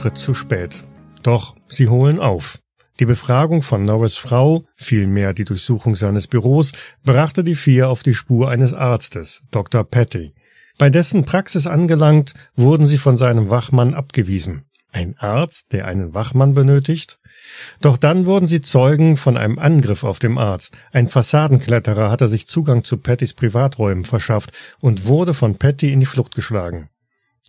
[0.00, 0.82] Schritt zu spät.
[1.22, 2.58] Doch sie holen auf.
[3.00, 6.72] Die Befragung von Norris Frau, vielmehr die Durchsuchung seines Büros,
[7.04, 9.84] brachte die vier auf die Spur eines Arztes, Dr.
[9.84, 10.32] Petty.
[10.78, 14.64] Bei dessen Praxis angelangt, wurden sie von seinem Wachmann abgewiesen.
[14.90, 17.18] Ein Arzt, der einen Wachmann benötigt?
[17.82, 20.74] Doch dann wurden sie Zeugen von einem Angriff auf dem Arzt.
[20.92, 26.06] Ein Fassadenkletterer hatte sich Zugang zu Pattys Privaträumen verschafft und wurde von Patty in die
[26.06, 26.88] Flucht geschlagen.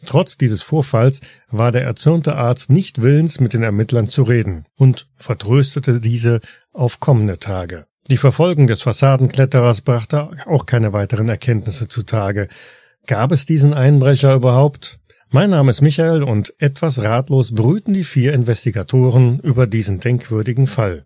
[0.06, 5.08] Trotz dieses Vorfalls war der erzürnte Arzt nicht willens, mit den Ermittlern zu reden und
[5.16, 6.42] vertröstete diese
[6.74, 7.86] auf kommende Tage.
[8.10, 12.48] Die Verfolgung des Fassadenkletterers brachte auch keine weiteren Erkenntnisse zutage.
[13.06, 15.00] Gab es diesen Einbrecher überhaupt?
[15.30, 21.06] Mein Name ist Michael und etwas ratlos brüten die vier Investigatoren über diesen denkwürdigen Fall.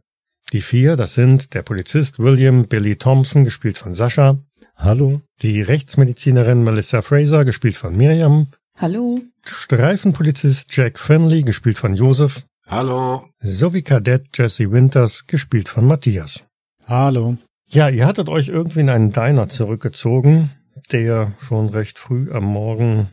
[0.52, 4.40] Die vier, das sind der Polizist William Billy Thompson, gespielt von Sascha.
[4.76, 5.22] Hallo.
[5.42, 8.48] Die Rechtsmedizinerin Melissa Fraser, gespielt von Miriam.
[8.78, 9.18] Hallo.
[9.46, 12.46] Streifenpolizist Jack Finley, gespielt von Joseph.
[12.68, 13.30] Hallo.
[13.40, 16.44] Sowie Kadett Jesse Winters, gespielt von Matthias.
[16.86, 17.38] Hallo.
[17.68, 20.52] Ja, ihr hattet euch irgendwie in einen Diner zurückgezogen,
[20.92, 23.08] der schon recht früh am Morgen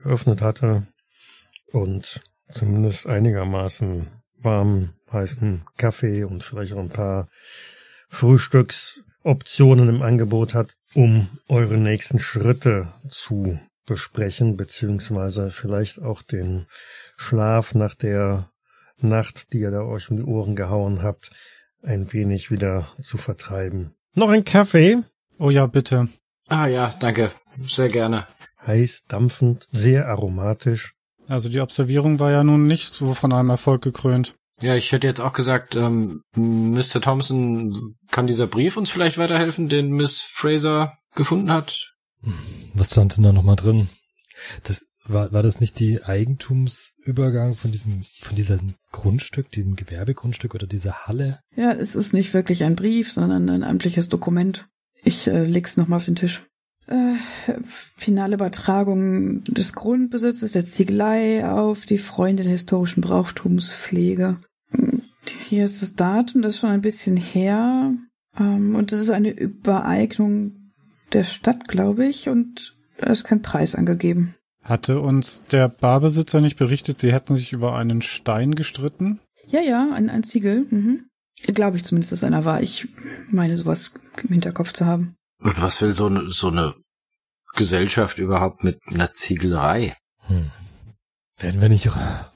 [0.00, 0.86] geöffnet hatte
[1.72, 4.06] und zumindest einigermaßen
[4.40, 7.28] warm heißen Kaffee und vielleicht auch ein paar
[8.08, 13.58] Frühstücksoptionen im Angebot hat, um eure nächsten Schritte zu
[13.88, 16.66] besprechen, beziehungsweise vielleicht auch den
[17.16, 18.50] Schlaf nach der
[18.98, 21.30] Nacht, die ihr da euch um die Ohren gehauen habt,
[21.82, 23.94] ein wenig wieder zu vertreiben.
[24.14, 24.98] Noch ein Kaffee?
[25.38, 26.08] Oh ja, bitte.
[26.48, 27.30] Ah ja, danke.
[27.60, 28.26] Sehr gerne.
[28.66, 30.94] Heiß, dampfend, sehr aromatisch.
[31.28, 34.34] Also die Observierung war ja nun nicht so von einem Erfolg gekrönt.
[34.60, 37.00] Ja, ich hätte jetzt auch gesagt, ähm, Mr.
[37.00, 41.94] Thompson, kann dieser Brief uns vielleicht weiterhelfen, den Miss Fraser gefunden hat?
[42.74, 43.88] Was stand denn da nochmal drin?
[44.64, 50.66] Das, war, war das nicht die Eigentumsübergang von diesem, von diesem Grundstück, diesem Gewerbegrundstück oder
[50.66, 51.40] dieser Halle?
[51.56, 54.68] Ja, es ist nicht wirklich ein Brief, sondern ein amtliches Dokument.
[55.02, 56.42] Ich äh, leg's nochmal auf den Tisch.
[56.86, 57.14] Äh,
[57.62, 64.38] finale Übertragung des Grundbesitzes der Ziegelei auf die Freunde der historischen Brauchtumspflege.
[65.48, 67.94] Hier ist das Datum, das ist schon ein bisschen her.
[68.38, 70.67] Ähm, und das ist eine Übereignung
[71.12, 74.34] der Stadt, glaube ich, und da ist kein Preis angegeben.
[74.62, 79.20] Hatte uns der Barbesitzer nicht berichtet, sie hätten sich über einen Stein gestritten?
[79.46, 80.66] Ja, ja, ein, ein Ziegel.
[80.68, 81.04] Mhm.
[81.46, 82.62] Glaube ich zumindest, dass einer war.
[82.62, 82.88] Ich
[83.30, 83.92] meine, sowas
[84.22, 85.14] im Hinterkopf zu haben.
[85.40, 86.74] Und was will so eine, so eine
[87.54, 89.96] Gesellschaft überhaupt mit einer Ziegelerei?
[90.26, 90.50] Hm.
[91.38, 91.88] Werden wir nicht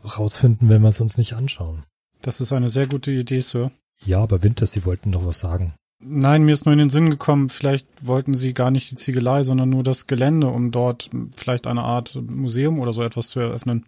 [0.04, 1.82] rausfinden, wenn wir es uns nicht anschauen.
[2.22, 3.72] Das ist eine sehr gute Idee, Sir.
[4.04, 5.74] Ja, aber Winter, Sie wollten doch was sagen.
[6.04, 9.44] Nein, mir ist nur in den Sinn gekommen, vielleicht wollten sie gar nicht die Ziegelei,
[9.44, 13.86] sondern nur das Gelände, um dort vielleicht eine Art Museum oder so etwas zu eröffnen.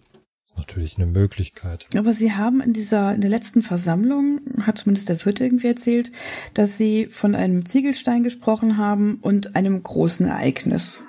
[0.56, 1.88] Natürlich eine Möglichkeit.
[1.96, 6.12] Aber Sie haben in dieser, in der letzten Versammlung, hat zumindest der Wirt irgendwie erzählt,
[6.54, 11.02] dass Sie von einem Ziegelstein gesprochen haben und einem großen Ereignis.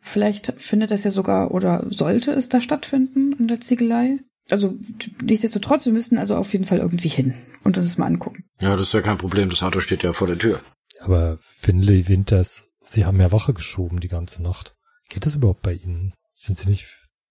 [0.00, 4.18] Vielleicht findet das ja sogar oder sollte es da stattfinden in der Ziegelei?
[4.50, 4.76] Also
[5.22, 8.44] nichtsdestotrotz, wir müssen also auf jeden Fall irgendwie hin und uns das mal angucken.
[8.60, 9.50] Ja, das ist ja kein Problem.
[9.50, 10.60] Das Auto steht ja vor der Tür.
[11.00, 14.74] Aber Finley Winters, Sie haben ja Wache geschoben die ganze Nacht.
[15.08, 16.14] Geht das überhaupt bei Ihnen?
[16.34, 16.86] Sind Sie nicht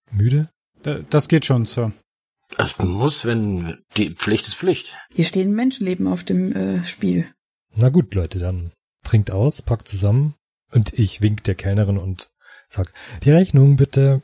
[0.09, 0.49] müde?
[1.09, 1.91] Das geht schon, Sir.
[2.57, 4.97] Es muss, wenn die Pflicht ist Pflicht.
[5.13, 7.27] Hier stehen Menschenleben auf dem äh, Spiel.
[7.75, 8.71] Na gut, Leute, dann
[9.03, 10.35] trinkt aus, packt zusammen
[10.71, 12.31] und ich wink der Kellnerin und
[12.67, 12.93] sag,
[13.23, 14.21] die Rechnung bitte.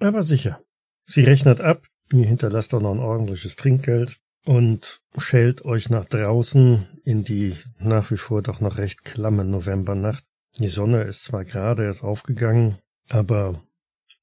[0.00, 0.62] Aber sicher.
[1.06, 1.82] Sie rechnet ab,
[2.12, 8.10] ihr hinterlasst auch noch ein ordentliches Trinkgeld und schält euch nach draußen in die nach
[8.10, 10.24] wie vor doch noch recht klamme Novembernacht.
[10.58, 12.78] Die Sonne ist zwar gerade erst aufgegangen,
[13.08, 13.62] aber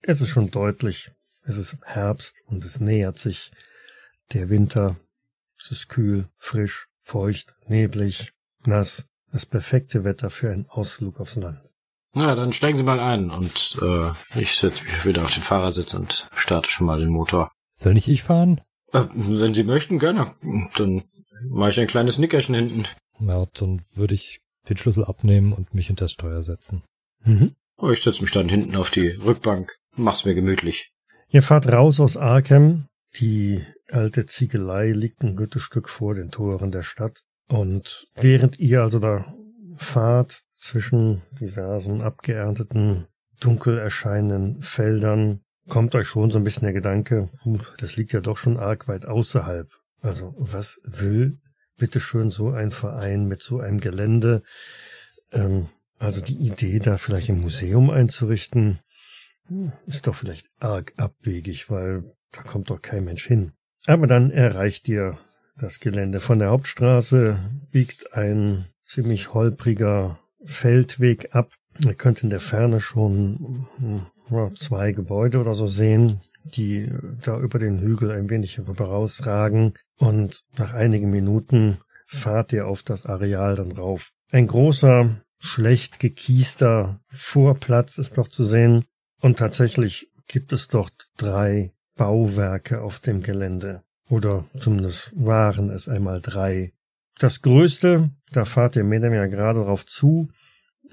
[0.02, 1.12] es ist schon deutlich,
[1.44, 3.52] es ist Herbst und es nähert sich
[4.34, 4.96] der Winter.
[5.60, 8.34] Es ist kühl, frisch, feucht, neblig,
[8.66, 9.06] nass.
[9.32, 11.74] Das perfekte Wetter für einen Ausflug aufs Land.
[12.14, 15.96] Na, dann steigen Sie mal ein und äh, ich setze mich wieder auf den Fahrersitz
[15.96, 17.52] und starte schon mal den Motor.
[17.84, 18.62] Soll nicht ich fahren?
[18.94, 20.32] Äh, wenn Sie möchten, gerne.
[20.78, 21.04] Dann
[21.50, 22.86] mache ich ein kleines Nickerchen hinten.
[23.20, 24.40] Ja, dann würde ich
[24.70, 26.84] den Schlüssel abnehmen und mich hinter das Steuer setzen.
[27.26, 27.56] Mhm.
[27.78, 30.94] Oh, ich setze mich dann hinten auf die Rückbank, mach's mir gemütlich.
[31.28, 32.88] Ihr fahrt raus aus Arkham.
[33.20, 37.22] Die alte Ziegelei liegt ein gutes Stück vor den Toren der Stadt.
[37.50, 39.36] Und während ihr also da
[39.76, 43.08] fahrt zwischen diversen abgeernteten,
[43.42, 47.30] dunkel erscheinenden Feldern, kommt euch schon so ein bisschen der Gedanke,
[47.78, 49.70] das liegt ja doch schon arg weit außerhalb.
[50.02, 51.40] Also was will
[51.78, 54.44] bitteschön so ein Verein mit so einem Gelände?
[55.32, 58.80] Ähm, also die Idee, da vielleicht ein Museum einzurichten,
[59.48, 63.54] hm, ist doch vielleicht arg abwegig, weil da kommt doch kein Mensch hin.
[63.86, 65.18] Aber dann erreicht ihr
[65.58, 66.20] das Gelände.
[66.20, 67.40] Von der Hauptstraße
[67.72, 71.54] biegt ein ziemlich holpriger Feldweg ab.
[71.80, 74.06] Ihr könnt in der Ferne schon hm,
[74.56, 76.92] zwei Gebäude oder so sehen, die
[77.22, 79.74] da über den Hügel ein wenig rüber rausragen.
[79.98, 81.78] Und nach einigen Minuten
[82.08, 84.12] fahrt ihr auf das Areal dann rauf.
[84.32, 88.86] Ein großer, schlecht gekiester Vorplatz ist noch zu sehen.
[89.22, 93.84] Und tatsächlich gibt es dort drei Bauwerke auf dem Gelände.
[94.10, 96.74] Oder zumindest waren es einmal drei.
[97.20, 100.30] Das größte, da fahrt ihr oder weniger gerade drauf zu,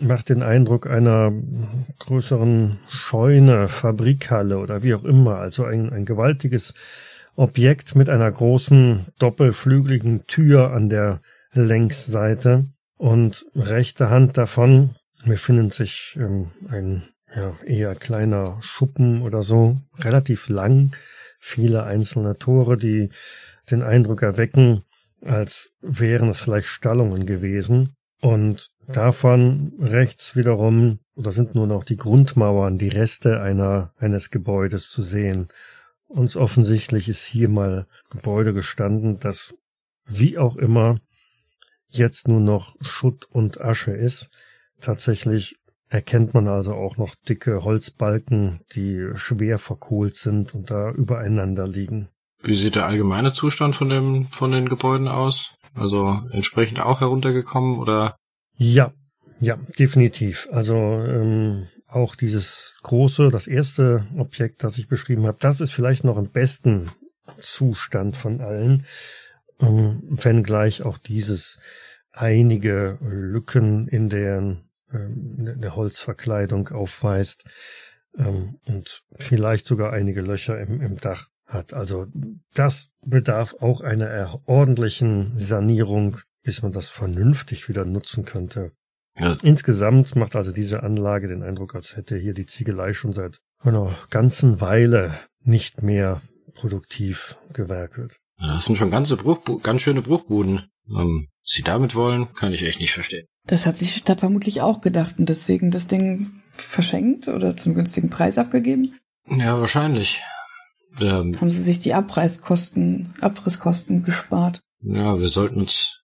[0.00, 1.32] macht den Eindruck einer
[1.98, 6.74] größeren Scheune, Fabrikhalle oder wie auch immer, also ein, ein gewaltiges
[7.36, 11.20] Objekt mit einer großen doppelflügeligen Tür an der
[11.52, 12.66] Längsseite
[12.96, 14.96] und rechte Hand davon.
[15.24, 17.02] Befindet sich ähm, ein
[17.34, 20.96] ja, eher kleiner Schuppen oder so, relativ lang,
[21.38, 23.10] viele einzelne Tore, die
[23.70, 24.82] den Eindruck erwecken,
[25.22, 27.96] als wären es vielleicht Stallungen gewesen.
[28.20, 34.90] Und davon rechts wiederum, oder sind nur noch die Grundmauern, die Reste einer, eines Gebäudes
[34.90, 35.48] zu sehen.
[36.06, 39.54] Uns offensichtlich ist hier mal Gebäude gestanden, das
[40.06, 40.98] wie auch immer
[41.88, 44.28] jetzt nur noch Schutt und Asche ist.
[44.80, 45.56] Tatsächlich
[45.88, 52.08] erkennt man also auch noch dicke Holzbalken, die schwer verkohlt sind und da übereinander liegen.
[52.42, 55.54] Wie sieht der allgemeine Zustand von dem, von den Gebäuden aus?
[55.74, 58.16] Also entsprechend auch heruntergekommen oder?
[58.56, 58.92] Ja,
[59.40, 60.48] ja, definitiv.
[60.50, 66.04] Also ähm, auch dieses große, das erste Objekt, das ich beschrieben habe, das ist vielleicht
[66.04, 66.90] noch im besten
[67.38, 68.84] Zustand von allen,
[69.60, 71.58] ähm, wenngleich auch dieses
[72.12, 74.56] einige Lücken in der
[74.92, 77.44] ähm, eine Holzverkleidung aufweist
[78.18, 81.74] ähm, und vielleicht sogar einige Löcher im, im Dach hat.
[81.74, 82.06] Also
[82.54, 88.72] das bedarf auch einer ordentlichen Sanierung, bis man das vernünftig wieder nutzen könnte.
[89.18, 89.36] Ja.
[89.42, 93.94] Insgesamt macht also diese Anlage den Eindruck, als hätte hier die Ziegelei schon seit einer
[94.08, 96.22] ganzen Weile nicht mehr
[96.54, 98.18] produktiv gewerkelt.
[98.38, 100.70] Das sind schon ganze Bruch, ganz schöne Bruchbuden.
[100.88, 103.26] Ähm, Sie damit wollen, kann ich echt nicht verstehen.
[103.46, 107.74] Das hat sich die Stadt vermutlich auch gedacht und deswegen das Ding verschenkt oder zum
[107.74, 108.98] günstigen Preis abgegeben?
[109.26, 110.22] Ja, wahrscheinlich.
[111.00, 114.60] Ähm, Haben sie sich die Abreißkosten, Abrisskosten gespart?
[114.82, 116.00] Ja, wir sollten uns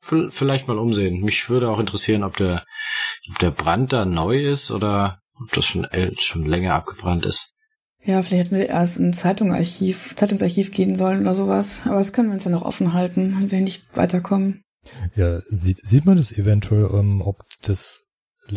[0.00, 1.20] vielleicht mal umsehen.
[1.22, 2.64] Mich würde auch interessieren, ob der,
[3.30, 5.86] ob der Brand da neu ist oder ob das schon,
[6.18, 7.52] schon länger abgebrannt ist.
[8.04, 11.78] Ja, vielleicht hätten wir erst in Zeitungarchiv, Zeitungsarchiv gehen sollen oder sowas.
[11.84, 14.62] Aber das können wir uns ja noch offen halten, wenn wir nicht weiterkommen.
[15.14, 18.02] Ja, sieht, sieht man das eventuell, ähm, ob das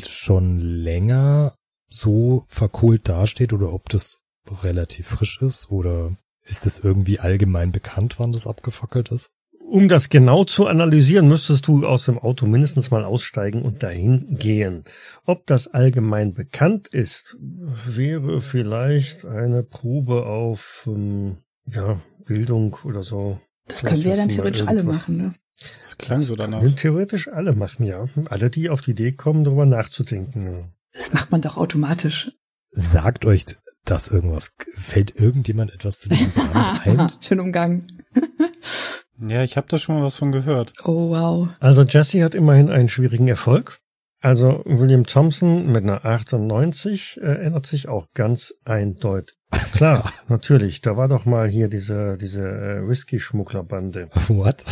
[0.08, 1.56] schon länger
[1.90, 4.25] so verkohlt dasteht oder ob das
[4.64, 9.32] relativ frisch ist oder ist es irgendwie allgemein bekannt, wann das abgefackelt ist?
[9.68, 14.36] Um das genau zu analysieren, müsstest du aus dem Auto mindestens mal aussteigen und dahin
[14.38, 14.84] gehen.
[15.26, 23.40] Ob das allgemein bekannt ist, wäre vielleicht eine Probe auf ähm, ja, Bildung oder so.
[23.68, 25.34] Das können wir dann theoretisch alle machen, ne?
[25.82, 26.62] Das klang so danach.
[26.76, 28.08] Theoretisch alle machen, ja.
[28.26, 30.74] Alle, die auf die Idee kommen, darüber nachzudenken.
[30.94, 32.32] Das macht man doch automatisch.
[32.72, 33.46] Sagt euch
[33.86, 34.54] das irgendwas?
[34.76, 37.12] Fällt irgendjemand etwas zu diesem Brand ein?
[37.22, 38.04] Schön umgangen.
[39.20, 40.74] ja, ich habe da schon mal was von gehört.
[40.84, 41.50] Oh, wow.
[41.60, 43.80] Also Jesse hat immerhin einen schwierigen Erfolg.
[44.22, 49.38] Also William Thompson mit einer 98 äh, erinnert sich auch ganz eindeutig.
[49.74, 50.82] Klar, natürlich.
[50.82, 54.10] Da war doch mal hier diese diese äh, Whisky-Schmugglerbande.
[54.28, 54.66] What?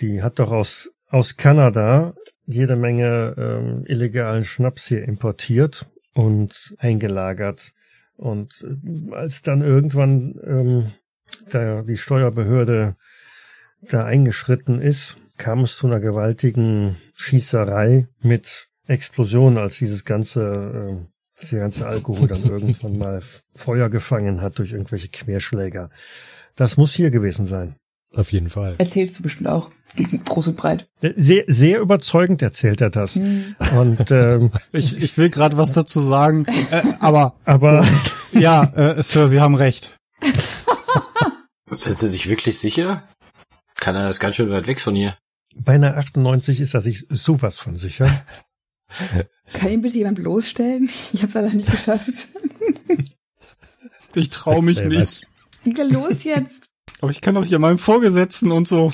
[0.00, 2.14] Die hat doch aus aus Kanada
[2.44, 7.72] jede Menge ähm, illegalen Schnaps hier importiert und eingelagert.
[8.16, 10.92] Und äh, als dann irgendwann ähm,
[11.50, 12.96] da die Steuerbehörde
[13.82, 21.38] da eingeschritten ist, kam es zu einer gewaltigen Schießerei mit Explosionen, als dieses ganze, äh,
[21.38, 23.22] als der ganze Alkohol dann irgendwann mal
[23.54, 25.90] Feuer gefangen hat durch irgendwelche Querschläger.
[26.54, 27.76] Das muss hier gewesen sein.
[28.14, 28.76] Auf jeden Fall.
[28.78, 29.70] Erzählst du bestimmt auch.
[30.24, 30.88] Groß und breit.
[31.16, 33.14] Sehr, sehr überzeugend erzählt er das.
[33.16, 33.56] Hm.
[33.76, 37.86] Und ähm, ich, ich will gerade was dazu sagen, äh, aber aber
[38.32, 39.98] ja, äh, Sir, Sie haben recht.
[41.68, 43.06] Sind Sie sich wirklich sicher?
[43.74, 45.16] Kann er das ganz schön weit weg von hier?
[45.54, 48.08] Bei einer 98 ist er sich sowas von sicher.
[49.52, 50.88] Kann ihn bitte jemand bloßstellen?
[51.12, 52.28] Ich habe es leider nicht geschafft.
[54.14, 55.26] Ich traue mich nicht.
[55.64, 56.70] Geht los jetzt.
[57.00, 58.92] Aber ich kann doch hier meinem Vorgesetzten und so.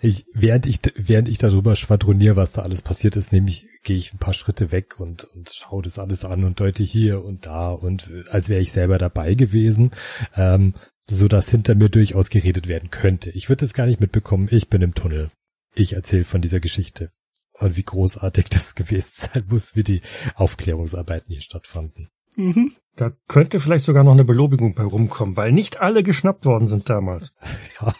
[0.00, 4.12] Ich, während ich, während ich darüber schwadroniere, was da alles passiert ist, nämlich gehe ich
[4.12, 7.70] ein paar Schritte weg und, und schaue das alles an und deute hier und da
[7.70, 9.90] und als wäre ich selber dabei gewesen,
[10.36, 10.74] ähm,
[11.08, 13.30] so dass hinter mir durchaus geredet werden könnte.
[13.30, 14.48] Ich würde es gar nicht mitbekommen.
[14.50, 15.30] Ich bin im Tunnel.
[15.74, 17.10] Ich erzähle von dieser Geschichte
[17.54, 20.02] und wie großartig das gewesen sein muss, wie die
[20.36, 22.08] Aufklärungsarbeiten hier stattfanden.
[22.36, 22.72] Mhm.
[22.96, 26.90] Da könnte vielleicht sogar noch eine Belobigung bei rumkommen, weil nicht alle geschnappt worden sind
[26.90, 27.32] damals.
[27.80, 27.94] Ja,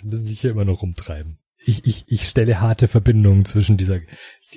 [0.00, 1.38] die müssen sich hier immer noch rumtreiben.
[1.58, 4.00] Ich, ich, ich stelle harte Verbindungen zwischen dieser,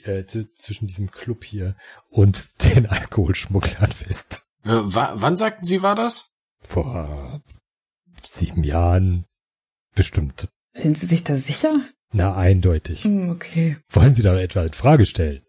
[0.06, 1.76] äh, zwischen diesem Club hier
[2.10, 4.42] und den Alkoholschmugglern fest.
[4.64, 6.30] Äh, wann sagten Sie, war das?
[6.62, 7.42] Vor
[8.24, 9.26] sieben Jahren.
[9.94, 10.48] Bestimmt.
[10.72, 11.82] Sind Sie sich da sicher?
[12.14, 13.04] Na, eindeutig.
[13.04, 13.78] Hm, okay.
[13.90, 15.42] Wollen Sie da etwa in Frage stellen?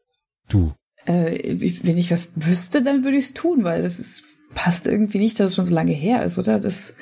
[0.48, 0.74] Du.
[1.04, 5.18] Äh, wenn ich was wüsste, dann würde ich es tun, weil das ist, passt irgendwie
[5.18, 6.60] nicht, dass es schon so lange her ist, oder?
[6.60, 6.94] Das,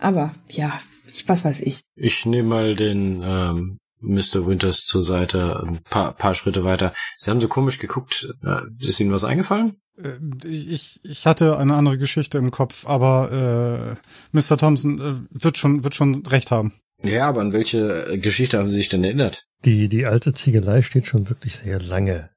[0.00, 0.78] aber ja,
[1.12, 1.80] ich, was weiß ich.
[1.96, 4.46] Ich nehme mal den ähm, Mr.
[4.46, 6.92] Winters zur Seite, ein paar, paar Schritte weiter.
[7.16, 8.34] Sie haben so komisch geguckt.
[8.44, 9.76] Äh, ist Ihnen was eingefallen?
[9.96, 13.96] Äh, ich, ich hatte eine andere Geschichte im Kopf, aber
[14.32, 14.56] äh, Mr.
[14.56, 16.72] Thompson äh, wird schon wird schon recht haben.
[17.02, 19.44] Ja, aber an welche Geschichte haben Sie sich denn erinnert?
[19.64, 22.30] Die die alte Ziegelei steht schon wirklich sehr lange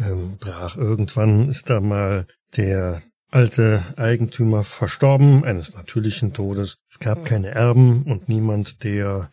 [0.00, 0.76] ähm, brach.
[0.76, 2.26] Irgendwann ist da mal
[2.56, 6.78] der alte Eigentümer verstorben, eines natürlichen Todes.
[6.88, 9.30] Es gab keine Erben und niemand, der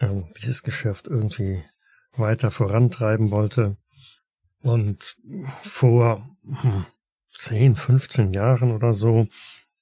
[0.00, 1.62] ähm, dieses Geschäft irgendwie
[2.16, 3.76] weiter vorantreiben wollte.
[4.60, 5.16] Und
[5.62, 6.86] vor hm,
[7.34, 9.28] 10, 15 Jahren oder so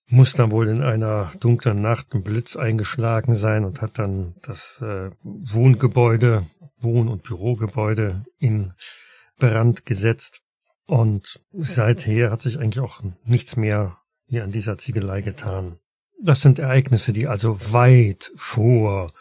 [0.08, 4.80] muss dann wohl in einer dunklen Nacht ein Blitz eingeschlagen sein und hat dann das
[4.80, 6.46] äh, Wohngebäude,
[6.78, 8.72] Wohn- und Bürogebäude in
[9.38, 10.42] Brand gesetzt.
[10.86, 15.78] Und seither hat sich eigentlich auch nichts mehr hier an dieser Ziegelei getan.
[16.22, 19.12] Das sind Ereignisse, die also weit vor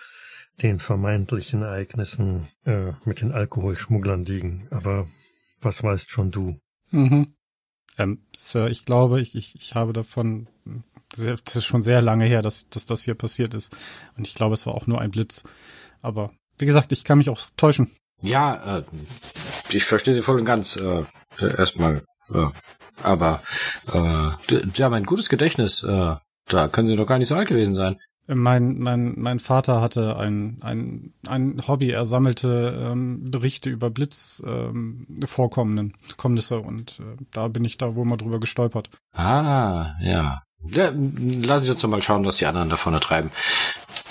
[0.62, 4.68] den vermeintlichen Ereignissen äh, mit den Alkoholschmugglern liegen.
[4.72, 5.08] Aber
[5.60, 6.60] was weißt schon du?
[6.92, 7.36] Mhm.
[7.98, 10.48] Ähm, Sir, ich glaube, ich, ich, ich habe davon,
[11.14, 13.76] sehr, das ist schon sehr lange her, dass, dass das hier passiert ist.
[14.18, 15.44] Und ich glaube, es war auch nur ein Blitz.
[16.02, 17.92] Aber wie gesagt, ich kann mich auch täuschen.
[18.22, 18.84] Ja, äh,
[19.70, 20.76] ich verstehe Sie voll und ganz.
[20.78, 21.04] Äh,
[21.40, 22.04] erstmal.
[22.34, 22.46] Äh,
[23.04, 23.42] aber
[23.92, 25.84] äh, Sie haben ein gutes Gedächtnis.
[25.84, 26.16] Äh,
[26.48, 27.98] da können Sie doch gar nicht so alt gewesen sein.
[28.28, 31.92] Mein, mein, mein Vater hatte ein, ein, ein Hobby.
[31.92, 38.06] Er sammelte ähm, Berichte über Blitzvorkommnisse ähm, Kommnisse und äh, da bin ich da wohl
[38.06, 38.90] mal drüber gestolpert.
[39.14, 40.42] Ah, ja.
[40.64, 43.30] ja lass ich uns doch mal schauen, was die anderen da vorne treiben.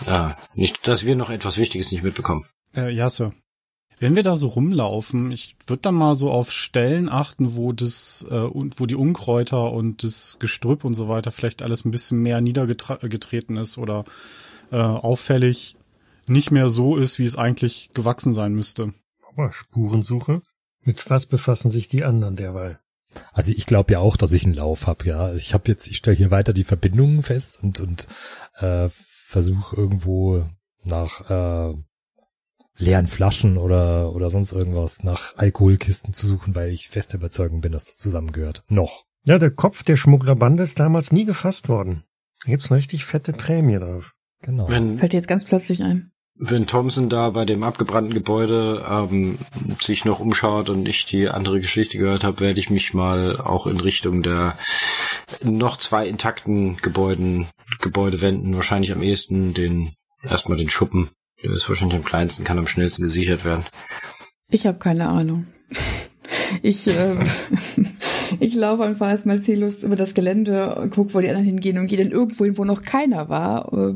[0.06, 2.46] Äh, nicht, dass wir noch etwas Wichtiges nicht mitbekommen.
[2.76, 3.32] Äh, ja, Sir.
[4.04, 8.26] Wenn wir da so rumlaufen, ich würde dann mal so auf Stellen achten, wo das
[8.30, 12.20] äh, und wo die Unkräuter und das Gestrüpp und so weiter vielleicht alles ein bisschen
[12.20, 14.04] mehr niedergetreten ist oder
[14.70, 15.78] äh, auffällig
[16.28, 18.92] nicht mehr so ist, wie es eigentlich gewachsen sein müsste.
[19.26, 20.42] Aber Spurensuche?
[20.82, 22.80] Mit was befassen sich die anderen derweil?
[23.32, 25.32] Also ich glaube ja auch, dass ich einen Lauf habe, ja.
[25.32, 28.06] Ich habe jetzt, ich stelle hier weiter die Verbindungen fest und und
[28.56, 30.44] äh, versuche irgendwo
[30.82, 31.74] nach äh,
[32.76, 37.72] leeren Flaschen oder, oder sonst irgendwas nach Alkoholkisten zu suchen, weil ich fest überzeugt bin,
[37.72, 38.64] dass das zusammengehört.
[38.68, 39.04] Noch.
[39.24, 42.04] Ja, der Kopf der Schmugglerbande ist damals nie gefasst worden.
[42.44, 44.14] Da gibt's eine richtig fette Prämie drauf.
[44.42, 44.68] Genau.
[44.68, 46.10] Wenn, Fällt jetzt ganz plötzlich ein.
[46.36, 49.38] Wenn Thompson da bei dem abgebrannten Gebäude ähm,
[49.80, 53.68] sich noch umschaut und ich die andere Geschichte gehört habe, werde ich mich mal auch
[53.68, 54.58] in Richtung der
[55.42, 57.46] noch zwei intakten Gebäuden,
[57.80, 58.56] Gebäude wenden.
[58.56, 59.92] Wahrscheinlich am ehesten den
[60.24, 61.10] erstmal den Schuppen
[61.44, 63.64] der ist wahrscheinlich am kleinsten, kann am schnellsten gesichert werden.
[64.48, 65.46] Ich habe keine Ahnung.
[66.62, 67.16] Ich, äh,
[68.40, 71.98] ich laufe einfach erstmal ziellos über das Gelände, guck, wo die anderen hingehen und gehe
[71.98, 73.94] dann irgendwo hin, wo noch keiner war, äh,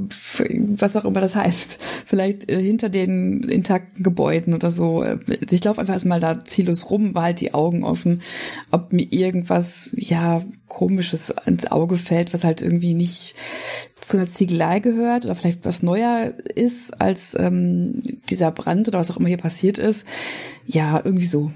[0.77, 1.79] was auch immer das heißt.
[2.07, 5.05] Vielleicht äh, hinter den intakten Gebäuden oder so.
[5.51, 8.23] Ich laufe einfach erstmal da ziellos rum, behalte die Augen offen,
[8.71, 13.35] ob mir irgendwas, ja, komisches ins Auge fällt, was halt irgendwie nicht
[14.01, 19.11] zu einer Ziegelei gehört oder vielleicht was neuer ist als ähm, dieser Brand oder was
[19.11, 20.07] auch immer hier passiert ist.
[20.67, 21.51] Ja, irgendwie so.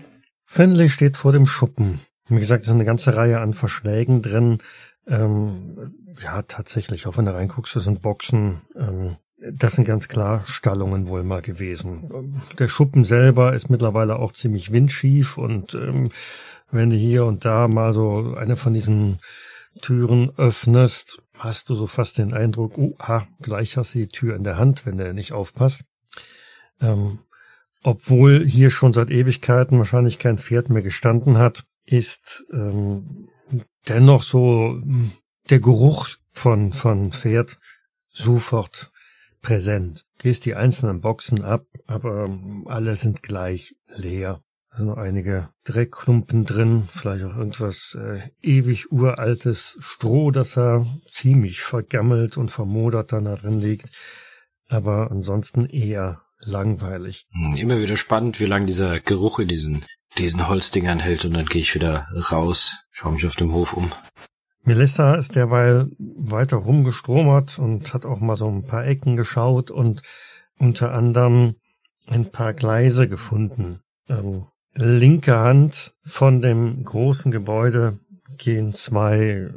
[0.44, 2.00] Fenley steht vor dem Schuppen.
[2.28, 4.58] Wie gesagt, es ist eine ganze Reihe an Verschlägen drin.
[5.06, 8.60] Ähm, ja, tatsächlich, auch wenn du reinguckst, das sind Boxen.
[8.76, 9.16] Ähm,
[9.50, 12.42] das sind ganz klar Stallungen wohl mal gewesen.
[12.58, 16.10] Der Schuppen selber ist mittlerweile auch ziemlich windschief und ähm,
[16.70, 19.18] wenn du hier und da mal so eine von diesen
[19.80, 24.36] Türen öffnest, hast du so fast den Eindruck, uh, ha, gleich hast du die Tür
[24.36, 25.84] in der Hand, wenn der nicht aufpasst.
[26.80, 27.18] Ähm,
[27.82, 33.28] obwohl hier schon seit Ewigkeiten wahrscheinlich kein Pferd mehr gestanden hat, ist ähm,
[33.88, 35.12] dennoch so hm,
[35.50, 37.58] der Geruch von, von Pferd
[38.12, 38.92] sofort
[39.40, 40.04] präsent.
[40.18, 44.42] Gehst die einzelnen Boxen ab, aber alle sind gleich leer.
[44.78, 52.38] Noch einige Dreckklumpen drin, vielleicht auch irgendwas äh, ewig uraltes Stroh, das da ziemlich vergammelt
[52.38, 53.90] und vermodert dann da drin liegt.
[54.68, 57.26] Aber ansonsten eher langweilig.
[57.32, 59.84] Hm, immer wieder spannend, wie lange dieser Geruch in diesen,
[60.18, 63.92] diesen Holzdingern hält und dann gehe ich wieder raus, schaue mich auf dem Hof um.
[64.64, 70.02] Melissa ist derweil weiter rumgestromert und hat auch mal so ein paar Ecken geschaut und
[70.58, 71.56] unter anderem
[72.06, 73.80] ein paar Gleise gefunden.
[74.08, 77.98] Ähm, linke Hand von dem großen Gebäude
[78.38, 79.50] gehen zwei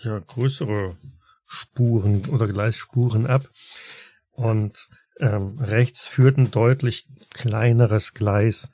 [0.00, 0.96] ja, größere
[1.46, 3.48] Spuren oder Gleisspuren ab
[4.32, 4.88] und
[5.20, 8.70] ähm, rechts führt ein deutlich kleineres Gleis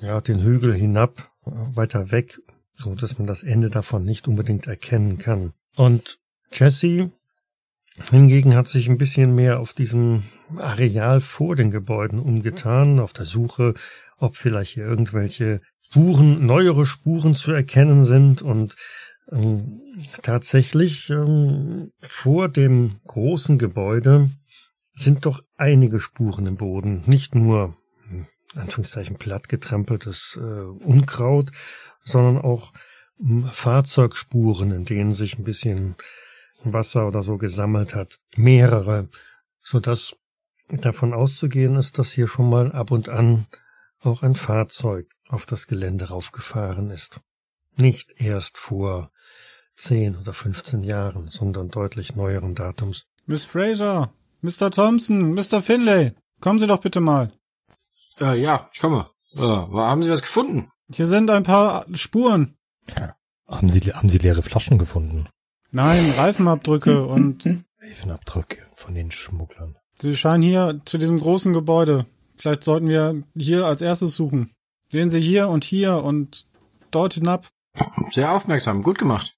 [0.00, 2.38] ja, den Hügel hinab, weiter weg
[2.80, 5.52] so dass man das Ende davon nicht unbedingt erkennen kann.
[5.76, 6.18] Und
[6.52, 7.10] Jesse
[8.10, 10.24] hingegen hat sich ein bisschen mehr auf diesem
[10.56, 13.74] Areal vor den Gebäuden umgetan, auf der Suche,
[14.16, 18.74] ob vielleicht hier irgendwelche Spuren, neuere Spuren zu erkennen sind und
[19.30, 19.80] ähm,
[20.22, 24.30] tatsächlich ähm, vor dem großen Gebäude
[24.94, 27.76] sind doch einige Spuren im Boden, nicht nur
[28.54, 31.50] Anführungszeichen plattgetrampeltes äh, Unkraut,
[32.00, 32.72] sondern auch
[33.18, 35.96] hm, Fahrzeugspuren, in denen sich ein bisschen
[36.64, 38.18] Wasser oder so gesammelt hat.
[38.36, 39.08] Mehrere,
[39.60, 40.16] so dass
[40.68, 43.46] davon auszugehen ist, dass hier schon mal ab und an
[44.00, 47.20] auch ein Fahrzeug auf das Gelände raufgefahren ist.
[47.76, 49.10] Nicht erst vor
[49.74, 53.06] zehn oder 15 Jahren, sondern deutlich neueren Datums.
[53.26, 54.70] Miss Fraser, Mr.
[54.70, 55.62] Thompson, Mr.
[55.62, 57.28] Finlay, kommen Sie doch bitte mal.
[58.20, 59.06] Äh, ja, ich komme.
[59.34, 60.70] Äh, haben Sie was gefunden?
[60.92, 62.56] Hier sind ein paar Spuren.
[62.96, 63.14] Ja.
[63.48, 65.28] Haben Sie, haben Sie leere Flaschen gefunden?
[65.72, 67.44] Nein, Reifenabdrücke und...
[67.80, 69.76] Reifenabdrücke von den Schmugglern.
[70.00, 72.06] Sie scheinen hier zu diesem großen Gebäude.
[72.36, 74.52] Vielleicht sollten wir hier als erstes suchen.
[74.88, 76.46] Sehen Sie hier und hier und
[76.90, 77.46] dort hinab.
[78.10, 79.34] Sehr aufmerksam, gut gemacht.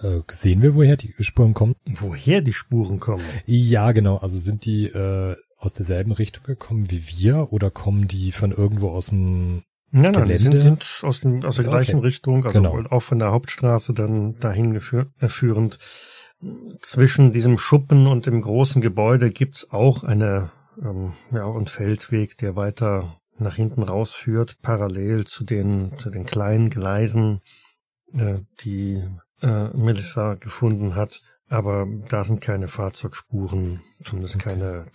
[0.00, 1.74] Äh, sehen wir, woher die Spuren kommen?
[1.84, 3.24] Woher die Spuren kommen?
[3.46, 4.16] Ja, genau.
[4.16, 8.90] Also sind die äh, aus derselben Richtung gekommen wie wir oder kommen die von irgendwo
[8.90, 11.74] aus dem Nein, nein, die sind, sind aus, dem, aus der okay.
[11.74, 12.80] gleichen Richtung, also genau.
[12.90, 15.78] auch von der Hauptstraße dann dahin geführt, äh, führend.
[16.80, 22.56] Zwischen diesem Schuppen und dem großen Gebäude gibt's auch eine ähm, ja, ein Feldweg, der
[22.56, 27.40] weiter nach hinten rausführt, parallel zu den zu den kleinen Gleisen,
[28.14, 29.02] äh, die
[29.42, 31.20] äh, Melissa gefunden hat.
[31.50, 34.86] Aber da sind keine Fahrzeugspuren, zumindest keine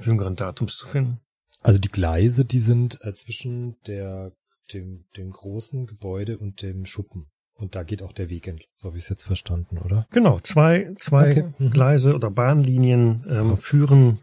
[0.00, 1.20] jüngeren Datums zu finden.
[1.60, 4.32] Also die Gleise, die sind äh, zwischen der
[4.72, 7.26] dem, dem großen Gebäude und dem Schuppen.
[7.54, 8.70] Und da geht auch der Weg entlang.
[8.72, 10.06] So habe ich es jetzt verstanden, oder?
[10.10, 11.52] Genau, zwei, zwei okay.
[11.58, 11.70] mhm.
[11.70, 14.20] Gleise oder Bahnlinien ähm, führen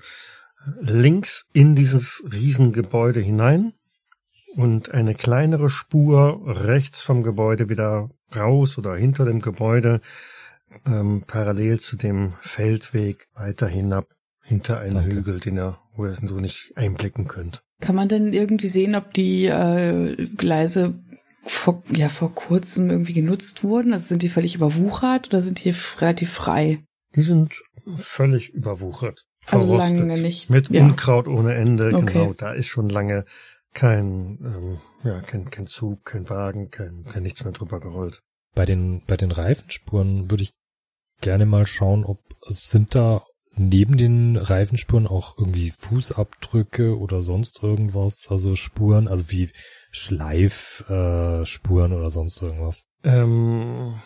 [0.80, 3.74] links in dieses Riesengebäude hinein
[4.56, 10.02] und eine kleinere Spur rechts vom Gebäude wieder raus oder hinter dem Gebäude
[10.86, 14.08] ähm, parallel zu dem Feldweg weiter hinab
[14.44, 15.16] hinter einen Danke.
[15.16, 17.64] Hügel, den ihr, wo ihr es nur nicht einblicken könnt.
[17.80, 21.00] Kann man denn irgendwie sehen, ob die äh, Gleise
[21.44, 23.94] vor, ja, vor kurzem irgendwie genutzt wurden?
[23.94, 26.84] Also sind die völlig überwuchert oder sind die relativ frei?
[27.16, 27.54] Die sind
[27.98, 29.26] völlig überwuchert.
[29.50, 30.50] Also verrostet, lange nicht.
[30.50, 30.84] Mit ja.
[30.84, 32.14] Unkraut ohne Ende, okay.
[32.14, 32.34] genau.
[32.34, 33.26] Da ist schon lange
[33.74, 38.22] kein, ähm, ja, kein, kein Zug, kein Wagen, kein, kein nichts mehr drüber gerollt.
[38.54, 40.54] Bei den, bei den Reifenspuren würde ich
[41.22, 43.24] gerne mal schauen, ob also sind da
[43.56, 49.52] neben den Reifenspuren auch irgendwie Fußabdrücke oder sonst irgendwas, also Spuren, also wie
[49.92, 52.86] Schleifspuren äh, oder sonst irgendwas?
[53.04, 54.02] Ähm,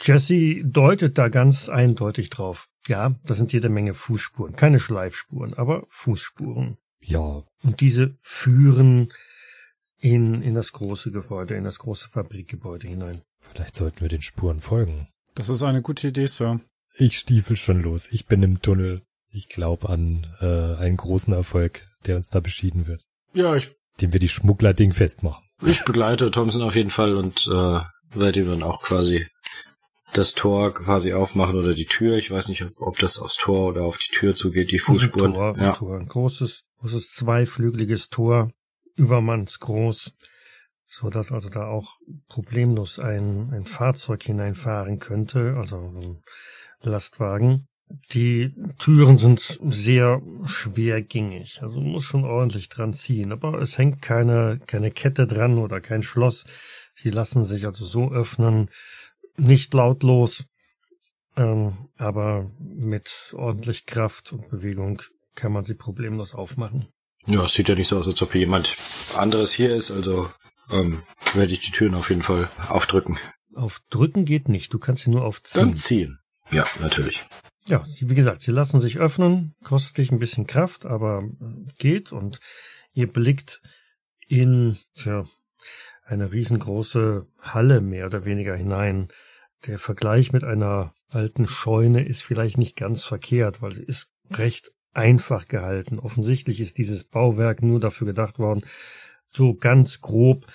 [0.00, 2.68] Jesse deutet da ganz eindeutig drauf.
[2.88, 4.56] Ja, das sind jede Menge Fußspuren.
[4.56, 6.78] Keine Schleifspuren, aber Fußspuren.
[7.00, 7.42] Ja.
[7.62, 9.12] Und diese führen
[9.98, 13.20] in, in das große Gebäude, in das große Fabrikgebäude hinein.
[13.40, 15.08] Vielleicht sollten wir den Spuren folgen.
[15.34, 16.60] Das ist eine gute Idee, Sir.
[16.96, 18.08] Ich stiefel schon los.
[18.10, 19.02] Ich bin im Tunnel.
[19.30, 23.04] Ich glaube an äh, einen großen Erfolg, der uns da beschieden wird.
[23.32, 23.72] Ja, ich.
[24.00, 25.42] Dem wir die Schmuggler-Ding festmachen.
[25.64, 27.80] Ich begleite Thompson auf jeden Fall und äh,
[28.14, 29.26] werde ihm dann auch quasi
[30.12, 32.16] das Tor quasi aufmachen oder die Tür.
[32.16, 35.32] Ich weiß nicht, ob das aufs Tor oder auf die Tür zugeht, die Fußspuren.
[35.32, 35.68] Ein Tor, ja.
[35.70, 35.98] ein, Tor.
[35.98, 38.50] ein großes, großes zweiflügeliges Tor,
[38.96, 40.12] übermannsgroß,
[40.92, 46.22] so dass also da auch problemlos ein, ein Fahrzeug hineinfahren könnte, also ein
[46.82, 47.66] Lastwagen.
[48.12, 54.60] Die Türen sind sehr schwergängig, also muss schon ordentlich dran ziehen, aber es hängt keine,
[54.66, 56.44] keine Kette dran oder kein Schloss.
[56.94, 58.70] Sie lassen sich also so öffnen,
[59.36, 60.46] nicht lautlos.
[61.36, 65.00] ähm, aber mit ordentlich Kraft und Bewegung
[65.34, 66.88] kann man sie problemlos aufmachen.
[67.26, 68.76] Ja, es sieht ja nicht so aus, als ob hier jemand
[69.16, 70.28] anderes hier ist, also
[70.70, 71.02] ähm,
[71.34, 73.18] werde ich die Türen auf jeden Fall aufdrücken.
[73.54, 75.60] Aufdrücken geht nicht, du kannst sie nur aufziehen.
[75.60, 76.18] Dann ziehen.
[76.50, 77.22] Ja, natürlich.
[77.66, 81.72] Ja, sie, wie gesagt, sie lassen sich öffnen, kostet dich ein bisschen Kraft, aber äh,
[81.78, 82.40] geht und
[82.92, 83.62] ihr blickt
[84.26, 85.26] in tja,
[86.04, 89.08] eine riesengroße Halle mehr oder weniger hinein.
[89.66, 94.72] Der Vergleich mit einer alten Scheune ist vielleicht nicht ganz verkehrt, weil sie ist recht
[94.92, 95.98] einfach gehalten.
[95.98, 98.64] Offensichtlich ist dieses Bauwerk nur dafür gedacht worden,
[99.32, 100.46] so ganz grob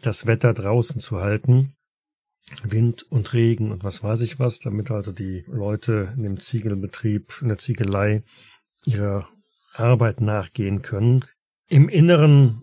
[0.00, 1.76] das Wetter draußen zu halten.
[2.64, 7.38] Wind und Regen und was weiß ich was, damit also die Leute in dem Ziegelbetrieb,
[7.40, 8.24] in der Ziegelei
[8.84, 9.28] ihrer
[9.74, 11.24] Arbeit nachgehen können.
[11.68, 12.62] Im Inneren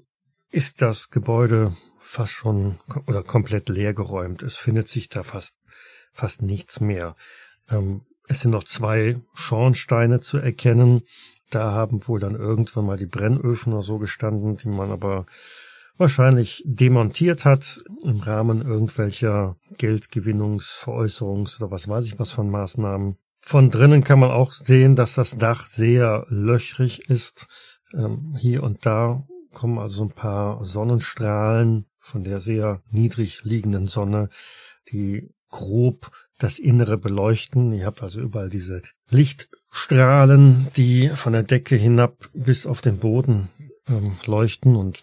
[0.51, 4.43] ist das Gebäude fast schon oder komplett leergeräumt.
[4.43, 5.57] Es findet sich da fast,
[6.11, 7.15] fast nichts mehr.
[7.69, 11.01] Ähm, es sind noch zwei Schornsteine zu erkennen.
[11.49, 15.25] Da haben wohl dann irgendwann mal die Brennöfen oder so gestanden, die man aber
[15.97, 23.17] wahrscheinlich demontiert hat im Rahmen irgendwelcher Geldgewinnungs-, Veräußerungs- oder was weiß ich was von Maßnahmen.
[23.41, 27.47] Von drinnen kann man auch sehen, dass das Dach sehr löchrig ist.
[27.93, 34.29] Ähm, hier und da kommen also ein paar Sonnenstrahlen von der sehr niedrig liegenden Sonne,
[34.91, 37.73] die grob das Innere beleuchten.
[37.73, 43.49] Ihr habt also überall diese Lichtstrahlen, die von der Decke hinab bis auf den Boden
[43.87, 45.01] ähm, leuchten und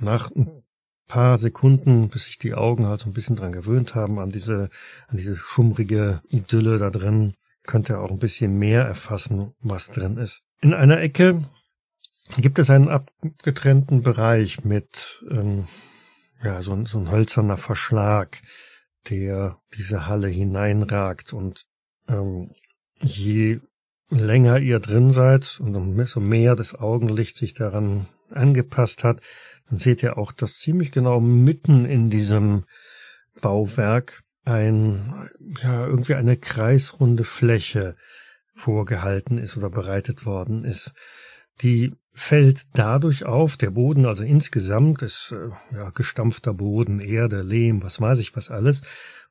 [0.00, 0.62] nach ein
[1.06, 4.70] paar Sekunden, bis sich die Augen halt so ein bisschen dran gewöhnt haben an diese,
[5.08, 10.16] an diese schummrige Idylle da drin, könnt ihr auch ein bisschen mehr erfassen, was drin
[10.16, 10.42] ist.
[10.60, 11.44] In einer Ecke
[12.38, 15.68] gibt es einen abgetrennten Bereich mit ähm,
[16.42, 18.40] ja so, so ein hölzerner Verschlag,
[19.10, 21.66] der diese Halle hineinragt und
[22.08, 22.50] ähm,
[23.00, 23.60] je
[24.10, 29.20] länger ihr drin seid und umso mehr das Augenlicht sich daran angepasst hat,
[29.68, 32.64] dann seht ihr auch, dass ziemlich genau mitten in diesem
[33.40, 35.30] Bauwerk ein,
[35.62, 37.96] ja, irgendwie eine kreisrunde Fläche
[38.52, 40.92] vorgehalten ist oder bereitet worden ist.
[41.62, 47.82] Die fällt dadurch auf, der Boden, also insgesamt ist äh, ja, gestampfter Boden, Erde, Lehm,
[47.82, 48.82] was weiß ich was alles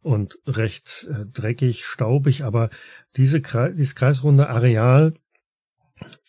[0.01, 2.69] und recht äh, dreckig, staubig, aber
[3.15, 5.13] diese Kreis, dieses kreisrunde Areal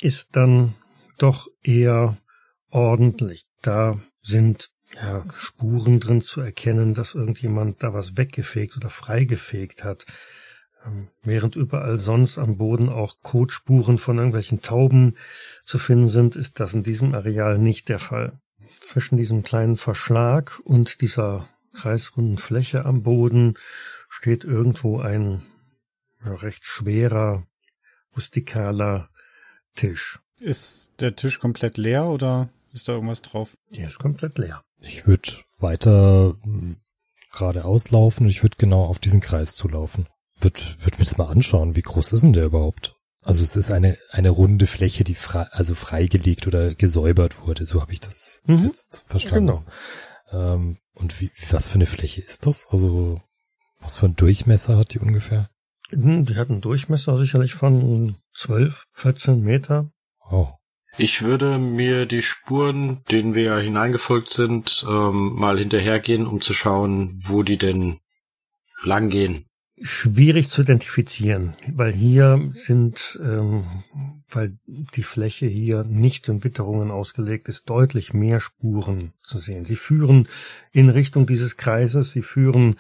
[0.01, 0.75] ist dann
[1.19, 2.17] doch eher
[2.71, 3.47] ordentlich.
[3.63, 10.07] Da sind ja, Spuren drin zu erkennen, dass irgendjemand da was weggefegt oder freigefegt hat.
[10.85, 15.17] Ähm, während überall sonst am Boden auch Kotspuren von irgendwelchen Tauben
[15.65, 18.39] zu finden sind, ist das in diesem Areal nicht der Fall.
[18.81, 23.55] Zwischen diesem kleinen Verschlag und dieser kreisrunden Fläche am Boden
[24.09, 25.43] steht irgendwo ein
[26.23, 27.47] recht schwerer,
[28.15, 29.09] rustikaler
[29.75, 30.21] Tisch.
[30.39, 33.57] Ist der Tisch komplett leer oder ist da irgendwas drauf?
[33.71, 34.63] Der ist komplett leer.
[34.81, 36.77] Ich würde weiter hm,
[37.33, 40.07] geradeaus laufen und ich würde genau auf diesen Kreis zulaufen
[40.41, 41.77] würde würd mir das mal anschauen.
[41.77, 42.95] Wie groß ist denn der überhaupt?
[43.25, 47.65] Also es ist eine, eine runde Fläche, die frei, also freigelegt oder gesäubert wurde.
[47.65, 48.67] So habe ich das mhm.
[48.67, 49.47] jetzt verstanden.
[49.47, 50.55] Genau.
[50.55, 52.67] Ähm, und wie, was für eine Fläche ist das?
[52.71, 53.21] Also
[53.81, 55.49] was für einen Durchmesser hat die ungefähr?
[55.91, 59.91] Mhm, die hat einen Durchmesser sicherlich von 12, 14 Meter.
[60.31, 60.49] Oh.
[60.97, 66.55] Ich würde mir die Spuren, denen wir ja hineingefolgt sind, ähm, mal hinterhergehen, um zu
[66.55, 67.99] schauen, wo die denn
[68.85, 69.47] langgehen
[69.81, 73.85] schwierig zu identifizieren, weil hier sind, ähm,
[74.29, 79.65] weil die Fläche hier nicht in Witterungen ausgelegt ist, deutlich mehr Spuren zu sehen.
[79.65, 80.29] Sie führen
[80.73, 82.77] in Richtung dieses Kreises, sie führen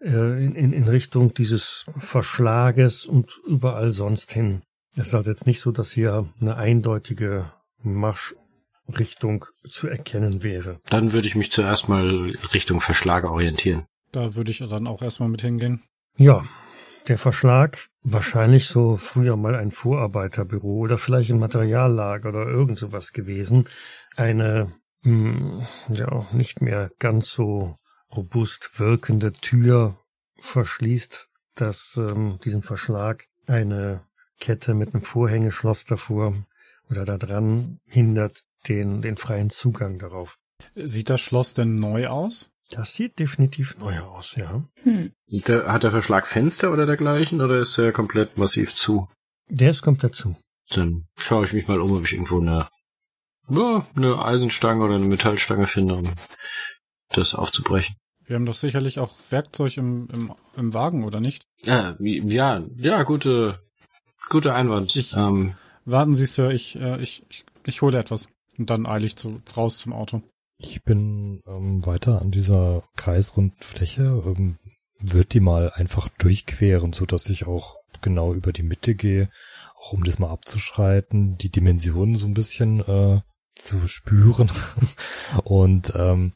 [0.00, 4.62] äh, in, in, in Richtung dieses Verschlages und überall sonst hin.
[4.96, 10.80] Es ist also jetzt nicht so, dass hier eine eindeutige Marschrichtung zu erkennen wäre.
[10.88, 13.86] Dann würde ich mich zuerst mal Richtung Verschlage orientieren.
[14.10, 15.82] Da würde ich dann auch erstmal mit hingehen.
[16.18, 16.46] Ja,
[17.08, 23.12] der Verschlag wahrscheinlich so früher mal ein Vorarbeiterbüro oder vielleicht ein Materiallager oder irgend sowas
[23.12, 23.68] gewesen.
[24.16, 27.76] Eine mh, hm, ja nicht mehr ganz so
[28.14, 29.98] robust wirkende Tür
[30.40, 33.26] verschließt das ähm, diesen Verschlag.
[33.46, 34.02] Eine
[34.40, 36.34] Kette mit einem Vorhängeschloss davor
[36.88, 40.38] oder da dran hindert den den freien Zugang darauf.
[40.74, 42.50] Sieht das Schloss denn neu aus?
[42.70, 44.64] Das sieht definitiv neu aus, ja.
[44.82, 45.12] Hm.
[45.28, 49.08] Der, hat der Verschlag Fenster oder dergleichen oder ist er komplett massiv zu?
[49.48, 50.36] Der ist komplett zu.
[50.70, 52.68] Dann schaue ich mich mal um, ob ich irgendwo eine,
[53.48, 56.12] ja, eine Eisenstange oder eine Metallstange finde, um
[57.10, 57.94] das aufzubrechen.
[58.24, 61.44] Wir haben doch sicherlich auch Werkzeug im, im, im Wagen, oder nicht?
[61.62, 63.60] Ja, ja, ja, gute,
[64.28, 64.96] gute Einwand.
[64.96, 68.28] Ich, ähm, warten Sie, Sir, ich, äh, ich, ich, ich hole etwas.
[68.58, 70.22] Und dann eile ich zu, raus zum Auto.
[70.58, 74.58] Ich bin ähm, weiter an dieser kreisrunden Fläche, ähm,
[74.98, 79.28] wird die mal einfach durchqueren, so dass ich auch genau über die Mitte gehe,
[79.78, 83.20] auch um das mal abzuschreiten, die Dimensionen so ein bisschen äh,
[83.54, 84.50] zu spüren
[85.44, 86.32] und ähm,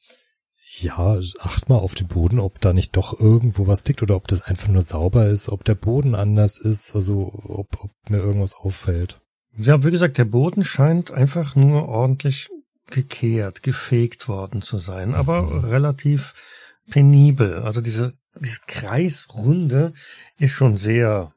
[0.78, 4.28] ja, acht mal auf den Boden, ob da nicht doch irgendwo was liegt oder ob
[4.28, 8.54] das einfach nur sauber ist, ob der Boden anders ist, also ob, ob mir irgendwas
[8.54, 9.20] auffällt.
[9.56, 12.50] Ja, wie gesagt, der Boden scheint einfach nur ordentlich
[12.90, 15.64] gekehrt, gefegt worden zu sein, aber mhm.
[15.64, 16.34] relativ
[16.90, 17.62] penibel.
[17.62, 19.92] Also diese, diese Kreisrunde
[20.38, 21.32] ist schon sehr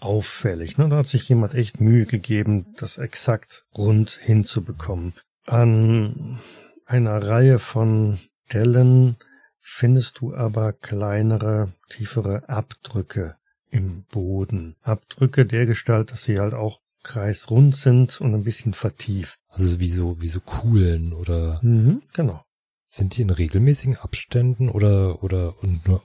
[0.00, 0.78] auffällig.
[0.78, 0.88] Ne?
[0.88, 5.14] Da hat sich jemand echt Mühe gegeben, das exakt rund hinzubekommen.
[5.46, 6.38] An
[6.86, 9.16] einer Reihe von Stellen
[9.62, 13.36] findest du aber kleinere, tiefere Abdrücke
[13.70, 14.76] im Boden.
[14.82, 19.38] Abdrücke der Gestalt, dass sie halt auch kreisrund sind und ein bisschen vertieft.
[19.48, 21.60] Also wie so, wie so Kuhlen oder?
[21.62, 22.44] Mhm, genau.
[22.88, 26.02] Sind die in regelmäßigen Abständen oder, oder, und nur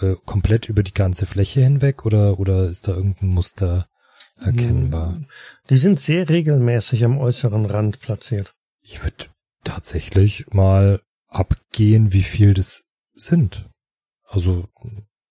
[0.00, 3.88] äh, komplett über die ganze Fläche hinweg oder, oder ist da irgendein Muster
[4.36, 5.20] erkennbar?
[5.68, 8.54] Die sind sehr regelmäßig am äußeren Rand platziert.
[8.82, 9.26] Ich würde
[9.64, 13.68] tatsächlich mal abgehen, wie viel das sind.
[14.26, 14.68] Also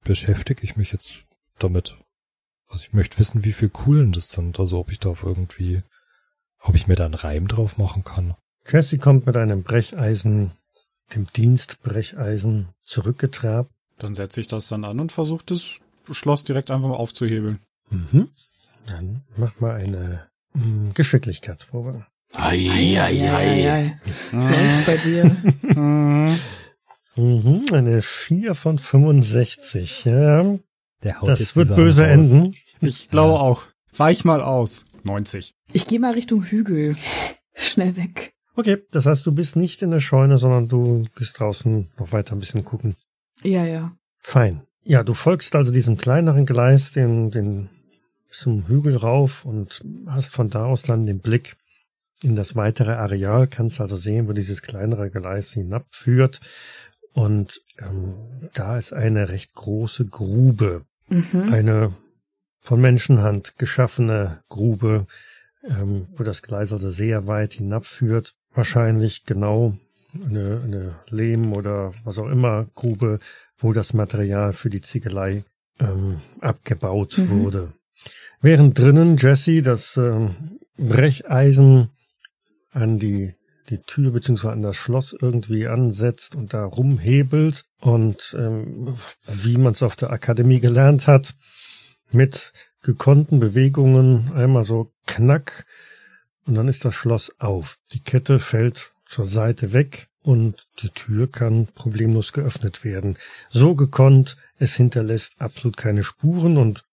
[0.03, 1.13] beschäftige ich mich jetzt
[1.57, 1.97] damit.
[2.69, 4.59] Also ich möchte wissen, wie viel Kuhlen das sind.
[4.59, 5.81] Also ob ich da auf irgendwie,
[6.61, 8.35] ob ich mir da einen Reim drauf machen kann.
[8.67, 10.51] Jesse kommt mit einem Brecheisen,
[11.13, 13.71] dem Dienstbrecheisen, zurückgetrabt.
[13.97, 15.79] Dann setze ich das dann an und versuche das
[16.11, 17.59] Schloss direkt einfach mal aufzuhebeln.
[17.89, 18.29] Mhm.
[18.85, 22.05] Dann mach mal eine mh, hm, Geschicklichkeitsprobe.
[22.35, 23.99] Eieiei.
[24.31, 25.35] Läuft bei dir.
[27.15, 30.05] mhm, eine 4 von 65.
[30.05, 30.59] Ja.
[31.03, 32.11] Der haut das wird böse raus.
[32.11, 32.55] enden.
[32.81, 33.39] Ich glaube ja.
[33.39, 33.65] auch.
[33.95, 34.85] Weich mal aus.
[35.03, 35.53] 90.
[35.73, 36.95] Ich gehe mal Richtung Hügel.
[37.55, 38.33] Schnell weg.
[38.55, 42.35] Okay, das heißt, du bist nicht in der Scheune, sondern du gehst draußen noch weiter
[42.35, 42.95] ein bisschen gucken.
[43.41, 43.93] Ja, ja.
[44.19, 44.63] Fein.
[44.83, 47.69] Ja, du folgst also diesem kleineren Gleis, den, den
[48.29, 51.57] zum Hügel rauf und hast von da aus dann den Blick
[52.21, 56.41] in das weitere Areal, kannst also sehen, wo dieses kleinere Gleis hinabführt.
[57.13, 58.13] Und ähm,
[58.53, 60.85] da ist eine recht große Grube.
[61.09, 61.53] Mhm.
[61.53, 61.93] Eine
[62.59, 65.07] von Menschenhand geschaffene Grube,
[65.63, 68.35] ähm, wo das Gleis also sehr weit hinabführt.
[68.53, 69.77] Wahrscheinlich genau
[70.13, 73.19] eine, eine Lehm- oder was auch immer Grube,
[73.57, 75.43] wo das Material für die Ziegelei
[75.79, 77.29] ähm, abgebaut mhm.
[77.29, 77.73] wurde.
[78.41, 81.89] Während drinnen Jesse das ähm, Brecheisen
[82.71, 83.33] an die,
[83.69, 88.95] die Tür beziehungsweise an das Schloss irgendwie ansetzt und da rumhebelt und ähm,
[89.43, 91.35] wie man es auf der Akademie gelernt hat,
[92.11, 95.65] mit gekonnten Bewegungen einmal so knack
[96.45, 97.77] und dann ist das Schloss auf.
[97.93, 103.17] Die Kette fällt zur Seite weg und die Tür kann problemlos geöffnet werden.
[103.49, 106.83] So gekonnt, es hinterlässt absolut keine Spuren und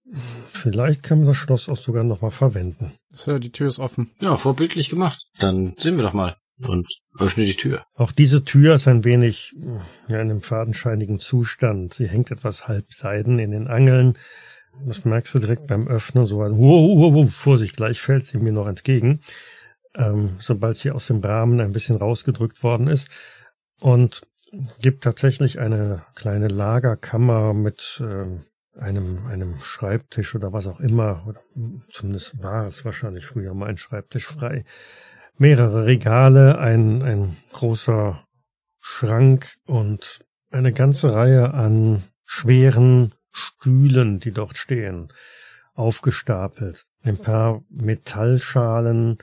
[0.52, 2.92] Vielleicht können wir das Schloss auch sogar nochmal verwenden.
[3.10, 4.12] So, die Tür ist offen.
[4.20, 5.26] Ja, vorbildlich gemacht.
[5.40, 6.88] Dann sehen wir doch mal und
[7.18, 7.84] öffne die Tür.
[7.94, 9.54] Auch diese Tür ist ein wenig
[10.08, 11.94] ja, in einem fadenscheinigen Zustand.
[11.94, 14.18] Sie hängt etwas halbseiden in den Angeln.
[14.86, 16.26] Das merkst du direkt beim Öffnen.
[16.26, 19.20] So wow, wow, wow, Vorsicht, gleich fällt sie mir noch entgegen.
[19.94, 23.08] Ähm, sobald sie aus dem Rahmen ein bisschen rausgedrückt worden ist.
[23.80, 24.26] Und
[24.80, 28.44] gibt tatsächlich eine kleine Lagerkammer mit ähm,
[28.78, 31.40] einem, einem Schreibtisch oder was auch immer, oder
[31.90, 34.64] zumindest war es wahrscheinlich früher mal ein Schreibtisch frei,
[35.38, 38.24] mehrere Regale, ein, ein großer
[38.80, 40.20] Schrank und
[40.50, 45.08] eine ganze Reihe an schweren Stühlen, die dort stehen,
[45.74, 46.86] aufgestapelt.
[47.02, 49.18] Ein paar Metallschalen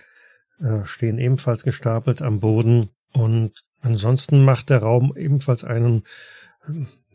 [0.59, 6.03] äh, stehen ebenfalls gestapelt am Boden und ansonsten macht der Raum ebenfalls einen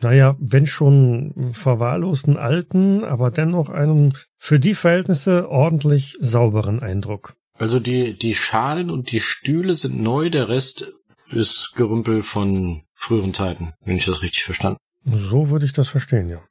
[0.00, 7.34] naja, wenn schon verwahrlosten alten, aber dennoch einen für die Verhältnisse ordentlich sauberen Eindruck.
[7.58, 10.92] Also die, die Schalen und die Stühle sind neu, der Rest
[11.30, 14.78] ist Gerümpel von früheren Zeiten, wenn ich das richtig verstanden.
[15.04, 16.42] So würde ich das verstehen, ja.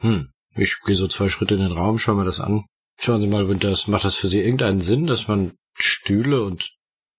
[0.00, 0.30] Hm.
[0.54, 2.64] Ich gehe so zwei Schritte in den Raum, schau mir das an.
[2.98, 6.70] Schauen Sie mal, das, macht das für Sie irgendeinen Sinn, dass man Stühle und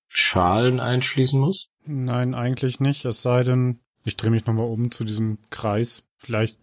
[0.07, 1.69] Schalen einschließen muss?
[1.85, 6.03] Nein, eigentlich nicht, es sei denn, ich drehe mich nochmal um zu diesem Kreis.
[6.17, 6.57] Vielleicht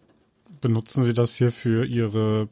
[0.61, 2.49] benutzen Sie das hier für Ihre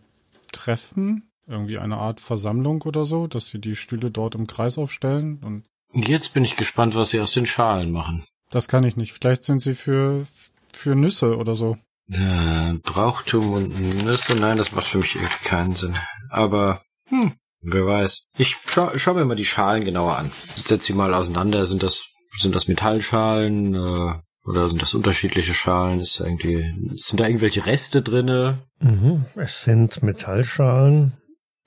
[0.53, 1.32] Treffen?
[1.53, 5.65] Irgendwie eine Art Versammlung oder so, dass Sie die Stühle dort im Kreis aufstellen und
[5.95, 8.25] Jetzt bin ich gespannt, was Sie aus den Schalen machen.
[8.51, 9.13] Das kann ich nicht.
[9.13, 10.27] Vielleicht sind sie für
[10.73, 11.77] für Nüsse oder so.
[12.11, 15.97] Äh, Brauchtum und Nüsse, nein, das macht für mich irgendwie keinen Sinn.
[16.31, 18.23] Aber, hm, wer weiß.
[18.39, 20.31] Ich schau, schau mir mal die Schalen genauer an.
[20.57, 21.67] Ich setz sie mal auseinander.
[21.67, 26.01] Sind das, sind das Metallschalen, äh, oder sind das unterschiedliche Schalen?
[26.01, 28.59] Ist irgendwie, sind da irgendwelche Reste drinne?
[28.81, 31.13] Mhm, es sind Metallschalen,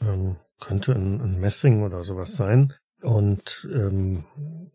[0.02, 2.74] ähm, könnte ein, ein Messing oder sowas sein.
[3.02, 4.26] Und ähm,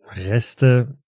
[0.09, 0.98] Reste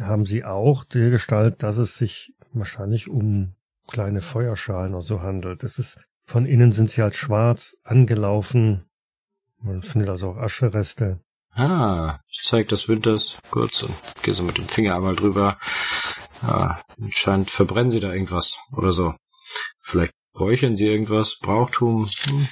[0.00, 3.54] haben sie auch die Gestalt, dass es sich wahrscheinlich um
[3.86, 5.62] kleine Feuerschalen oder so handelt.
[5.62, 8.86] Es ist, von innen sind sie halt schwarz angelaufen.
[9.60, 11.20] Man findet also auch Aschereste.
[11.52, 15.58] Ah, ich zeig das Winters kurz und gehe so mit dem Finger einmal drüber.
[16.42, 19.14] Ah, anscheinend verbrennen sie da irgendwas oder so.
[19.80, 22.48] Vielleicht räuchern sie irgendwas, Brauchtum, hm,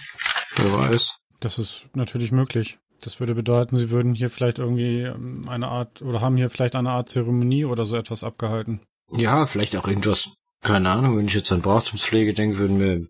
[0.56, 1.16] wer weiß.
[1.40, 2.78] Das ist natürlich möglich.
[3.02, 6.76] Das würde bedeuten, sie würden hier vielleicht irgendwie ähm, eine Art oder haben hier vielleicht
[6.76, 8.80] eine Art Zeremonie oder so etwas abgehalten.
[9.10, 10.30] Ja, vielleicht auch irgendwas.
[10.62, 13.06] Keine Ahnung, wenn ich jetzt an Brauchtumspflege denke, würden wir,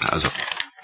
[0.00, 0.28] also,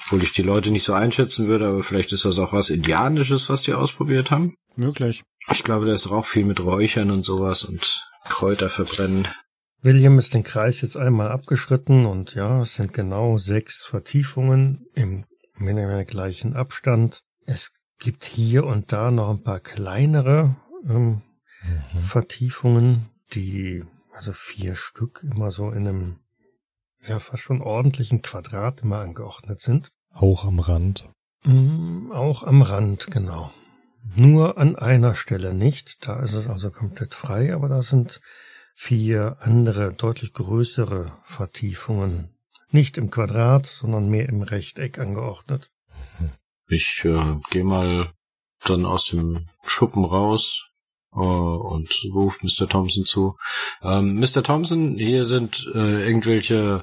[0.05, 3.49] obwohl ich die Leute nicht so einschätzen würde, aber vielleicht ist das auch was Indianisches,
[3.49, 4.55] was die ausprobiert haben.
[4.77, 5.23] Möglich.
[5.51, 9.27] Ich glaube, da ist auch viel mit Räuchern und sowas und Kräuter verbrennen.
[9.81, 15.25] William ist den Kreis jetzt einmal abgeschritten und ja, es sind genau sechs Vertiefungen im
[15.57, 17.25] mehr gleichen Abstand.
[17.47, 20.57] Es gibt hier und da noch ein paar kleinere
[20.89, 21.23] ähm,
[21.63, 21.99] mhm.
[21.99, 26.19] Vertiefungen, die also vier Stück immer so in einem
[27.07, 29.91] ja fast schon ordentlichen Quadrat immer angeordnet sind.
[30.11, 31.09] Auch am Rand.
[31.45, 33.51] Mm, auch am Rand, genau.
[34.15, 36.07] Nur an einer Stelle nicht.
[36.07, 38.21] Da ist es also komplett frei, aber da sind
[38.75, 42.37] vier andere, deutlich größere Vertiefungen.
[42.75, 45.71] Nicht im Quadrat, sondern mehr im Rechteck angeordnet.
[46.67, 48.11] Ich äh, gehe mal
[48.65, 50.65] dann aus dem Schuppen raus
[51.13, 52.69] äh, und ruft Mr.
[52.69, 53.37] Thompson zu.
[53.81, 54.43] Ähm, Mr.
[54.43, 56.83] Thompson, hier sind äh, irgendwelche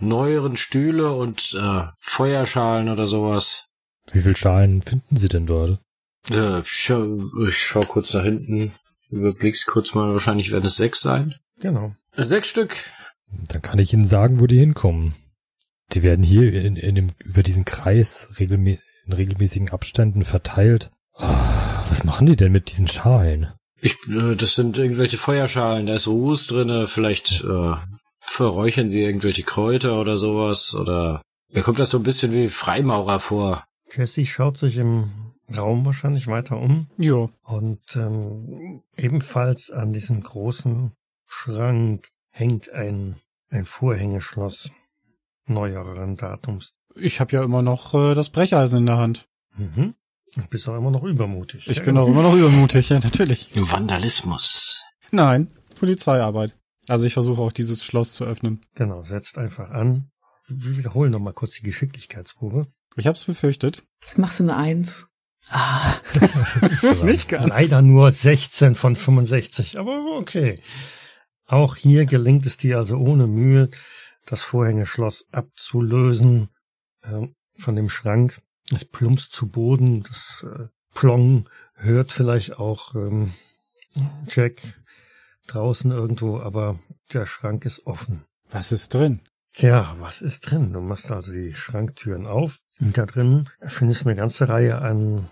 [0.00, 3.66] neueren Stühle und äh, Feuerschalen oder sowas.
[4.10, 5.78] Wie viel Schalen finden Sie denn dort?
[6.28, 8.74] Ja, ich, schau, ich schau kurz nach hinten,
[9.10, 11.36] überblick's kurz mal, wahrscheinlich werden es sechs sein.
[11.60, 11.94] Genau.
[12.16, 12.74] Sechs Stück.
[13.48, 15.14] Dann kann ich Ihnen sagen, wo die hinkommen.
[15.92, 20.90] Die werden hier in, in dem, über diesen Kreis regelmä in regelmäßigen Abständen verteilt.
[21.14, 21.24] Oh,
[21.88, 23.52] was machen die denn mit diesen Schalen?
[23.80, 27.74] Ich, äh, das sind irgendwelche Feuerschalen, da ist Ruß drinne, vielleicht äh,
[28.20, 31.20] verräuchern sie irgendwelche Kräuter oder sowas, oder
[31.52, 33.64] mir kommt das so ein bisschen wie Freimaurer vor.
[33.94, 35.10] Jesse schaut sich im
[35.54, 36.88] Raum wahrscheinlich weiter um.
[36.96, 37.28] Ja.
[37.42, 40.92] Und ähm, ebenfalls an diesem großen
[41.26, 43.16] Schrank hängt ein,
[43.50, 44.70] ein Vorhängeschloss
[45.46, 46.74] neueren Datums.
[46.96, 49.28] Ich habe ja immer noch äh, das Brecheisen in der Hand.
[49.56, 49.94] Mhm.
[50.36, 51.68] Du bist auch immer noch übermutig.
[51.68, 53.50] Ich ja, bin auch immer noch übermutig, ja, natürlich.
[53.54, 54.82] Vandalismus.
[55.12, 56.56] Nein, Polizeiarbeit.
[56.88, 58.64] Also ich versuche auch dieses Schloss zu öffnen.
[58.74, 60.10] Genau, setzt einfach an.
[60.46, 62.66] Wir wiederholen noch mal kurz die Geschicklichkeitsprobe.
[62.96, 63.84] Ich hab's befürchtet.
[64.02, 65.08] Jetzt machst du eine Eins.
[65.48, 65.94] Ah.
[67.04, 67.48] Nicht ganz.
[67.48, 70.60] Leider nur 16 von 65, aber okay.
[71.46, 73.70] Auch hier gelingt es dir also ohne Mühe,
[74.26, 76.48] das Vorhängeschloss abzulösen
[77.02, 77.28] äh,
[77.58, 78.40] von dem Schrank.
[78.72, 83.34] Es plumpst zu Boden, das äh, Plong hört vielleicht auch ähm,
[84.26, 84.62] Jack
[85.46, 86.78] draußen irgendwo, aber
[87.12, 88.24] der Schrank ist offen.
[88.50, 89.20] Was ist drin?
[89.52, 90.72] Tja, was ist drin?
[90.72, 92.60] Du machst also die Schranktüren auf.
[92.80, 95.28] Und da drin findest du eine ganze Reihe an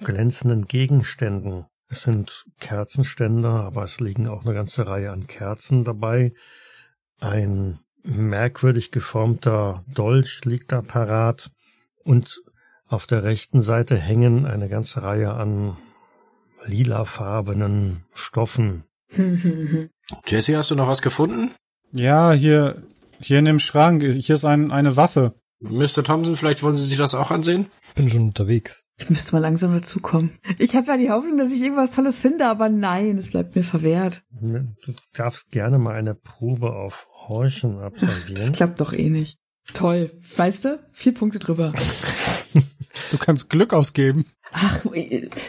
[0.00, 1.66] glänzenden Gegenständen.
[1.92, 6.32] Es sind Kerzenständer, aber es liegen auch eine ganze Reihe an Kerzen dabei.
[7.20, 11.50] Ein merkwürdig geformter Dolch liegt da parat
[12.02, 12.40] und
[12.86, 15.76] auf der rechten Seite hängen eine ganze Reihe an
[16.64, 18.84] lilafarbenen Stoffen.
[20.26, 21.50] Jesse, hast du noch was gefunden?
[21.90, 22.82] Ja, hier,
[23.20, 25.34] hier in dem Schrank, hier ist ein, eine Waffe.
[25.62, 26.02] Mr.
[26.02, 27.66] Thompson, vielleicht wollen Sie sich das auch ansehen?
[27.88, 28.84] Ich bin schon unterwegs.
[28.98, 30.30] Ich müsste mal langsam dazukommen.
[30.58, 33.62] Ich habe ja die Hoffnung, dass ich irgendwas Tolles finde, aber nein, es bleibt mir
[33.62, 34.22] verwehrt.
[34.40, 38.34] Du darfst gerne mal eine Probe auf Horchen absolvieren.
[38.34, 39.38] Das klappt doch eh nicht.
[39.74, 40.10] Toll.
[40.36, 40.80] Weißt du?
[40.92, 41.72] Vier Punkte drüber.
[43.10, 44.26] du kannst Glück ausgeben.
[44.52, 44.84] Ach,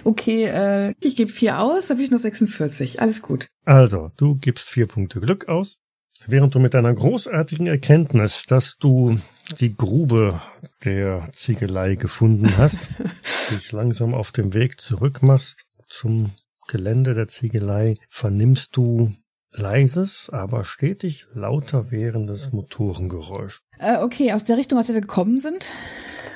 [0.04, 3.02] okay, äh, ich gebe vier aus, habe ich nur 46.
[3.02, 3.48] Alles gut.
[3.66, 5.80] Also, du gibst vier Punkte Glück aus,
[6.28, 9.18] während du mit deiner großartigen Erkenntnis, dass du
[9.60, 10.42] die Grube
[10.84, 12.80] der Ziegelei gefunden hast,
[13.52, 16.32] dich langsam auf dem Weg zurückmachst zum
[16.68, 19.14] Gelände der Ziegelei, vernimmst du
[19.52, 23.62] leises, aber stetig lauter währendes Motorengeräusch.
[23.80, 25.68] Äh, okay, aus der Richtung, aus der wir gekommen sind?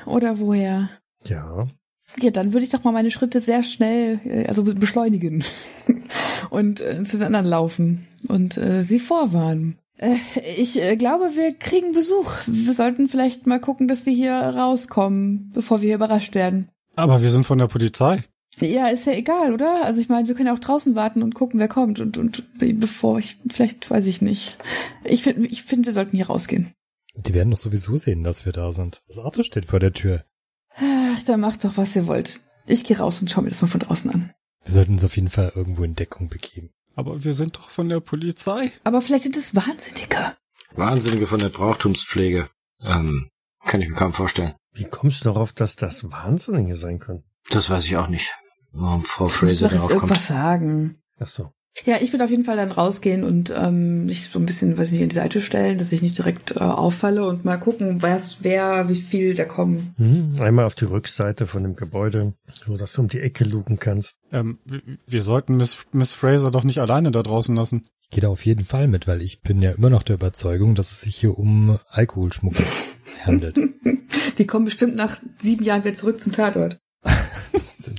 [0.05, 0.89] Oder woher?
[1.25, 1.67] Ja.
[2.21, 5.43] Ja, dann würde ich doch mal meine Schritte sehr schnell, äh, also beschleunigen
[6.49, 9.77] und äh, zu den anderen laufen und äh, sie vorwarnen.
[9.97, 10.15] Äh,
[10.57, 12.31] ich äh, glaube, wir kriegen Besuch.
[12.45, 16.69] Wir sollten vielleicht mal gucken, dass wir hier rauskommen, bevor wir überrascht werden.
[16.95, 18.23] Aber wir sind von der Polizei.
[18.59, 19.85] Ja, ist ja egal, oder?
[19.85, 22.43] Also ich meine, wir können ja auch draußen warten und gucken, wer kommt und und
[22.57, 24.57] bevor ich vielleicht weiß ich nicht.
[25.03, 26.73] Ich finde, ich finde, wir sollten hier rausgehen.
[27.15, 29.01] Die werden doch sowieso sehen, dass wir da sind.
[29.07, 30.25] Das Auto steht vor der Tür.
[30.75, 32.39] Ach, dann macht doch, was ihr wollt.
[32.65, 34.31] Ich gehe raus und schau mir das mal von draußen an.
[34.63, 36.71] Wir sollten uns auf jeden Fall irgendwo in Deckung begeben.
[36.97, 38.71] Aber wir sind doch von der Polizei.
[38.83, 40.35] Aber vielleicht sind es Wahnsinnige.
[40.75, 42.49] Wahnsinnige von der Brauchtumspflege.
[42.81, 43.29] Ähm,
[43.63, 44.55] kann ich mir kaum vorstellen.
[44.73, 47.23] Wie kommst du darauf, dass das Wahnsinnige sein können?
[47.51, 48.33] Das weiß ich auch nicht.
[48.71, 49.93] Warum Frau Fraser darauf kommt.
[49.93, 50.99] irgendwas sagen.
[51.19, 51.51] Ach so.
[51.85, 54.87] Ja, ich würde auf jeden Fall dann rausgehen und ähm, mich so ein bisschen, weiß
[54.87, 58.01] ich nicht, in die Seite stellen, dass ich nicht direkt äh, auffalle und mal gucken,
[58.01, 59.93] was, wer, wie viel da kommen.
[59.97, 63.77] Hm, einmal auf die Rückseite von dem Gebäude, so dass du um die Ecke lugen
[63.79, 64.15] kannst.
[64.31, 67.85] Ähm, wir, wir sollten Miss, Miss Fraser doch nicht alleine da draußen lassen.
[68.01, 70.75] Ich gehe da auf jeden Fall mit, weil ich bin ja immer noch der Überzeugung,
[70.75, 72.65] dass es sich hier um Alkoholschmuggel
[73.25, 73.59] handelt.
[74.37, 76.79] Die kommen bestimmt nach sieben Jahren wieder zurück zum Tatort.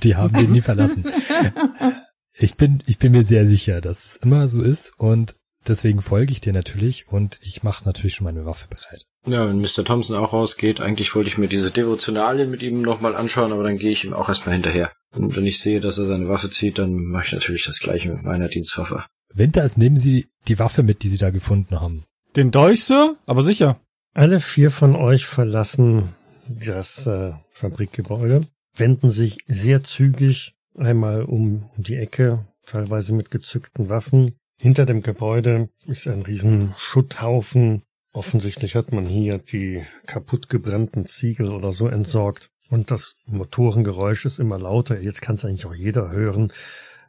[0.03, 1.03] Die haben den nie verlassen.
[2.41, 5.35] Ich bin, ich bin mir sehr sicher, dass es immer so ist und
[5.67, 9.05] deswegen folge ich dir natürlich und ich mache natürlich schon meine Waffe bereit.
[9.27, 9.83] Ja, wenn Mr.
[9.83, 13.77] Thompson auch rausgeht, eigentlich wollte ich mir diese Devotionalien mit ihm nochmal anschauen, aber dann
[13.77, 14.89] gehe ich ihm auch erstmal hinterher.
[15.13, 18.09] Und wenn ich sehe, dass er seine Waffe zieht, dann mache ich natürlich das gleiche
[18.09, 19.03] mit meiner Dienstwaffe.
[19.33, 22.05] Winters, nehmen Sie die Waffe mit, die Sie da gefunden haben.
[22.37, 23.17] Den Dolch, Sir?
[23.25, 23.81] Aber sicher.
[24.13, 26.15] Alle vier von euch verlassen
[26.47, 34.35] das äh, Fabrikgebäude, wenden sich sehr zügig einmal um die Ecke, teilweise mit gezückten Waffen.
[34.57, 37.83] Hinter dem Gebäude ist ein riesen Schutthaufen.
[38.11, 42.49] Offensichtlich hat man hier die kaputtgebrannten Ziegel oder so entsorgt.
[42.69, 44.99] Und das Motorengeräusch ist immer lauter.
[44.99, 46.51] Jetzt kann es eigentlich auch jeder hören.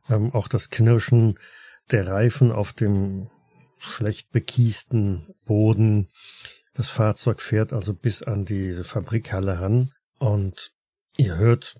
[0.08, 1.38] Ähm, auch das Knirschen
[1.90, 3.28] der Reifen auf dem
[3.78, 6.08] schlecht bekiesten Boden.
[6.74, 10.70] Das Fahrzeug fährt also bis an diese Fabrikhalle ran und
[11.16, 11.76] ihr hört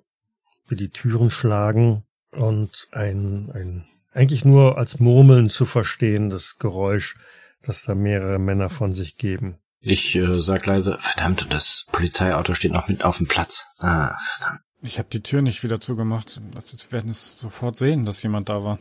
[0.70, 7.16] wie die Türen schlagen und ein, ein eigentlich nur als Murmeln zu verstehendes Geräusch,
[7.62, 9.58] das da mehrere Männer von sich geben.
[9.80, 13.68] Ich äh, sag leise, verdammt, das Polizeiauto steht noch mit auf dem Platz.
[13.78, 14.60] Ah, verdammt.
[14.82, 16.40] Ich habe die Tür nicht wieder zugemacht.
[16.54, 18.78] Also, wir werden es sofort sehen, dass jemand da war.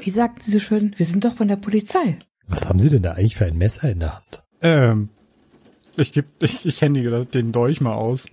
[0.00, 2.18] Wie sagten Sie so schön, wir sind doch von der Polizei.
[2.46, 4.42] Was haben Sie denn da eigentlich für ein Messer in der Hand?
[4.60, 5.10] Ähm,
[5.96, 8.26] ich geb, ich, ich händige den Dolch mal aus.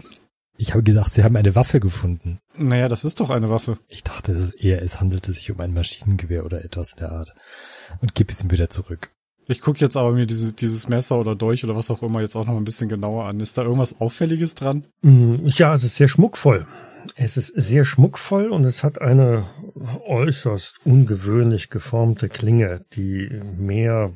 [0.63, 2.39] Ich habe gesagt, Sie haben eine Waffe gefunden.
[2.55, 3.79] Naja, das ist doch eine Waffe.
[3.89, 7.35] Ich dachte dass eher, es handelte sich um ein Maschinengewehr oder etwas in der Art.
[7.99, 9.11] Und gib es ihm wieder zurück.
[9.49, 12.37] Ich gucke jetzt aber mir diese, dieses Messer oder Dolch oder was auch immer jetzt
[12.37, 13.41] auch noch ein bisschen genauer an.
[13.41, 14.87] Ist da irgendwas Auffälliges dran?
[15.01, 16.65] Mm, ja, es ist sehr schmuckvoll.
[17.17, 19.45] Es ist sehr schmuckvoll und es hat eine
[20.07, 24.13] äußerst ungewöhnlich geformte Klinge, die mehr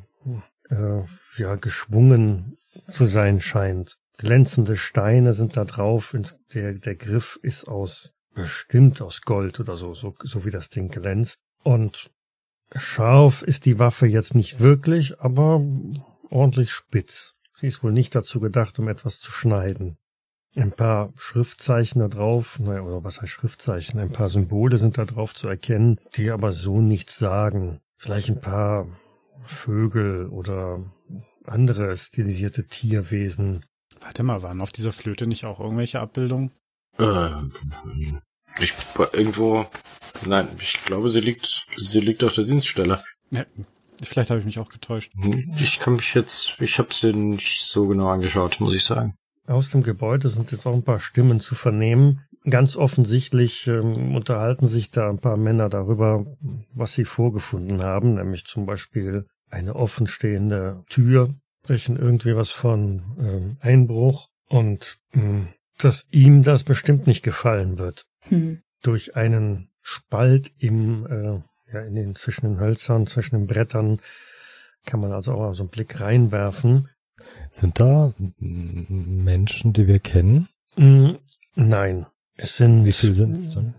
[0.70, 1.02] äh,
[1.36, 2.56] ja geschwungen
[2.88, 6.14] zu sein scheint glänzende Steine sind da drauf.
[6.52, 10.88] Der, der Griff ist aus, bestimmt aus Gold oder so, so, so wie das Ding
[10.88, 11.38] glänzt.
[11.62, 12.10] Und
[12.74, 15.62] scharf ist die Waffe jetzt nicht wirklich, aber
[16.30, 17.34] ordentlich spitz.
[17.58, 19.96] Sie ist wohl nicht dazu gedacht, um etwas zu schneiden.
[20.54, 24.00] Ein paar Schriftzeichen da drauf, naja, oder was heißt Schriftzeichen?
[24.00, 27.80] Ein paar Symbole sind da drauf zu erkennen, die aber so nichts sagen.
[27.96, 28.86] Vielleicht ein paar
[29.44, 30.84] Vögel oder
[31.44, 33.64] andere stilisierte Tierwesen.
[34.00, 36.52] Warte mal, waren auf dieser Flöte nicht auch irgendwelche Abbildungen?
[36.98, 37.30] Äh,
[38.60, 38.72] ich,
[39.12, 39.66] irgendwo,
[40.26, 43.02] nein, ich glaube, sie liegt, sie liegt auf der Dienststelle.
[43.30, 43.44] Ja,
[44.02, 45.12] vielleicht habe ich mich auch getäuscht.
[45.60, 49.14] Ich kann mich jetzt, ich habe sie nicht so genau angeschaut, muss ich sagen.
[49.46, 52.24] Aus dem Gebäude sind jetzt auch ein paar Stimmen zu vernehmen.
[52.48, 56.26] Ganz offensichtlich ähm, unterhalten sich da ein paar Männer darüber,
[56.72, 61.34] was sie vorgefunden haben, nämlich zum Beispiel eine offenstehende Tür,
[61.68, 67.76] sprechen irgendwie was von ähm, Einbruch und mh, hm, dass ihm das bestimmt nicht gefallen
[67.76, 68.06] wird.
[68.20, 68.62] Hm.
[68.82, 74.00] Durch einen Spalt im, äh, ja, in den, zwischen den Hölzern, zwischen den Brettern
[74.86, 76.88] kann man also auch so einen Blick reinwerfen.
[77.50, 80.48] Sind da Menschen, die wir kennen?
[80.76, 81.16] Mm,
[81.54, 82.06] nein.
[82.34, 82.86] Es sind.
[82.86, 83.74] Wie viel sind es denn?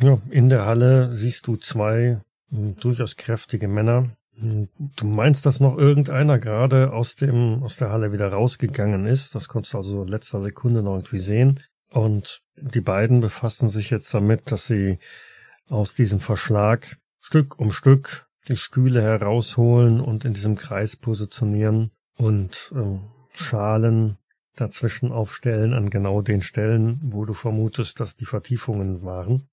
[0.00, 5.76] Ja, in der Halle siehst du zwei hm, durchaus kräftige Männer, Du meinst, dass noch
[5.76, 9.34] irgendeiner gerade aus dem, aus der Halle wieder rausgegangen ist?
[9.34, 11.60] Das konntest du also in letzter Sekunde noch irgendwie sehen.
[11.90, 14.98] Und die beiden befassen sich jetzt damit, dass sie
[15.68, 22.72] aus diesem Verschlag Stück um Stück die Stühle herausholen und in diesem Kreis positionieren und
[22.74, 22.98] äh,
[23.34, 24.16] Schalen
[24.56, 29.48] dazwischen aufstellen an genau den Stellen, wo du vermutest, dass die Vertiefungen waren.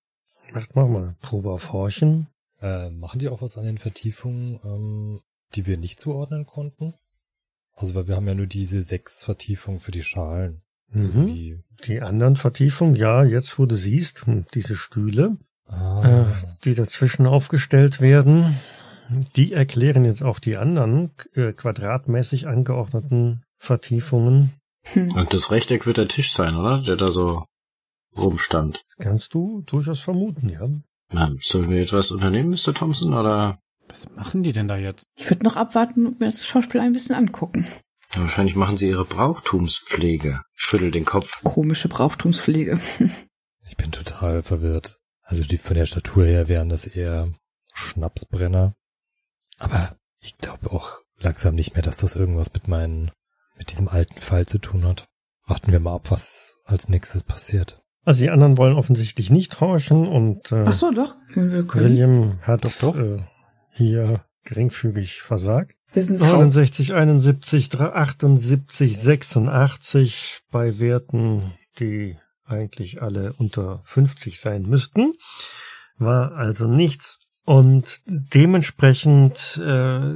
[0.54, 2.28] Macht mal mal Probe auf Horchen.
[2.62, 5.22] Äh, machen die auch was an den Vertiefungen, ähm,
[5.56, 6.94] die wir nicht zuordnen konnten?
[7.74, 10.64] Also weil wir haben ja nur diese sechs Vertiefungen für die Schalen.
[10.90, 11.64] Mhm.
[11.86, 15.38] Die anderen Vertiefungen, ja, jetzt wo du siehst, hm, diese Stühle,
[15.68, 16.32] ah.
[16.32, 18.58] äh, die dazwischen aufgestellt werden,
[19.36, 24.54] die erklären jetzt auch die anderen äh, quadratmäßig angeordneten Vertiefungen.
[24.84, 25.12] Hm.
[25.12, 26.82] Und das Rechteck wird der Tisch sein, oder?
[26.82, 27.46] Der da so
[28.16, 28.84] rumstand.
[28.88, 30.68] Das kannst du durchaus vermuten, ja.
[31.10, 32.74] Na, sollen wir etwas unternehmen, Mr.
[32.74, 33.60] Thompson, oder?
[33.88, 35.08] Was machen die denn da jetzt?
[35.16, 37.66] Ich würde noch abwarten und mir das Schauspiel ein bisschen angucken.
[38.14, 40.42] Ja, wahrscheinlich machen sie ihre Brauchtumspflege.
[40.54, 41.42] Schüttel den Kopf.
[41.44, 42.80] Komische Brauchtumspflege.
[43.68, 45.00] ich bin total verwirrt.
[45.22, 47.32] Also die von der Statur her wären das eher
[47.74, 48.76] Schnapsbrenner.
[49.60, 53.12] Aber ich glaube auch langsam nicht mehr, dass das irgendwas mit meinen,
[53.58, 55.08] mit diesem alten Fall zu tun hat.
[55.46, 57.82] Warten wir mal ab, was als nächstes passiert.
[58.08, 61.18] Also die anderen wollen offensichtlich nicht horchen und äh, Ach so, doch.
[61.34, 61.84] Wir können.
[61.84, 62.98] William hat doch, doch.
[62.98, 63.18] Äh,
[63.74, 65.76] hier geringfügig versagt.
[65.92, 75.14] Wir sind 69, 71, 78, 86 bei Werten, die eigentlich alle unter 50 sein müssten.
[75.98, 77.20] War also nichts.
[77.44, 80.14] Und dementsprechend äh,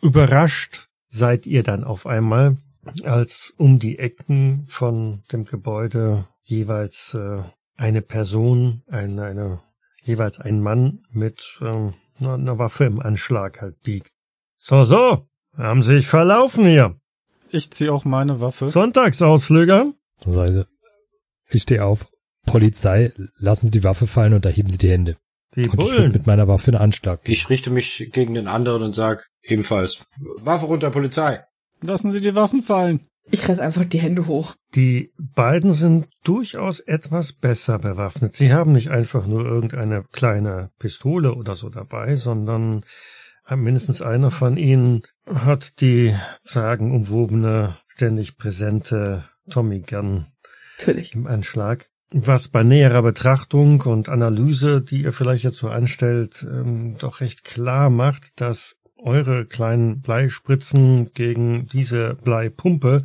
[0.00, 2.56] überrascht seid ihr dann auf einmal,
[3.02, 7.42] als um die Ecken von dem Gebäude jeweils äh,
[7.76, 9.62] eine Person, eine, eine
[10.02, 11.92] jeweils ein Mann mit äh,
[12.24, 14.12] einer Waffe im Anschlag halt biegt.
[14.58, 15.26] So, so,
[15.56, 16.96] haben sich verlaufen hier.
[17.50, 18.68] Ich zieh auch meine Waffe.
[18.68, 19.92] Sonntagsausflüger.
[21.50, 22.08] Ich stehe auf.
[22.46, 25.16] Polizei, lassen Sie die Waffe fallen und erheben Sie die Hände.
[25.54, 26.08] Die und Bullen.
[26.08, 27.20] Ich mit meiner Waffe einen Anschlag.
[27.24, 30.04] Ich richte mich gegen den anderen und sag ebenfalls,
[30.40, 31.44] Waffe runter, Polizei.
[31.82, 33.06] Lassen Sie die Waffen fallen.
[33.30, 34.56] Ich reiß einfach die Hände hoch.
[34.74, 38.36] Die beiden sind durchaus etwas besser bewaffnet.
[38.36, 42.84] Sie haben nicht einfach nur irgendeine kleine Pistole oder so dabei, sondern
[43.56, 50.26] mindestens einer von ihnen hat die sagenumwobene, ständig präsente Tommy Gun
[50.78, 51.14] Natürlich.
[51.14, 51.88] im Anschlag.
[52.14, 57.42] Was bei näherer Betrachtung und Analyse, die ihr vielleicht jetzt so anstellt, ähm, doch recht
[57.42, 63.04] klar macht, dass eure kleinen Bleispritzen gegen diese Bleipumpe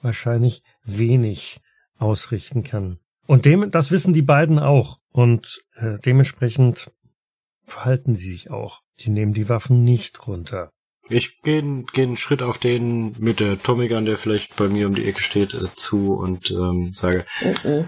[0.00, 1.60] wahrscheinlich wenig
[1.98, 2.98] ausrichten kann.
[3.26, 4.98] Und dem, das wissen die beiden auch.
[5.12, 6.90] Und äh, dementsprechend
[7.64, 8.80] verhalten sie sich auch.
[9.00, 10.70] Die nehmen die Waffen nicht runter.
[11.08, 14.94] Ich gehe geh einen Schritt auf den mit der Tommy der vielleicht bei mir um
[14.94, 17.24] die Ecke steht, äh, zu und ähm, sage,
[17.64, 17.84] oh.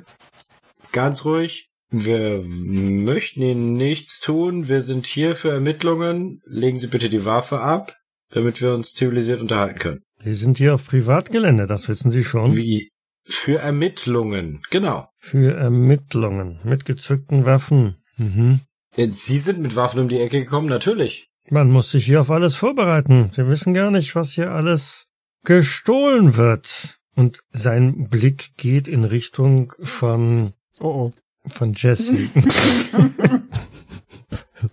[0.91, 4.66] ganz ruhig, wir möchten Ihnen nichts tun.
[4.68, 6.40] Wir sind hier für Ermittlungen.
[6.47, 7.95] Legen Sie bitte die Waffe ab,
[8.30, 10.01] damit wir uns zivilisiert unterhalten können.
[10.24, 12.57] Sie sind hier auf Privatgelände, das wissen Sie schon.
[12.57, 12.90] Wie?
[13.24, 15.09] Für Ermittlungen, genau.
[15.18, 17.97] Für Ermittlungen mit gezückten Waffen.
[18.16, 18.61] Mhm.
[18.97, 21.28] Sie sind mit Waffen um die Ecke gekommen, natürlich.
[21.51, 23.30] Man muss sich hier auf alles vorbereiten.
[23.30, 25.07] Sie wissen gar nicht, was hier alles
[25.45, 26.99] gestohlen wird.
[27.14, 31.12] Und sein Blick geht in Richtung von oh oh.
[31.49, 32.14] Von Jesse.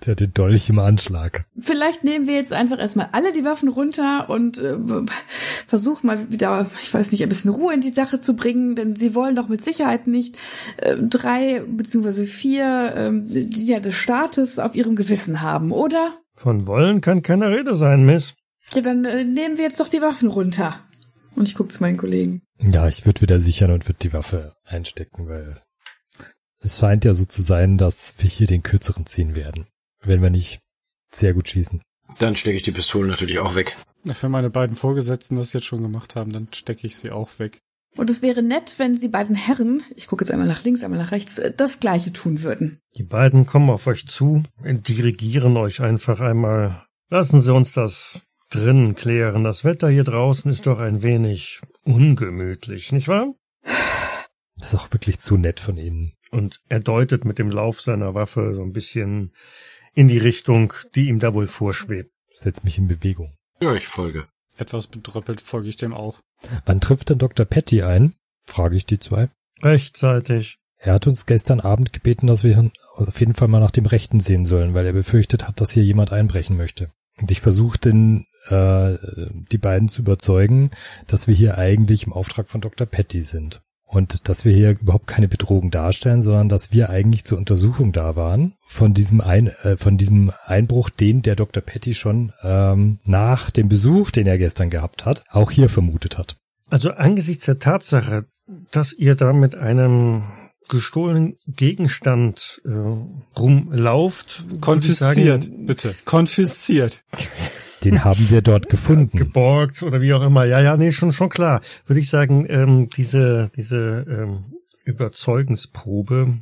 [0.05, 1.45] Der hat den Dolch im Anschlag.
[1.59, 4.78] Vielleicht nehmen wir jetzt einfach erstmal alle die Waffen runter und äh,
[5.67, 8.95] versuchen mal wieder, ich weiß nicht, ein bisschen Ruhe in die Sache zu bringen, denn
[8.95, 10.38] sie wollen doch mit Sicherheit nicht
[10.78, 16.13] äh, drei beziehungsweise vier äh, Diener des Staates auf ihrem Gewissen haben, oder?
[16.36, 18.36] Von wollen kann keine Rede sein, Miss.
[18.74, 20.76] Ja, dann äh, nehmen wir jetzt doch die Waffen runter.
[21.36, 22.41] Und ich gucke zu meinen Kollegen.
[22.59, 25.55] Ja, ich würde wieder sichern und würde die Waffe einstecken, weil
[26.60, 29.68] es scheint ja so zu sein, dass wir hier den kürzeren ziehen werden,
[30.03, 30.62] wenn wir nicht
[31.12, 31.82] sehr gut schießen.
[32.20, 33.78] Dann stecke ich die Pistole natürlich auch weg.
[34.03, 37.62] Wenn meine beiden Vorgesetzten das jetzt schon gemacht haben, dann stecke ich sie auch weg.
[37.97, 40.99] Und es wäre nett, wenn Sie beiden Herren, ich gucke jetzt einmal nach links, einmal
[40.99, 42.80] nach rechts, das gleiche tun würden.
[42.95, 46.86] Die beiden kommen auf euch zu, dirigieren euch einfach einmal.
[47.10, 49.43] Lassen Sie uns das drinnen klären.
[49.43, 53.34] Das Wetter hier draußen ist doch ein wenig ungemütlich, nicht wahr?
[54.57, 56.14] Das ist auch wirklich zu nett von Ihnen.
[56.32, 59.34] Und er deutet mit dem Lauf seiner Waffe so ein bisschen
[59.94, 62.12] in die Richtung, die ihm da wohl vorschwebt.
[62.36, 63.34] Setz mich in Bewegung.
[63.62, 64.28] Ja, ich folge.
[64.58, 66.22] Etwas bedröppelt folge ich dem auch.
[66.66, 67.46] Wann trifft denn Dr.
[67.46, 68.14] Patty ein?
[68.46, 69.30] Frage ich die zwei.
[69.62, 70.60] Rechtzeitig.
[70.78, 74.20] Er hat uns gestern Abend gebeten, dass wir auf jeden Fall mal nach dem Rechten
[74.20, 76.92] sehen sollen, weil er befürchtet hat, dass hier jemand einbrechen möchte.
[77.20, 78.98] Und ich versuche den äh,
[79.52, 80.72] die beiden zu überzeugen,
[81.08, 82.88] dass wir hier eigentlich im Auftrag von Dr.
[82.88, 83.62] Patty sind.
[83.92, 88.16] Und dass wir hier überhaupt keine Bedrohung darstellen, sondern dass wir eigentlich zur Untersuchung da
[88.16, 91.64] waren von diesem, Ein, äh, von diesem Einbruch, den der Dr.
[91.64, 96.38] Petty schon ähm, nach dem Besuch, den er gestern gehabt hat, auch hier vermutet hat.
[96.70, 98.26] Also angesichts der Tatsache,
[98.72, 100.24] dass ihr da mit einem
[100.70, 102.70] gestohlenen Gegenstand äh,
[103.40, 104.44] rumlauft.
[104.62, 105.96] Konfisziert, bitte.
[106.06, 107.04] Konfisziert.
[107.84, 109.18] Den haben wir dort gefunden.
[109.18, 110.46] Geborgt oder wie auch immer.
[110.46, 111.62] Ja, ja, nee, schon, schon klar.
[111.86, 114.46] Würde ich sagen, ähm, diese, diese ähm,
[114.84, 116.38] Überzeugensprobe.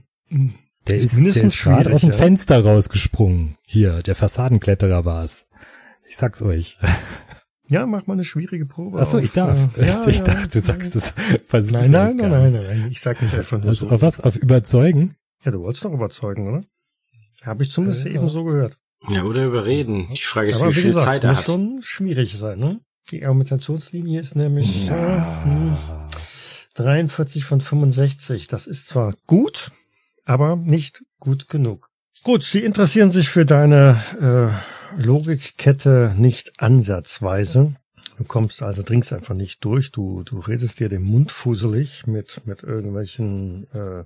[0.87, 2.11] Der ist, der ist gerade aus dem.
[2.11, 3.55] Fenster rausgesprungen.
[3.65, 5.45] Hier, der Fassadenkletterer war's.
[6.07, 6.77] Ich sag's euch.
[7.69, 8.99] Ja, mach mal eine schwierige Probe.
[8.99, 9.77] Achso, ich darf.
[9.77, 11.13] Äh, ja, ich ja, dachte, du sagst es.
[11.51, 13.89] Nein, nein, nein, nein, nein, Ich sag nicht einfach nur so.
[13.89, 14.21] Auf was?
[14.21, 15.15] Auf überzeugen?
[15.43, 16.61] Ja, du wolltest doch überzeugen, oder?
[17.41, 18.77] Habe ich zumindest äh, eben so gehört.
[19.09, 20.07] Ja, oder überreden.
[20.11, 21.37] Die Frage ist, Aber wie, viel gesagt, Zeit er hat.
[21.37, 22.79] muss schon schwierig sein, ne?
[23.11, 25.45] Die Argumentationslinie ist nämlich ja.
[25.45, 26.17] äh,
[26.73, 28.47] 43 von 65.
[28.47, 29.71] Das ist zwar gut,
[30.25, 31.89] aber nicht gut genug.
[32.23, 37.75] Gut, Sie interessieren sich für deine äh, Logikkette nicht ansatzweise.
[38.17, 39.91] Du kommst also, dringst einfach nicht durch.
[39.91, 44.03] Du, du redest dir den Mund fusselig mit, mit irgendwelchen äh,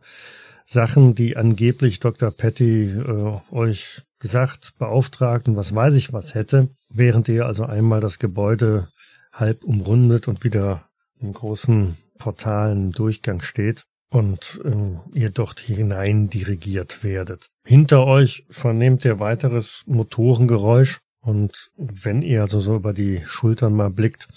[0.66, 2.30] Sachen, die angeblich Dr.
[2.32, 8.00] Petty äh, euch gesagt, beauftragt und was weiß ich was hätte, während ihr also einmal
[8.00, 8.88] das Gebäude
[9.34, 10.88] halb umrundet und wieder
[11.20, 17.48] im großen portalen Durchgang steht und ähm, ihr dort hinein dirigiert werdet.
[17.66, 23.90] Hinter euch vernehmt ihr weiteres Motorengeräusch und wenn ihr also so über die Schultern mal
[23.90, 24.28] blickt,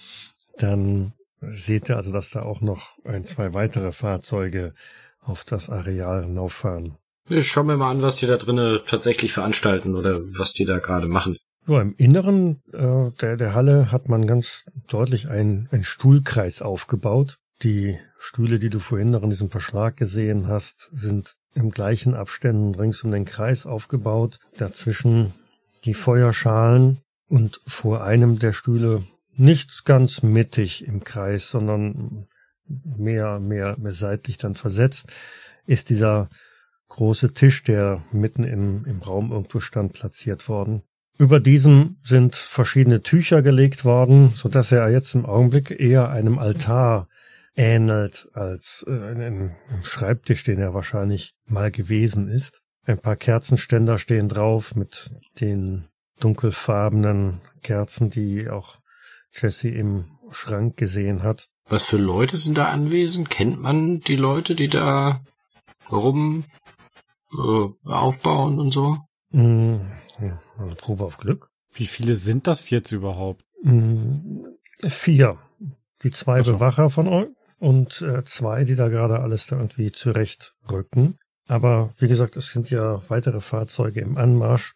[0.59, 4.72] dann seht ihr also, dass da auch noch ein, zwei weitere Fahrzeuge
[5.20, 6.97] auf das Areal hinauffahren.
[7.29, 10.79] Ich schau mir mal an, was die da drinnen tatsächlich veranstalten oder was die da
[10.79, 11.39] gerade machen.
[11.66, 17.39] So, im Inneren äh, der, der Halle hat man ganz deutlich einen, einen Stuhlkreis aufgebaut.
[17.62, 22.75] Die Stühle, die du vorhin noch in diesem Verschlag gesehen hast, sind im gleichen Abständen
[22.75, 24.39] rings um den Kreis aufgebaut.
[24.59, 25.33] Dazwischen
[25.87, 26.99] die Feuerschalen
[27.29, 29.05] und vor einem der Stühle
[29.37, 32.27] nicht ganz mittig im Kreis, sondern
[32.66, 35.07] mehr, mehr, mehr seitlich dann versetzt,
[35.66, 36.29] ist dieser
[36.89, 40.82] große Tisch, der mitten im, im Raum irgendwo stand, platziert worden.
[41.16, 46.39] Über diesem sind verschiedene Tücher gelegt worden, so dass er jetzt im Augenblick eher einem
[46.39, 47.09] Altar
[47.55, 52.61] ähnelt als äh, einem Schreibtisch, den er wahrscheinlich mal gewesen ist.
[52.85, 55.11] Ein paar Kerzenständer stehen drauf mit
[55.41, 55.89] den
[56.20, 58.78] dunkelfarbenen Kerzen, die auch
[59.32, 61.49] Jesse im Schrank gesehen hat.
[61.68, 63.30] Was für Leute sind da anwesend?
[63.30, 65.20] Kennt man die Leute, die da
[65.91, 66.45] rum
[67.39, 68.99] äh, aufbauen und so?
[69.30, 69.76] Mm,
[70.20, 71.51] ja, eine Probe auf Glück.
[71.72, 73.45] Wie viele sind das jetzt überhaupt?
[73.62, 74.45] Mm,
[74.87, 75.39] vier.
[76.03, 76.55] Die zwei so.
[76.55, 77.28] Bewacher von euch
[77.59, 81.18] und äh, zwei, die da gerade alles da irgendwie zurechtrücken.
[81.47, 84.74] Aber wie gesagt, es sind ja weitere Fahrzeuge im Anmarsch.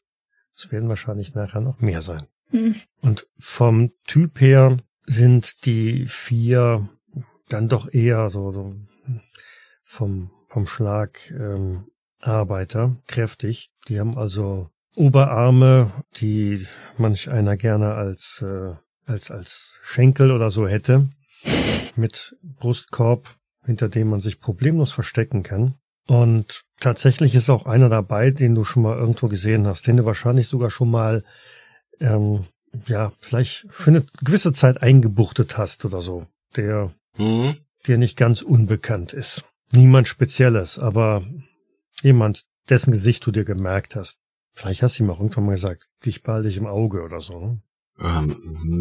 [0.54, 2.26] Es werden wahrscheinlich nachher noch mehr sein.
[2.50, 2.74] Hm.
[3.00, 6.88] Und vom Typ her sind die vier
[7.48, 8.74] dann doch eher so, so
[9.84, 11.86] vom, vom Schlag ähm,
[12.21, 13.71] Arbeiter, kräftig.
[13.89, 16.66] Die haben also Oberarme, die
[16.97, 18.75] manch einer gerne als, äh,
[19.07, 21.09] als, als Schenkel oder so hätte,
[21.97, 25.75] mit Brustkorb, hinter dem man sich problemlos verstecken kann.
[26.07, 30.05] Und tatsächlich ist auch einer dabei, den du schon mal irgendwo gesehen hast, den du
[30.05, 31.23] wahrscheinlich sogar schon mal
[32.01, 32.47] ähm,
[32.87, 37.57] ja, vielleicht für eine gewisse Zeit eingebuchtet hast oder so, der mhm.
[37.87, 39.45] dir nicht ganz unbekannt ist.
[39.73, 41.23] Niemand Spezielles, aber
[42.03, 44.18] jemand, dessen Gesicht du dir gemerkt hast.
[44.53, 47.38] Vielleicht hast du ihm auch irgendwann mal gesagt, dich behalte ich im Auge oder so.
[47.38, 47.61] Ne?
[48.01, 48.36] Ähm,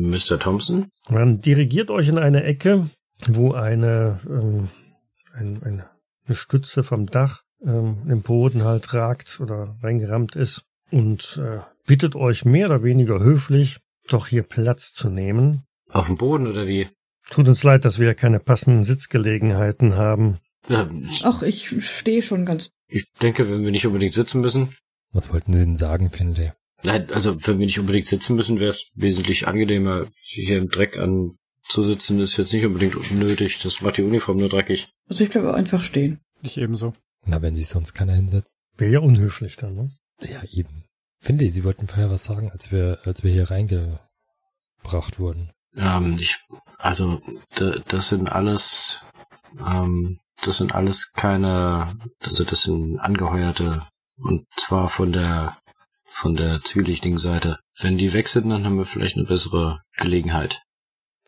[0.09, 0.39] Mr.
[0.39, 0.91] Thompson?
[1.09, 2.89] Man dirigiert euch in eine Ecke,
[3.27, 4.69] wo eine, ähm,
[5.33, 11.59] ein, eine Stütze vom Dach ähm, im Boden halt ragt oder reingerammt ist und äh,
[11.85, 15.63] bittet euch mehr oder weniger höflich, doch hier Platz zu nehmen.
[15.89, 16.87] Auf dem Boden oder wie?
[17.29, 20.37] Tut uns leid, dass wir keine passenden Sitzgelegenheiten haben.
[20.69, 20.89] Ja,
[21.23, 22.71] Ach, ich stehe schon ganz.
[22.87, 24.75] Ich denke, wenn wir nicht unbedingt sitzen müssen.
[25.11, 26.53] Was wollten Sie denn sagen, Finlay?
[26.83, 30.97] Nein, also wenn wir nicht unbedingt sitzen müssen, wäre es wesentlich angenehmer, hier im Dreck
[30.97, 32.19] anzusitzen.
[32.19, 33.59] Ist jetzt nicht unbedingt nötig.
[33.63, 34.89] Das macht die Uniform nur dreckig.
[35.09, 36.19] Also ich bleibe einfach stehen.
[36.43, 36.93] Ich ebenso.
[37.25, 38.55] Na, wenn sich sonst keiner hinsetzt.
[38.77, 39.91] Wäre ja unhöflich dann, ne?
[40.21, 40.83] Ja, eben.
[41.19, 45.49] Finde Sie wollten vorher was sagen, als wir, als wir hier reingebracht wurden.
[45.75, 46.37] Ähm, ich,
[46.77, 47.21] also,
[47.87, 49.01] das sind alles,
[49.59, 53.85] ähm, das sind alles keine, also das sind Angeheuerte
[54.17, 55.57] und zwar von der,
[56.05, 57.59] von der zwielichtigen Seite.
[57.79, 60.61] Wenn die weg sind, dann haben wir vielleicht eine bessere Gelegenheit.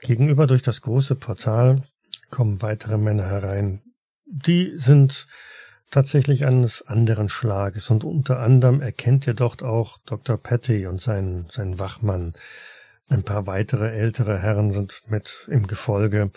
[0.01, 1.83] Gegenüber durch das große Portal
[2.29, 3.81] kommen weitere Männer herein.
[4.25, 5.27] Die sind
[5.91, 10.37] tatsächlich eines anderen Schlages und unter anderem erkennt ihr dort auch Dr.
[10.37, 12.33] Patty und sein, sein Wachmann.
[13.09, 16.31] Ein paar weitere ältere Herren sind mit im Gefolge.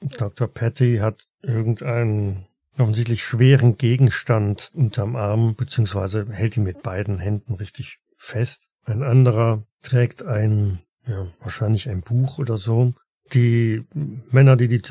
[0.00, 0.48] Dr.
[0.48, 2.46] Patty hat irgendeinen
[2.78, 8.70] offensichtlich schweren Gegenstand unterm Arm, beziehungsweise hält ihn mit beiden Händen richtig fest.
[8.84, 12.94] Ein anderer trägt ein ja, wahrscheinlich ein Buch oder so.
[13.32, 13.84] Die
[14.30, 14.82] Männer, die die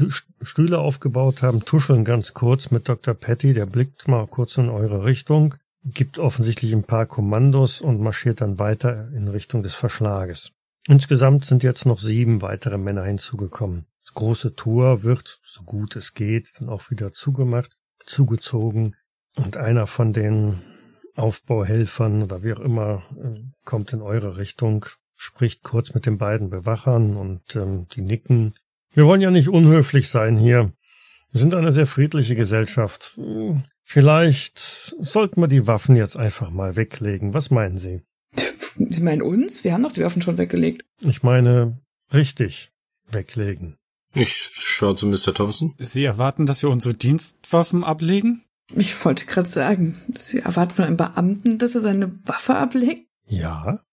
[0.41, 3.13] Stühle aufgebaut haben, tuscheln ganz kurz mit Dr.
[3.13, 3.53] Patty.
[3.53, 8.59] Der blickt mal kurz in eure Richtung, gibt offensichtlich ein paar Kommandos und marschiert dann
[8.59, 10.51] weiter in Richtung des Verschlages.
[10.87, 13.85] Insgesamt sind jetzt noch sieben weitere Männer hinzugekommen.
[14.09, 18.95] Das große Tor wird, so gut es geht, dann auch wieder zugemacht, zugezogen.
[19.35, 20.61] Und einer von den
[21.15, 26.49] Aufbauhelfern oder wie auch immer äh, kommt in eure Richtung, spricht kurz mit den beiden
[26.49, 28.55] Bewachern und ähm, die nicken.
[28.93, 30.73] Wir wollen ja nicht unhöflich sein hier.
[31.29, 33.13] Wir sind eine sehr friedliche Gesellschaft.
[33.15, 37.35] Hm, vielleicht sollten wir die Waffen jetzt einfach mal weglegen.
[37.35, 38.01] Was meinen Sie?
[38.33, 39.63] Sie meinen uns?
[39.63, 40.83] Wir haben doch die Waffen schon weggelegt.
[41.01, 41.79] Ich meine,
[42.11, 42.71] richtig
[43.07, 43.78] weglegen.
[44.13, 45.33] Ich schaue zu Mr.
[45.33, 45.75] Thompson.
[45.77, 48.43] Sie erwarten, dass wir unsere Dienstwaffen ablegen?
[48.75, 53.07] Ich wollte gerade sagen, Sie erwarten von einem Beamten, dass er seine Waffe ablegt?
[53.27, 53.83] Ja.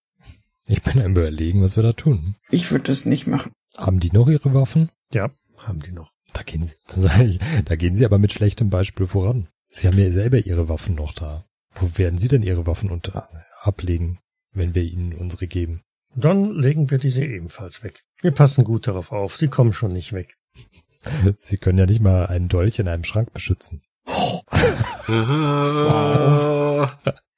[0.66, 2.34] Ich bin am überlegen, was wir da tun.
[2.50, 3.52] Ich würde das nicht machen.
[3.76, 4.90] Haben die noch ihre Waffen?
[5.12, 6.10] Ja, haben die noch.
[6.32, 9.48] Da gehen sie, da sage ich, da gehen sie aber mit schlechtem Beispiel voran.
[9.70, 11.44] Sie haben ja selber ihre Waffen noch da.
[11.78, 13.28] Wo werden Sie denn Ihre Waffen unter
[13.60, 14.18] ablegen,
[14.52, 15.82] wenn wir Ihnen unsere geben?
[16.16, 18.04] Dann legen wir diese ebenfalls weg.
[18.22, 20.38] Wir passen gut darauf auf, sie kommen schon nicht weg.
[21.36, 23.82] Sie können ja nicht mal einen Dolch in einem Schrank beschützen.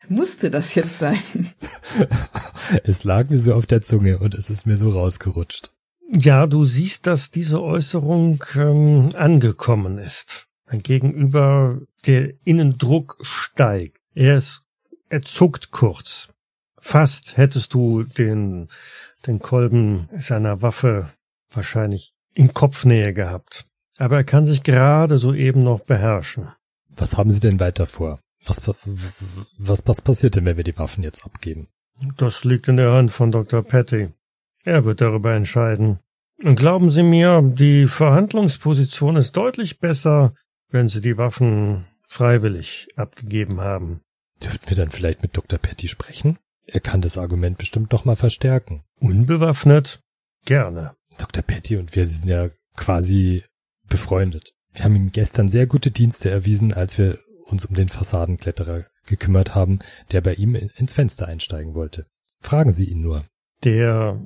[0.09, 1.18] Musste das jetzt sein?
[2.85, 5.72] es lag mir so auf der Zunge und es ist mir so rausgerutscht.
[6.11, 10.47] Ja, du siehst, dass diese Äußerung ähm, angekommen ist.
[10.70, 13.99] Gegenüber der Innendruck steigt.
[14.14, 14.62] Er ist,
[15.09, 16.29] er zuckt kurz.
[16.81, 18.68] Fast hättest du den,
[19.26, 21.11] den Kolben seiner Waffe
[21.53, 23.66] wahrscheinlich in Kopfnähe gehabt.
[23.97, 26.53] Aber er kann sich gerade soeben noch beherrschen.
[26.89, 28.20] Was haben Sie denn weiter vor?
[28.45, 28.62] Was,
[29.59, 31.68] was, was passiert denn, wenn wir die Waffen jetzt abgeben?
[32.16, 33.62] Das liegt in der Hand von Dr.
[33.62, 34.11] Petty.
[34.64, 35.99] Er wird darüber entscheiden.
[36.43, 40.35] Und glauben Sie mir, die Verhandlungsposition ist deutlich besser,
[40.70, 44.03] wenn Sie die Waffen freiwillig abgegeben haben.
[44.41, 45.59] Dürften wir dann vielleicht mit Dr.
[45.59, 46.39] Petty sprechen?
[46.70, 48.84] Er kann das Argument bestimmt noch mal verstärken.
[49.00, 50.00] Unbewaffnet?
[50.44, 50.94] Gerne.
[51.16, 51.42] Dr.
[51.42, 53.42] Petty und wir sind ja quasi
[53.88, 54.52] befreundet.
[54.74, 59.54] Wir haben ihm gestern sehr gute Dienste erwiesen, als wir uns um den Fassadenkletterer gekümmert
[59.54, 59.78] haben,
[60.12, 62.06] der bei ihm ins Fenster einsteigen wollte.
[62.40, 63.24] Fragen Sie ihn nur.
[63.64, 64.22] Der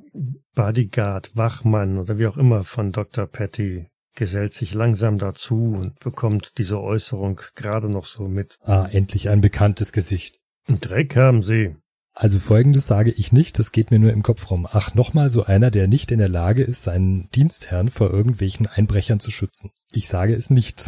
[0.55, 3.27] Bodyguard, Wachmann oder wie auch immer von Dr.
[3.27, 8.59] Patty gesellt sich langsam dazu und bekommt diese Äußerung gerade noch so mit.
[8.63, 10.41] Ah, endlich ein bekanntes Gesicht.
[10.69, 11.77] Dreck haben Sie.
[12.15, 14.69] Also folgendes sage ich nicht, das geht mir nur im Kopf rum.
[14.71, 19.19] Ach, nochmal so einer, der nicht in der Lage ist, seinen Dienstherrn vor irgendwelchen Einbrechern
[19.19, 19.71] zu schützen.
[19.93, 20.85] Ich sage es nicht.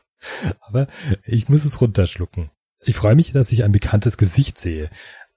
[0.60, 0.86] Aber
[1.22, 2.50] ich muss es runterschlucken.
[2.80, 4.90] Ich freue mich, dass ich ein bekanntes Gesicht sehe.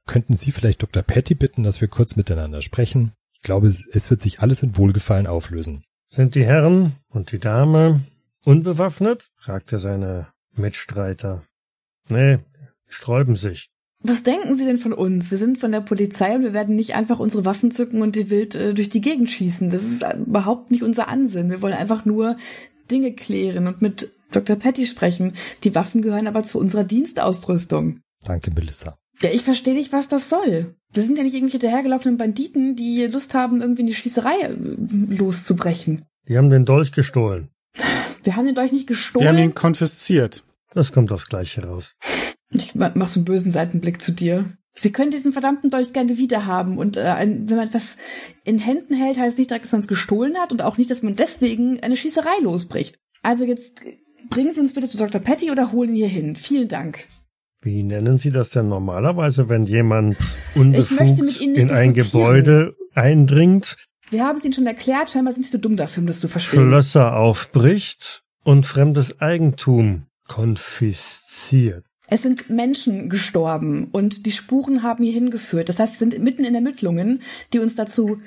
[0.05, 1.03] Könnten Sie vielleicht Dr.
[1.03, 3.11] Patty bitten, dass wir kurz miteinander sprechen?
[3.34, 5.84] Ich glaube, es wird sich alles in Wohlgefallen auflösen.
[6.09, 8.01] Sind die Herren und die Dame
[8.43, 9.28] unbewaffnet?
[9.36, 11.43] fragte seine Mitstreiter.
[12.07, 12.39] Nee,
[12.88, 13.69] sträuben sich.
[14.03, 15.31] Was denken Sie denn von uns?
[15.31, 18.29] Wir sind von der Polizei und wir werden nicht einfach unsere Waffen zücken und die
[18.29, 19.69] wild äh, durch die Gegend schießen.
[19.69, 21.49] Das ist überhaupt nicht unser Ansinn.
[21.49, 22.37] Wir wollen einfach nur
[22.91, 24.55] Dinge klären und mit Dr.
[24.55, 25.33] Patty sprechen.
[25.63, 28.01] Die Waffen gehören aber zu unserer Dienstausrüstung.
[28.23, 28.97] Danke, Melissa.
[29.21, 30.75] Ja, ich verstehe nicht, was das soll.
[30.93, 34.55] Wir sind ja nicht irgendwelche dahergelaufenen Banditen, die Lust haben, irgendwie in die Schießerei äh,
[35.15, 36.05] loszubrechen.
[36.27, 37.49] Die haben den Dolch gestohlen.
[38.23, 39.23] Wir haben den Dolch nicht gestohlen.
[39.23, 40.43] Wir haben ihn konfisziert.
[40.73, 41.95] Das kommt aufs Gleiche raus.
[42.51, 44.45] Ich mach so einen bösen Seitenblick zu dir.
[44.73, 46.77] Sie können diesen verdammten Dolch gerne wiederhaben.
[46.77, 47.97] Und äh, ein, wenn man etwas
[48.43, 51.01] in Händen hält, heißt nicht direkt, dass man es gestohlen hat und auch nicht, dass
[51.01, 52.99] man deswegen eine Schießerei losbricht.
[53.23, 53.81] Also jetzt
[54.29, 55.19] bringen Sie uns bitte zu Dr.
[55.19, 56.35] Patty oder holen ihn hier hin.
[56.35, 57.05] Vielen Dank.
[57.61, 60.15] Wie nennen Sie das denn normalerweise, wenn jemand
[60.53, 63.77] unbefugt in ein Gebäude eindringt?
[64.09, 66.27] Wir haben es Ihnen schon erklärt, scheinbar sind Sie so dumm dafür, um das zu
[66.27, 66.69] verstehen.
[66.69, 71.83] Schlösser aufbricht und fremdes Eigentum konfisziert.
[72.09, 75.67] Es sind Menschen gestorben und die Spuren haben hier hingeführt.
[75.67, 78.19] Das heißt, sie sind mitten in Ermittlungen, die uns dazu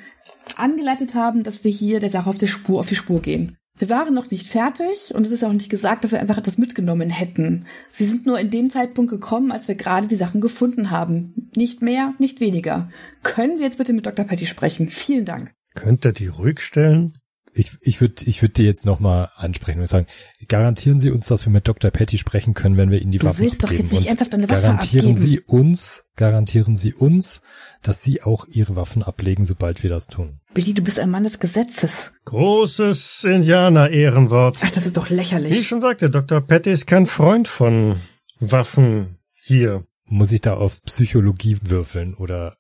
[0.57, 3.57] angeleitet haben, dass wir hier der Sache auf die Spur, auf die Spur gehen.
[3.79, 6.59] Wir waren noch nicht fertig und es ist auch nicht gesagt, dass wir einfach etwas
[6.59, 7.65] mitgenommen hätten.
[7.91, 11.51] Sie sind nur in dem Zeitpunkt gekommen, als wir gerade die Sachen gefunden haben.
[11.57, 12.91] Nicht mehr, nicht weniger.
[13.23, 14.27] Können wir jetzt bitte mit Dr.
[14.27, 14.91] Patty sprechen?
[14.91, 15.53] Vielen Dank.
[15.75, 17.15] Könnt ihr die ruhig stellen?
[17.53, 20.07] Ich, ich würde ich würd dir jetzt nochmal ansprechen und sagen,
[20.47, 21.91] garantieren Sie uns, dass wir mit Dr.
[21.91, 23.83] Patty sprechen können, wenn wir Ihnen die du Waffen willst abgeben.
[23.83, 25.17] Doch jetzt nicht ernsthaft eine Waffe garantieren abgeben.
[25.17, 27.41] Sie uns, garantieren Sie uns,
[27.83, 30.41] dass Sie auch Ihre Waffen ablegen, sobald wir das tun.
[30.55, 32.13] Billy, du bist ein Mann des Gesetzes.
[32.25, 34.59] Großes Indianer-Ehrenwort.
[34.63, 35.53] Ach, das ist doch lächerlich.
[35.53, 36.41] Wie ich schon sagte, Dr.
[36.41, 37.97] Patty ist kein Freund von
[38.39, 39.85] Waffen hier.
[40.07, 42.57] Muss ich da auf Psychologie würfeln oder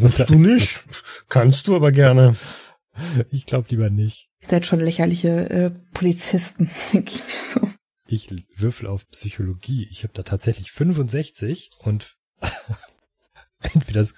[0.00, 0.84] Musst du nicht.
[1.28, 2.36] Kannst du aber gerne.
[3.30, 4.28] Ich glaube lieber nicht.
[4.40, 7.68] Ihr seid schon lächerliche äh, Polizisten, denke ich mir so.
[8.06, 9.88] Ich würfel auf Psychologie.
[9.90, 12.16] Ich habe da tatsächlich 65 und
[13.60, 14.14] entweder das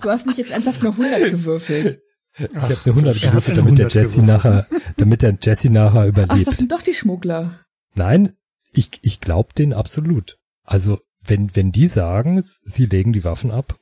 [0.00, 2.00] Du hast nicht jetzt ernsthaft nur 100 gewürfelt.
[2.36, 4.66] Ich habe eine 100 gewürfelt, damit der Jesse nachher,
[4.96, 6.34] damit der Jesse nachher überlebt.
[6.40, 7.58] Ach, das sind doch die Schmuggler.
[7.94, 8.34] Nein,
[8.72, 10.38] ich, ich glaube denen absolut.
[10.62, 13.76] Also, wenn, wenn die sagen, sie legen die Waffen ab,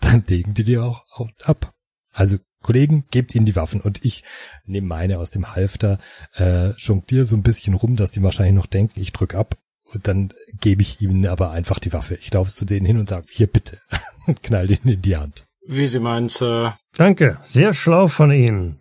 [0.00, 1.72] dann legen die die auch, auch ab.
[2.12, 4.24] Also, Kollegen, gebt ihnen die Waffen und ich
[4.66, 5.98] nehme meine aus dem Halfter,
[6.36, 9.56] äh, jongliere so ein bisschen rum, dass die wahrscheinlich noch denken, ich drück ab
[9.92, 12.16] und dann gebe ich ihnen aber einfach die Waffe.
[12.16, 13.78] Ich laufe zu denen hin und sage, hier bitte,
[14.26, 15.46] und knall denen in die Hand.
[15.66, 16.76] Wie Sie meinen, Sir.
[16.96, 18.80] Danke, sehr schlau von Ihnen,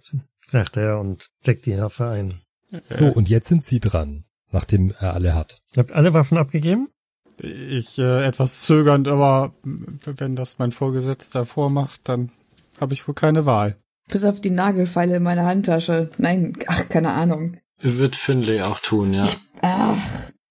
[0.51, 2.41] sagt er und deckt die Waffe ein.
[2.88, 5.61] So, und jetzt sind Sie dran, nachdem er alle hat.
[5.75, 6.89] Ihr habt alle Waffen abgegeben?
[7.41, 12.32] Ich äh, etwas zögernd, aber wenn das mein Vorgesetzter vormacht, dann
[12.80, 13.77] habe ich wohl keine Wahl.
[14.07, 16.09] Bis auf die Nagelfeile in meiner Handtasche.
[16.17, 17.57] Nein, ach, keine Ahnung.
[17.82, 19.30] Wird Finlay auch tun, ja.
[19.61, 19.97] Ach.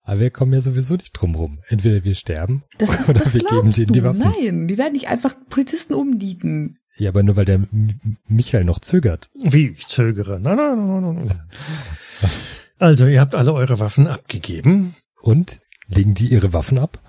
[0.02, 1.58] Aber wir kommen ja sowieso nicht drum rum.
[1.68, 4.20] Entweder wir sterben das ist, oder das wir geben denen die Waffen.
[4.20, 6.78] Nein, die werden nicht einfach Polizisten umnieten.
[6.96, 9.28] Ja, aber nur weil der M Michael noch zögert.
[9.34, 10.40] Wie ich zögere.
[10.40, 12.30] Nein, nein, nein, nein, nein.
[12.78, 14.96] Also, ihr habt alle eure Waffen abgegeben.
[15.20, 15.60] Und?
[15.88, 17.00] Legen die ihre Waffen ab?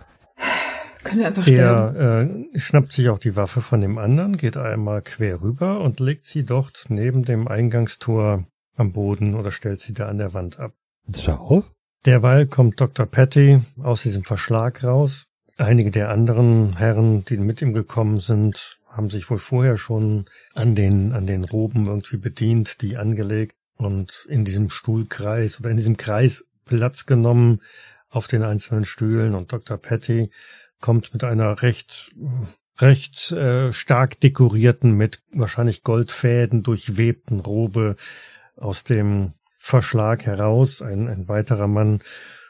[1.04, 1.95] Können wir einfach sterben?
[1.95, 6.00] Er äh, schnappt sich auch die Waffe von dem anderen, geht einmal quer rüber und
[6.00, 8.45] legt sie dort neben dem Eingangstor
[8.76, 10.74] am Boden oder stellt sie da an der Wand ab.
[11.16, 11.64] Schau.
[12.06, 13.06] Derweil kommt Dr.
[13.06, 15.28] Patty aus diesem Verschlag raus.
[15.58, 20.76] Einige der anderen Herren, die mit ihm gekommen sind, haben sich wohl vorher schon an
[20.76, 25.97] den, an den Roben irgendwie bedient, die angelegt und in diesem Stuhlkreis oder in diesem
[25.97, 27.62] Kreis Platz genommen
[28.10, 29.78] auf den einzelnen Stühlen und Dr.
[29.78, 30.30] Patty
[30.80, 32.12] kommt mit einer recht
[32.82, 37.96] recht äh, stark dekorierten, mit wahrscheinlich Goldfäden durchwebten Robe
[38.56, 40.82] aus dem Verschlag heraus.
[40.82, 42.02] Ein, ein weiterer Mann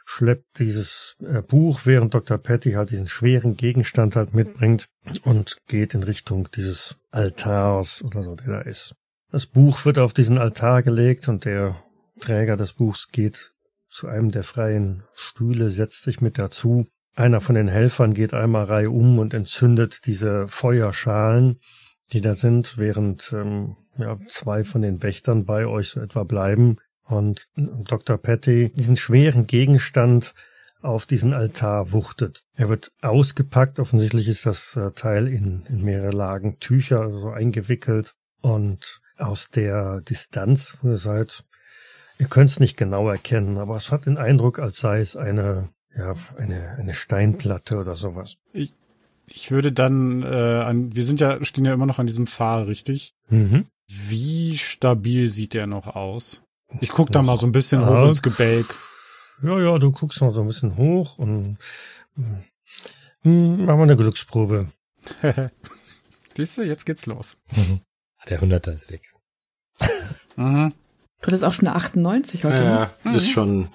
[0.06, 2.38] schleppt dieses äh, Buch, während Dr.
[2.38, 4.88] Patty halt diesen schweren Gegenstand halt mitbringt
[5.24, 8.96] und geht in Richtung dieses Altars oder so, der da ist.
[9.32, 11.84] Das Buch wird auf diesen Altar gelegt und der
[12.20, 13.54] Träger des Buchs geht
[13.88, 16.88] zu einem der freien Stühle, setzt sich mit dazu
[17.20, 21.60] einer von den Helfern geht einmal reihum und entzündet diese Feuerschalen,
[22.14, 26.78] die da sind, während ähm, ja, zwei von den Wächtern bei euch so etwa bleiben
[27.04, 28.18] und Dr.
[28.18, 30.34] Patty diesen schweren Gegenstand
[30.82, 32.46] auf diesen Altar wuchtet.
[32.56, 37.30] Er wird ausgepackt, offensichtlich ist das äh, Teil in, in mehrere Lagen Tücher also so
[37.32, 41.44] eingewickelt und aus der Distanz, wo ihr seid,
[42.18, 45.70] ihr könnt es nicht genau erkennen, aber es hat den Eindruck, als sei es eine
[45.96, 48.38] ja, eine, eine Steinplatte oder sowas.
[48.54, 48.76] Ich,
[49.28, 52.64] ich würde dann äh, an, wir sind ja, stehen ja immer noch an diesem Pfahl,
[52.64, 53.14] richtig?
[53.30, 53.66] Mhm.
[53.88, 56.42] Wie stabil sieht der noch aus?
[56.80, 58.76] Ich guck da mal so ein bisschen hoch ins Gebälk.
[59.42, 61.58] Ja, ja, du guckst mal so ein bisschen hoch und
[62.16, 62.44] mh,
[63.22, 64.68] hm, machen wir eine Glücksprobe.
[66.36, 67.38] Siehst du, jetzt geht's los.
[67.52, 67.82] Mhm.
[68.28, 69.14] Der Hunderter ist weg.
[70.36, 70.72] mhm.
[71.22, 72.64] Du hattest auch schon eine 98 heute.
[72.64, 72.90] Ja, ne?
[73.04, 73.16] mhm.
[73.16, 73.70] ist schon hm.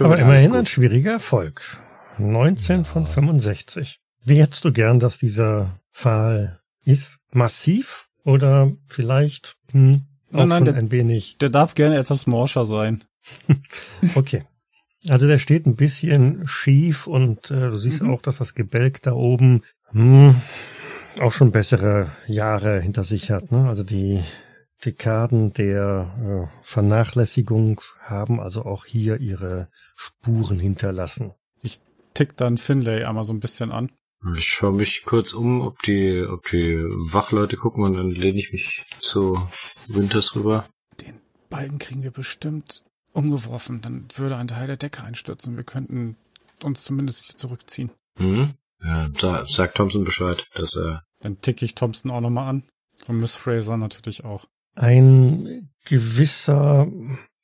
[0.00, 1.80] Aber immerhin ein schwieriger Erfolg.
[2.18, 2.84] 19 ja.
[2.84, 4.00] von 65.
[4.24, 7.18] Wie hättest du gern, dass dieser Pfahl ist?
[7.32, 10.02] Massiv oder vielleicht hm,
[10.32, 11.38] auch nein, nein, schon der, ein wenig?
[11.38, 13.04] Der darf gerne etwas morscher sein.
[14.14, 14.44] okay.
[15.08, 18.10] Also der steht ein bisschen schief und äh, du siehst mhm.
[18.10, 20.36] auch, dass das Gebälk da oben hm,
[21.20, 23.50] auch schon bessere Jahre hinter sich hat.
[23.50, 23.68] Ne?
[23.68, 24.22] Also die
[24.84, 31.32] Dekaden der äh, Vernachlässigung haben also auch hier ihre Spuren hinterlassen.
[31.62, 31.78] Ich
[32.14, 33.92] tick dann Finlay einmal so ein bisschen an.
[34.36, 36.76] Ich schaue mich kurz um, ob die, ob die
[37.12, 39.46] Wachleute gucken und dann lehne ich mich zu
[39.88, 40.66] Winters rüber.
[41.00, 41.20] Den
[41.50, 43.80] Balken kriegen wir bestimmt umgeworfen.
[43.80, 45.56] Dann würde ein Teil der Decke einstürzen.
[45.56, 46.16] Wir könnten
[46.62, 47.90] uns zumindest hier zurückziehen.
[48.18, 48.54] Mhm.
[48.82, 51.04] Ja, sa sagt Thompson Bescheid, dass er.
[51.20, 52.64] Dann ticke ich Thompson auch nochmal an.
[53.08, 54.46] Und Miss Fraser natürlich auch.
[54.74, 56.88] Ein gewisser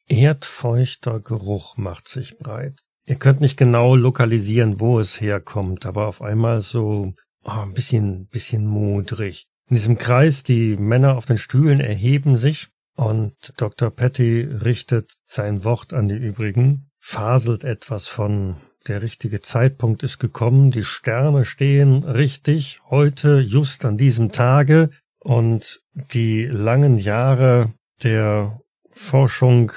[0.09, 2.81] erdfeuchter Geruch macht sich breit.
[3.05, 7.14] Ihr könnt nicht genau lokalisieren, wo es herkommt, aber auf einmal so
[7.45, 9.47] oh, ein bisschen, bisschen modrig.
[9.68, 13.91] In diesem Kreis, die Männer auf den Stühlen erheben sich und Dr.
[13.91, 18.57] Patty richtet sein Wort an die übrigen, faselt etwas von
[18.87, 24.91] der richtige Zeitpunkt ist gekommen, die Sterne stehen richtig, heute, just an diesem Tage,
[25.21, 28.61] und die langen Jahre der
[28.91, 29.73] Forschung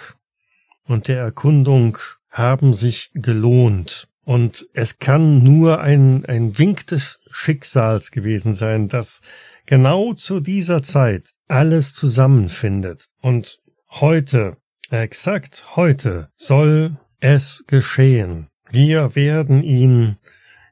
[0.84, 1.98] und der Erkundung
[2.30, 4.08] haben sich gelohnt.
[4.24, 9.22] Und es kann nur ein, ein Wink des Schicksals gewesen sein, dass
[9.66, 13.08] genau zu dieser Zeit alles zusammenfindet.
[13.20, 14.58] Und heute,
[14.90, 18.48] exakt heute, soll es geschehen.
[18.70, 20.18] Wir werden ihn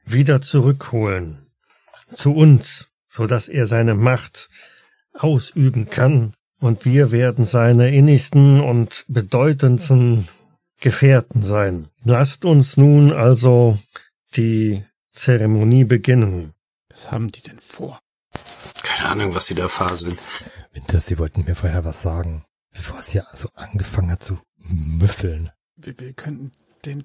[0.04, 1.50] wieder zurückholen
[2.14, 4.48] zu uns, so dass er seine Macht
[5.12, 10.28] ausüben kann und wir werden seine innigsten und bedeutendsten
[10.80, 11.88] Gefährten sein.
[12.04, 13.78] Lasst uns nun also
[14.36, 14.82] die
[15.12, 16.54] Zeremonie beginnen.
[16.88, 18.00] Was haben die denn vor?
[18.82, 20.18] Keine Ahnung, was sie da faseln.
[20.72, 25.50] Winter, sie wollten mir vorher was sagen, bevor es hier so angefangen hat zu müffeln.
[25.76, 26.52] Wir, wir könnten
[26.84, 27.02] den,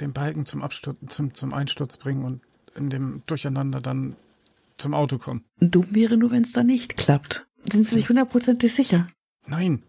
[0.00, 2.42] den Balken zum Absturz, zum, zum Einsturz bringen und
[2.76, 4.16] in dem Durcheinander dann
[4.76, 5.44] zum Auto kommen.
[5.60, 7.46] Dumm wäre nur, wenn es da nicht klappt.
[7.70, 9.08] Sind Sie sich hundertprozentig sicher?
[9.46, 9.82] Nein.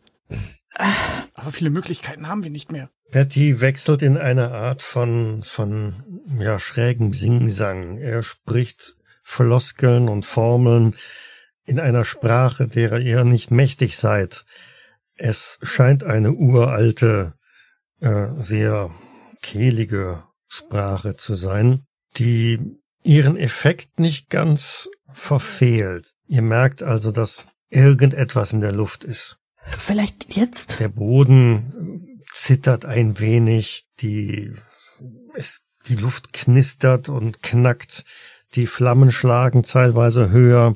[1.34, 2.90] Aber viele Möglichkeiten haben wir nicht mehr.
[3.12, 7.98] Patty wechselt in eine Art von, von, ja, schrägem Singsang.
[7.98, 10.96] Er spricht Floskeln und Formeln
[11.66, 14.46] in einer Sprache, derer ihr nicht mächtig seid.
[15.16, 17.34] Es scheint eine uralte,
[18.02, 18.92] äh, sehr
[19.42, 21.86] kehlige Sprache zu sein,
[22.18, 22.60] die
[23.06, 26.14] ihren Effekt nicht ganz verfehlt.
[26.28, 29.38] Ihr merkt also, dass irgendetwas in der Luft ist.
[29.62, 30.80] Vielleicht jetzt?
[30.80, 34.54] Der Boden zittert ein wenig, die,
[35.36, 38.04] es, die Luft knistert und knackt,
[38.56, 40.76] die Flammen schlagen teilweise höher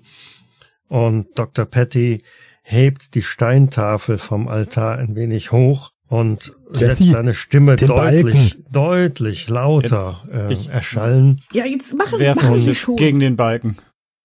[0.87, 1.65] und Dr.
[1.65, 2.23] Patty
[2.61, 8.65] hebt die Steintafel vom Altar ein wenig hoch und Jesse, lässt seine Stimme deutlich, Balken.
[8.71, 11.41] deutlich lauter jetzt, äh, erschallen.
[11.53, 12.95] Ja, jetzt machen, Werfen machen Sie schon.
[12.95, 13.77] gegen den Balken.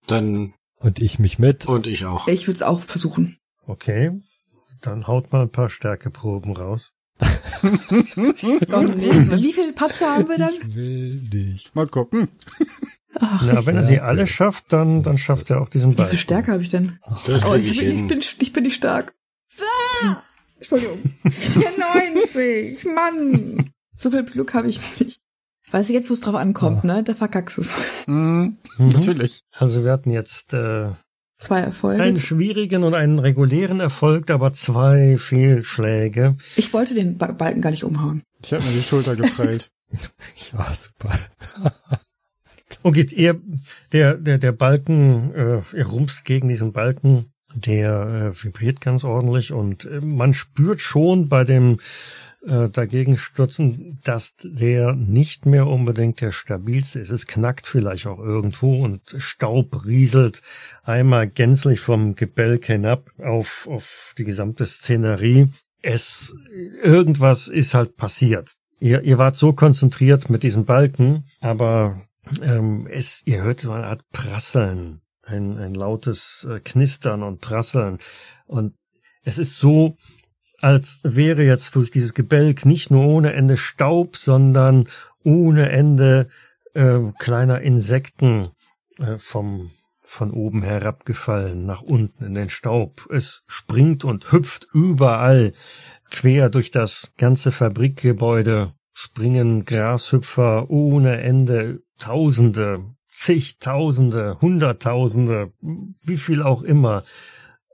[0.07, 1.67] Dann und ich mich mit.
[1.67, 2.27] Und ich auch.
[2.27, 3.37] Ich würde es auch versuchen.
[3.67, 4.13] Okay,
[4.81, 6.93] dann haut mal ein paar Stärkeproben raus.
[7.63, 8.33] Wie
[9.53, 10.53] viele Patzer haben wir dann?
[10.53, 11.75] Ich will nicht.
[11.75, 12.29] Mal gucken.
[13.21, 16.07] Ach, Na, wenn er sie alle schafft, dann, dann schafft er auch diesen Ball.
[16.07, 16.99] Wie viel Stärke habe ich denn?
[17.27, 19.15] Das oh, ich, ich, bin, ich, bin, ich bin nicht stark.
[20.03, 20.23] Ah!
[20.65, 20.99] Entschuldigung.
[21.29, 23.71] 94, Mann.
[23.97, 25.21] So viel Glück habe ich nicht.
[25.71, 26.97] Weißt du, jetzt, wo es drauf ankommt, ja.
[26.97, 27.03] ne?
[27.05, 28.05] Da verkackst es.
[28.07, 28.87] Mhm, mhm.
[28.87, 29.41] Natürlich.
[29.53, 30.93] Also wir hatten jetzt äh,
[31.39, 32.03] zwei Erfolge.
[32.03, 36.37] Einen schwierigen und einen regulären Erfolg, aber zwei Fehlschläge.
[36.57, 38.23] Ich wollte den Balken gar nicht umhauen.
[38.43, 39.71] Ich habe mir die Schulter geprellt.
[40.53, 41.19] ja, super.
[42.83, 43.41] okay, ihr,
[43.93, 49.53] der, der, der Balken, äh, ihr rumpst gegen diesen Balken, der äh, vibriert ganz ordentlich
[49.53, 51.79] und äh, man spürt schon bei dem
[52.47, 57.11] äh, dagegen stürzen, dass der nicht mehr unbedingt der stabilste ist.
[57.11, 60.43] Es knackt vielleicht auch irgendwo und Staub rieselt
[60.83, 65.53] einmal gänzlich vom Gebälk hinab auf, auf die gesamte Szenerie.
[65.81, 66.35] Es,
[66.83, 68.53] irgendwas ist halt passiert.
[68.79, 72.03] Ihr, ihr wart so konzentriert mit diesen Balken, aber
[72.43, 77.99] ähm, es, ihr hört so eine Art Prasseln, ein, ein lautes äh, Knistern und Prasseln.
[78.47, 78.75] Und
[79.23, 79.97] es ist so,
[80.61, 84.89] als wäre jetzt durch dieses Gebälk nicht nur ohne Ende Staub, sondern
[85.23, 86.29] ohne Ende
[86.75, 88.51] äh, kleiner Insekten
[88.99, 89.71] äh, vom
[90.07, 93.09] von oben herabgefallen nach unten in den Staub.
[93.11, 95.55] Es springt und hüpft überall
[96.09, 102.85] quer durch das ganze Fabrikgebäude springen Grashüpfer ohne Ende, Tausende,
[103.15, 107.05] zigtausende, Hunderttausende, wie viel auch immer,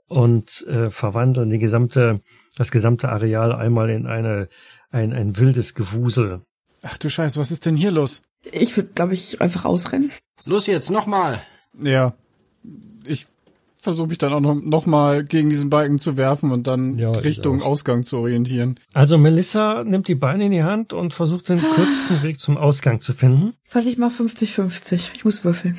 [0.07, 2.21] und äh, verwandeln die gesamte
[2.55, 4.49] das gesamte Areal einmal in eine,
[4.89, 6.41] ein, ein wildes Gewusel.
[6.83, 8.23] Ach du Scheiße, was ist denn hier los?
[8.51, 10.11] Ich würde, glaube ich, einfach ausrennen.
[10.45, 11.41] Los jetzt, nochmal.
[11.79, 12.13] Ja.
[13.05, 13.27] Ich
[13.81, 17.11] versuche mich dann auch noch, noch mal gegen diesen Balken zu werfen und dann ja,
[17.11, 18.75] Richtung Ausgang zu orientieren.
[18.93, 23.01] Also Melissa nimmt die Beine in die Hand und versucht den kürzesten Weg zum Ausgang
[23.01, 23.53] zu finden.
[23.71, 25.11] Warte, ich mach 50-50.
[25.15, 25.77] Ich muss würfeln.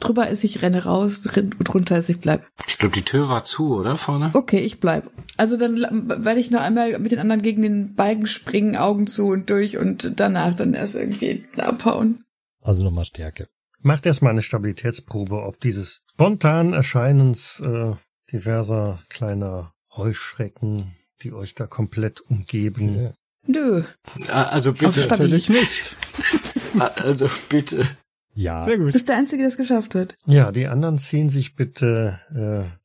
[0.00, 2.46] Drüber ist, ich renne raus, drunter ist, ich bleib.
[2.68, 4.30] Ich glaube, die Tür war zu, oder vorne?
[4.32, 5.10] Okay, ich bleib.
[5.36, 5.76] Also dann
[6.08, 9.76] werde ich noch einmal mit den anderen gegen den Balken springen, Augen zu und durch
[9.76, 12.22] und danach dann erst irgendwie abhauen.
[12.62, 13.48] Also nochmal Stärke.
[13.80, 17.94] Macht erstmal eine Stabilitätsprobe, ob dieses spontan Erscheinens äh,
[18.32, 23.04] diverser kleiner Heuschrecken, die euch da komplett umgeben.
[23.04, 23.12] Ja.
[23.46, 23.82] Nö.
[24.28, 25.06] Also bitte.
[25.06, 25.96] Natürlich nicht.
[26.78, 27.86] also bitte.
[28.34, 28.64] Ja.
[28.66, 28.88] Sehr gut.
[28.88, 30.16] Du bist der Einzige, der es geschafft hat.
[30.26, 32.20] Ja, die anderen ziehen sich bitte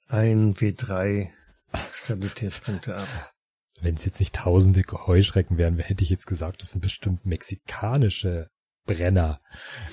[0.10, 1.30] äh, ein W3
[1.94, 3.34] Stabilitätspunkte ab.
[3.82, 8.50] Wenn es jetzt nicht tausende Heuschrecken wären, hätte ich jetzt gesagt, das sind bestimmt mexikanische
[8.86, 9.40] Brenner.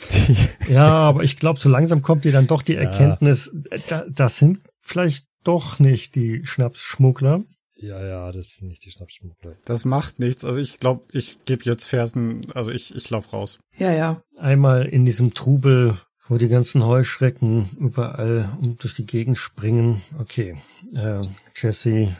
[0.68, 3.78] ja, aber ich glaube, so langsam kommt dir dann doch die Erkenntnis, ja.
[3.88, 7.45] da, das sind vielleicht doch nicht die Schnapsschmuggler.
[7.76, 9.57] Ja, ja, das ist nicht die Schnapsschmuggler.
[9.64, 10.45] Das macht nichts.
[10.45, 13.59] Also ich glaube, ich gebe jetzt Fersen, also ich, ich lauf raus.
[13.78, 14.22] Ja, ja.
[14.36, 15.97] Einmal in diesem Trubel,
[16.28, 20.03] wo die ganzen Heuschrecken überall durch die Gegend springen.
[20.18, 20.57] Okay,
[20.95, 21.22] äh,
[21.57, 22.16] Jesse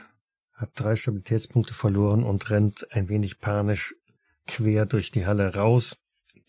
[0.55, 3.95] hat drei Stabilitätspunkte verloren und rennt ein wenig panisch
[4.47, 5.97] quer durch die Halle raus.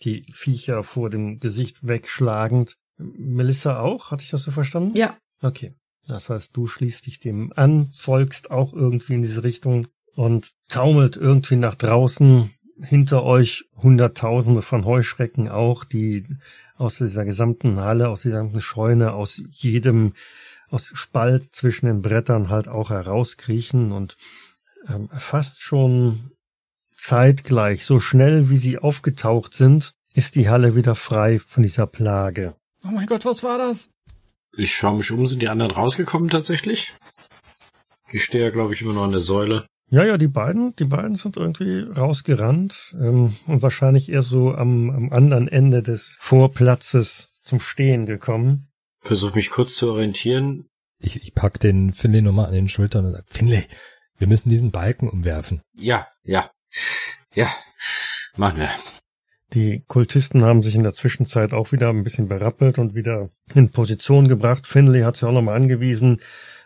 [0.03, 2.75] Die Viecher vor dem Gesicht wegschlagend.
[2.97, 4.11] Melissa auch?
[4.11, 4.95] Hatte ich das so verstanden?
[4.95, 5.17] Ja.
[5.41, 5.75] Okay.
[6.07, 11.15] Das heißt, du schließt dich dem an, folgst auch irgendwie in diese Richtung und taumelt
[11.15, 12.51] irgendwie nach draußen.
[12.83, 16.25] Hinter euch Hunderttausende von Heuschrecken auch, die
[16.77, 20.13] aus dieser gesamten Halle, aus dieser gesamten Scheune, aus jedem,
[20.69, 24.17] aus Spalt zwischen den Brettern halt auch herauskriechen und
[24.87, 26.31] ähm, fast schon
[27.01, 32.55] zeitgleich, so schnell wie sie aufgetaucht sind, ist die Halle wieder frei von dieser Plage.
[32.83, 33.89] Oh mein Gott, was war das?
[34.55, 36.93] Ich schaue mich um, sind die anderen rausgekommen tatsächlich?
[38.11, 39.65] Ich stehe ja, glaube ich, immer noch an der Säule.
[39.89, 44.89] Ja, ja, die beiden, die beiden sind irgendwie rausgerannt ähm, und wahrscheinlich eher so am,
[44.89, 48.69] am anderen Ende des Vorplatzes zum Stehen gekommen.
[48.99, 50.67] Versuch mich kurz zu orientieren.
[50.99, 53.65] Ich, ich pack den Finley nochmal an den Schultern und sag, Finley,
[54.17, 55.61] wir müssen diesen Balken umwerfen.
[55.73, 56.51] Ja, ja,
[57.33, 57.49] ja,
[58.35, 58.69] machen wir.
[59.53, 63.69] Die Kultisten haben sich in der Zwischenzeit auch wieder ein bisschen berappelt und wieder in
[63.69, 64.65] Position gebracht.
[64.65, 66.21] Finley hat es ja auch nochmal angewiesen.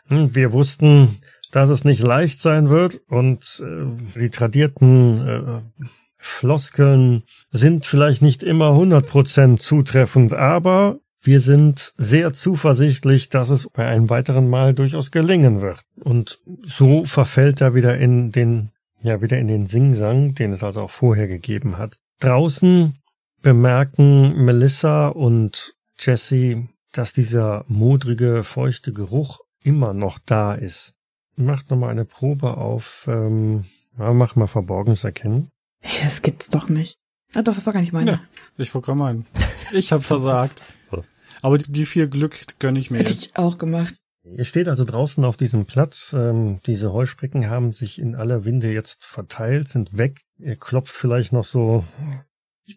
[0.07, 1.17] Hm, wir wussten,
[1.51, 5.81] dass es nicht leicht sein wird und äh, die tradierten äh,
[6.17, 13.85] Floskeln sind vielleicht nicht immer 100% zutreffend, aber wir sind sehr zuversichtlich, dass es bei
[13.85, 15.79] einem weiteren Mal durchaus gelingen wird.
[15.95, 18.71] Und so verfällt er wieder in den,
[19.05, 21.97] ja, wieder in den Singsang, den es also auch vorher gegeben hat.
[22.19, 22.95] Draußen
[23.41, 30.93] bemerken Melissa und Jesse, dass dieser modrige, feuchte Geruch immer noch da ist.
[31.35, 33.65] Macht nochmal eine Probe auf, ähm,
[33.99, 35.49] ja, mach mal Verborgenes erkennen.
[35.81, 36.97] Hey, das gibt's doch nicht.
[37.33, 38.11] Ah doch, das war gar nicht meine.
[38.11, 38.21] Ja,
[38.57, 39.25] ich wollte gerade meinen.
[39.73, 40.61] Ich habe versagt.
[41.41, 43.95] Aber die, die vier Glück gönn ich mir Hätte ich auch gemacht.
[44.25, 46.13] Ihr steht also draußen auf diesem Platz.
[46.17, 50.21] Ähm, diese Heuschrecken haben sich in aller Winde jetzt verteilt, sind weg.
[50.37, 51.85] Ihr klopft vielleicht noch so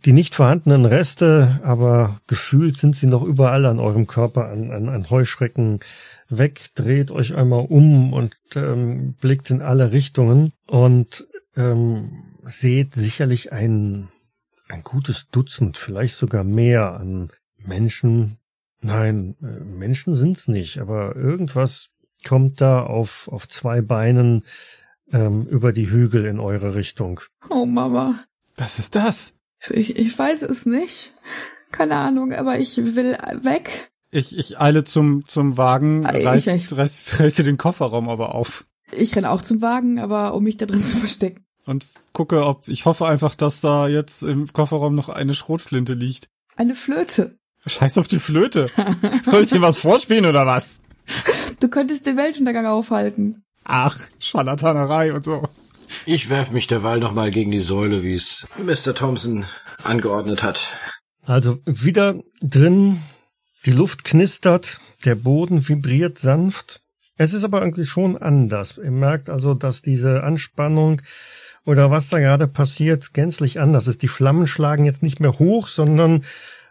[0.04, 4.88] die nicht vorhandenen Reste, aber gefühlt sind sie noch überall an eurem Körper, an, an,
[4.88, 5.80] an Heuschrecken
[6.28, 6.70] weg.
[6.74, 11.26] Dreht euch einmal um und ähm, blickt in alle Richtungen und
[11.56, 14.08] ähm, seht sicherlich ein,
[14.68, 18.37] ein gutes Dutzend, vielleicht sogar mehr an Menschen,
[18.80, 21.88] Nein, äh, Menschen sind's nicht, aber irgendwas
[22.26, 24.44] kommt da auf, auf zwei Beinen
[25.12, 27.20] ähm, über die Hügel in eure Richtung.
[27.50, 28.14] Oh Mama.
[28.56, 29.34] Was ist das?
[29.70, 31.12] Ich, ich weiß es nicht.
[31.72, 33.12] Keine Ahnung, aber ich will
[33.42, 33.90] weg.
[34.10, 38.08] Ich, ich eile zum, zum Wagen, Ah, ich- reiß, ich- reiß, reiß dir den Kofferraum
[38.08, 41.44] aber auf Ich renn auch zum Wagen, aber um mich da drin zu verstecken.
[41.66, 46.30] und gucke, ob, ich hoffe einfach, dass da jetzt im Kofferraum noch eine Schrotflinte liegt.
[46.56, 47.37] Eine Flöte.
[47.68, 48.66] Scheiß auf die Flöte.
[49.24, 50.80] Soll ich dir was vorspielen oder was?
[51.60, 53.42] Du könntest den Weltuntergang aufhalten.
[53.64, 55.48] Ach, Scharlatanerei und so.
[56.06, 58.94] Ich werf mich derweil nochmal gegen die Säule, wie es Mr.
[58.94, 59.46] Thompson
[59.84, 60.68] angeordnet hat.
[61.24, 63.02] Also wieder drin,
[63.64, 66.80] die Luft knistert, der Boden vibriert sanft.
[67.16, 68.78] Es ist aber irgendwie schon anders.
[68.82, 71.02] Ihr merkt also, dass diese Anspannung
[71.64, 74.02] oder was da gerade passiert, gänzlich anders ist.
[74.02, 76.24] Die Flammen schlagen jetzt nicht mehr hoch, sondern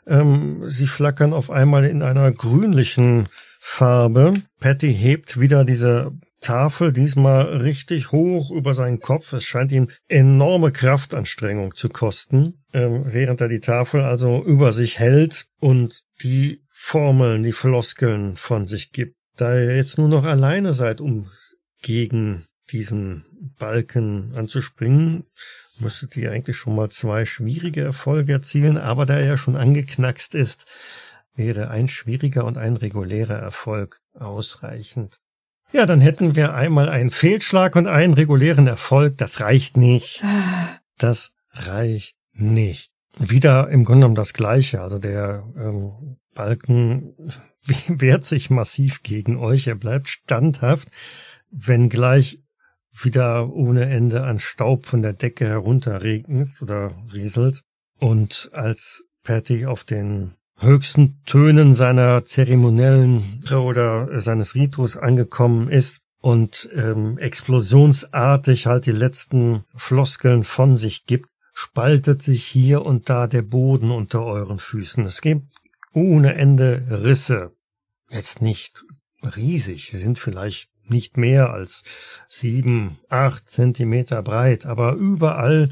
[0.08, 3.28] ähm, sie flackern auf einmal in einer grünlichen
[3.60, 4.34] Farbe.
[4.60, 6.12] Patty hebt wieder diese
[6.42, 9.34] Tafel, diesmal richtig hoch über seinen Kopf.
[9.34, 15.00] Es scheint ihm enorme Kraftanstrengung zu kosten, ähm, während er die Tafel also über sich
[15.00, 19.16] hält und die Formeln, die Floskeln von sich gibt.
[19.36, 21.30] Da ihr jetzt nur noch alleine seid, um
[21.82, 23.26] gegen diesen
[23.60, 25.26] Balken anzuspringen,
[25.80, 30.66] müsstet ihr eigentlich schon mal zwei schwierige Erfolge erzielen, aber da er schon angeknackst ist,
[31.36, 35.20] wäre ein schwieriger und ein regulärer Erfolg ausreichend.
[35.72, 39.18] Ja, dann hätten wir einmal einen Fehlschlag und einen regulären Erfolg.
[39.18, 40.24] Das reicht nicht.
[40.98, 42.92] Das reicht nicht.
[43.18, 44.82] Wieder im Grunde genommen das Gleiche.
[44.82, 47.14] Also der ähm, Balken
[47.88, 49.68] wehrt sich massiv gegen euch.
[49.68, 50.88] Er bleibt standhaft,
[51.52, 52.40] wenngleich
[53.04, 57.64] wieder ohne Ende an Staub von der Decke herunterregnet oder rieselt.
[58.00, 66.70] Und als Patty auf den höchsten Tönen seiner zeremoniellen oder seines Ritus angekommen ist und
[66.76, 73.44] ähm, explosionsartig halt die letzten Floskeln von sich gibt, spaltet sich hier und da der
[73.44, 75.06] Boden unter euren Füßen.
[75.06, 75.46] Es gibt
[75.94, 77.52] ohne Ende Risse.
[78.10, 78.84] Jetzt nicht
[79.36, 81.84] riesig, sie sind vielleicht nicht mehr als
[82.28, 85.70] sieben, acht Zentimeter breit, aber überall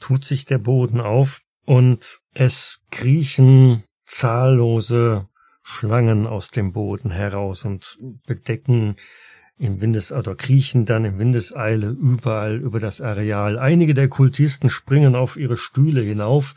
[0.00, 5.28] tut sich der Boden auf und es kriechen zahllose
[5.62, 8.96] Schlangen aus dem Boden heraus und bedecken
[9.58, 13.58] im Windes oder kriechen dann im Windeseile überall über das Areal.
[13.58, 16.54] Einige der Kultisten springen auf ihre Stühle hinauf.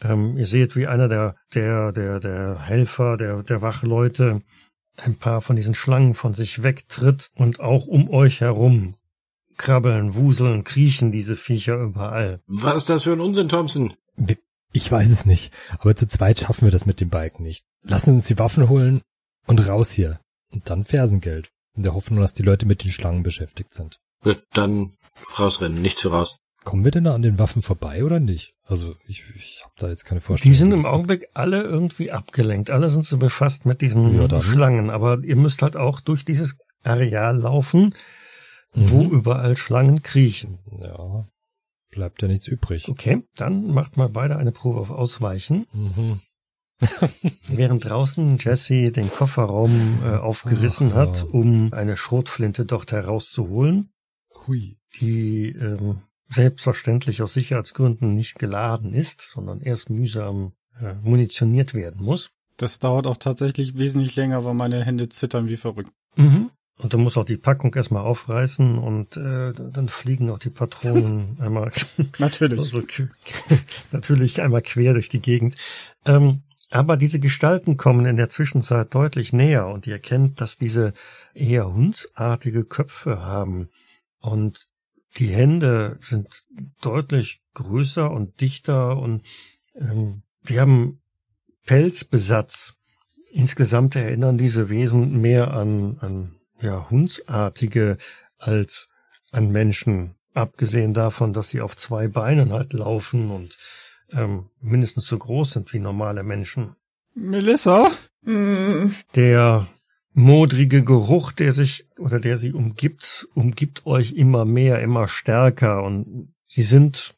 [0.00, 4.42] Ähm, ihr seht, wie einer der der der der Helfer, der der Wachleute
[4.96, 8.96] ein paar von diesen Schlangen von sich wegtritt und auch um euch herum
[9.56, 12.40] krabbeln, wuseln, kriechen diese Viecher überall.
[12.46, 13.94] Was ist das für ein Unsinn, Thompson?
[14.72, 17.64] Ich weiß es nicht, aber zu zweit schaffen wir das mit dem Balken nicht.
[17.82, 19.00] Lassen uns die Waffen holen
[19.46, 20.20] und raus hier.
[20.52, 21.50] Und dann Fersengeld.
[21.76, 24.00] In der Hoffnung, dass die Leute mit den Schlangen beschäftigt sind.
[24.22, 24.94] Gut, dann
[25.38, 26.40] rausrennen, nichts für raus.
[26.66, 28.56] Kommen wir denn da an den Waffen vorbei oder nicht?
[28.64, 30.52] Also ich, ich habe da jetzt keine Vorstellung.
[30.52, 32.70] Die sind im Augenblick alle irgendwie abgelenkt.
[32.70, 34.90] Alle sind so befasst mit diesen ja, Schlangen.
[34.90, 37.94] Aber ihr müsst halt auch durch dieses Areal laufen,
[38.74, 38.90] mhm.
[38.90, 40.58] wo überall Schlangen kriechen.
[40.80, 41.28] Ja,
[41.92, 42.88] bleibt ja nichts übrig.
[42.88, 45.68] Okay, dann macht mal beide eine Probe auf Ausweichen.
[45.72, 46.20] Mhm.
[47.48, 53.92] Während draußen Jesse den Kofferraum äh, aufgerissen Ach, hat, um eine Schrotflinte dort herauszuholen,
[54.48, 54.78] Hui.
[54.98, 62.30] die ähm, selbstverständlich aus Sicherheitsgründen nicht geladen ist, sondern erst mühsam äh, munitioniert werden muss.
[62.56, 65.92] Das dauert auch tatsächlich wesentlich länger, weil meine Hände zittern wie verrückt.
[66.16, 66.50] Mhm.
[66.78, 71.36] Und du musst auch die Packung erstmal aufreißen und äh, dann fliegen auch die Patronen
[71.40, 71.70] einmal
[72.18, 72.82] natürlich so,
[73.92, 75.56] natürlich einmal quer durch die Gegend.
[76.04, 80.92] Ähm, aber diese Gestalten kommen in der Zwischenzeit deutlich näher und ihr erkennt, dass diese
[81.32, 83.68] eher hundsartige Köpfe haben
[84.20, 84.68] und
[85.18, 86.44] die Hände sind
[86.80, 89.22] deutlich größer und dichter und
[89.74, 91.00] ähm, die haben
[91.64, 92.74] Pelzbesatz.
[93.30, 97.98] Insgesamt erinnern diese Wesen mehr an, an ja, hundsartige
[98.38, 98.88] als
[99.30, 100.14] an Menschen.
[100.32, 103.56] Abgesehen davon, dass sie auf zwei Beinen halt laufen und
[104.12, 106.76] ähm, mindestens so groß sind wie normale Menschen.
[107.14, 107.90] Melissa?
[109.14, 109.66] Der
[110.16, 116.32] modrige Geruch, der sich oder der sie umgibt, umgibt euch immer mehr, immer stärker und
[116.46, 117.14] sie sind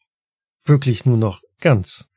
[0.65, 2.09] wirklich nur noch ganz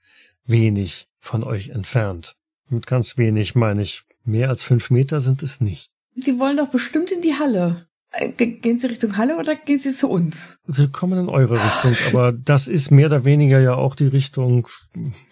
[0.46, 2.36] wenig von euch entfernt.
[2.68, 5.92] Mit ganz wenig meine ich, mehr als fünf Meter sind es nicht.
[6.16, 7.88] Die wollen doch bestimmt in die Halle.
[8.14, 10.58] Äh, gehen Sie Richtung Halle oder gehen Sie zu uns?
[10.66, 14.68] Wir kommen in eure Richtung, aber das ist mehr oder weniger ja auch die Richtung,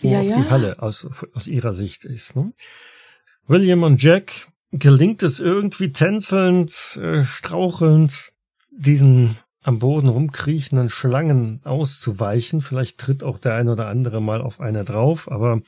[0.01, 0.35] wo ja, auch ja.
[0.37, 2.35] die Halle aus, aus ihrer Sicht ist.
[2.35, 2.53] Ne?
[3.47, 8.31] William und Jack gelingt es irgendwie tänzelnd, äh, strauchelnd,
[8.71, 12.61] diesen am Boden rumkriechenden Schlangen auszuweichen.
[12.61, 15.61] Vielleicht tritt auch der ein oder andere mal auf eine drauf, aber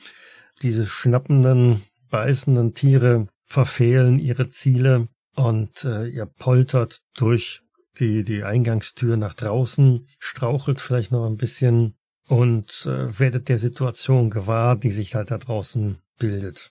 [0.62, 7.62] diese schnappenden, beißenden Tiere verfehlen ihre Ziele und äh, ihr poltert durch
[7.98, 11.94] die, die Eingangstür nach draußen, strauchelt vielleicht noch ein bisschen
[12.28, 16.70] und äh, werdet der Situation gewahr, die sich halt da draußen bildet.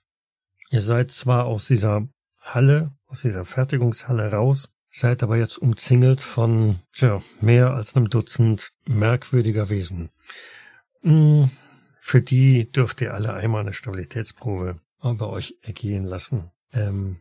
[0.71, 2.07] Ihr seid zwar aus dieser
[2.41, 8.73] Halle, aus dieser Fertigungshalle raus, seid aber jetzt umzingelt von, tja, mehr als einem Dutzend
[8.85, 10.09] merkwürdiger Wesen.
[11.01, 11.51] Hm,
[11.99, 16.51] für die dürft ihr alle einmal eine Stabilitätsprobe bei euch ergehen lassen.
[16.73, 17.17] Ähm,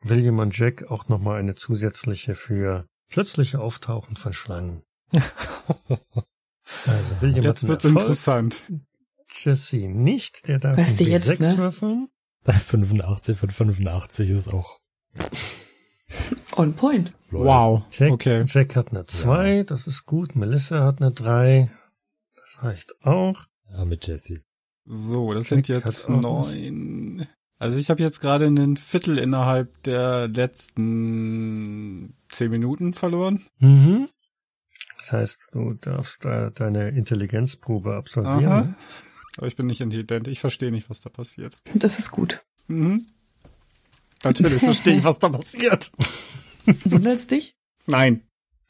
[0.00, 4.82] William und Jack auch nochmal eine zusätzliche für plötzliche Auftauchen von Schlangen.
[5.12, 8.66] also William jetzt wird interessant.
[9.30, 11.58] Jesse nicht, der darf weißt ein B6 ne?
[11.58, 12.08] würfeln.
[12.52, 14.78] 85 von 85 ist auch
[16.56, 17.12] on point.
[17.30, 17.84] Wow.
[17.90, 18.44] Jack, okay.
[18.46, 19.64] Jack hat eine 2, ja.
[19.64, 20.34] das ist gut.
[20.34, 21.70] Melissa hat eine 3,
[22.36, 23.44] das reicht auch.
[23.70, 24.42] Ja, mit Jesse.
[24.84, 27.26] So, das Jack sind jetzt neun.
[27.58, 33.44] Also ich habe jetzt gerade einen Viertel innerhalb der letzten zehn Minuten verloren.
[33.58, 34.08] Mhm.
[34.96, 38.46] Das heißt, du darfst da deine Intelligenzprobe absolvieren.
[38.46, 38.74] Aha.
[39.38, 40.26] Aber ich bin nicht intelligent.
[40.26, 41.56] Ich verstehe nicht, was da passiert.
[41.72, 42.42] Das ist gut.
[42.66, 43.06] Mhm.
[44.24, 45.92] Natürlich verstehe ich, was da passiert.
[46.84, 47.54] Wundert's dich?
[47.86, 48.22] Nein.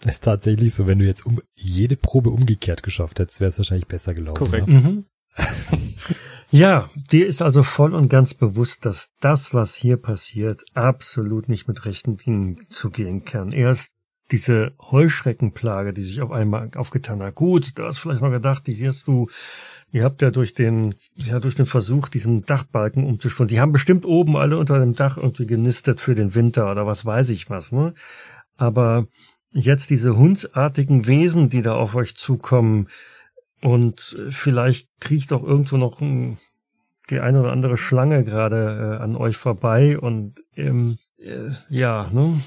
[0.05, 3.57] Es ist tatsächlich so, wenn du jetzt um jede Probe umgekehrt geschafft hättest, wäre es
[3.57, 4.45] wahrscheinlich besser gelaufen.
[4.45, 4.69] Korrekt.
[4.69, 5.07] Mhm.
[6.51, 11.67] ja, dir ist also voll und ganz bewusst, dass das, was hier passiert, absolut nicht
[11.67, 13.53] mit rechten Dingen zugehen kann.
[13.53, 13.93] Erst
[14.31, 17.35] diese Heuschreckenplage, die sich auf einmal aufgetan hat.
[17.35, 19.29] Gut, du hast vielleicht mal gedacht, die siehst du
[19.91, 23.49] Ihr habt ja durch den, ja, durch den Versuch, diesen Dachbalken umzustellen.
[23.49, 27.07] Die haben bestimmt oben alle unter dem Dach irgendwie genistet für den Winter oder was
[27.07, 27.95] weiß ich was, ne?
[28.57, 29.07] Aber
[29.53, 32.89] jetzt diese hundsartigen Wesen, die da auf euch zukommen
[33.63, 36.39] und vielleicht kriecht doch irgendwo noch ein,
[37.09, 42.41] die eine oder andere Schlange gerade äh, an euch vorbei und ähm, Äh, ja, ne?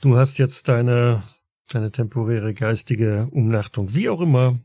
[0.00, 1.22] Du hast jetzt deine,
[1.70, 4.58] deine temporäre geistige Umnachtung, wie auch immer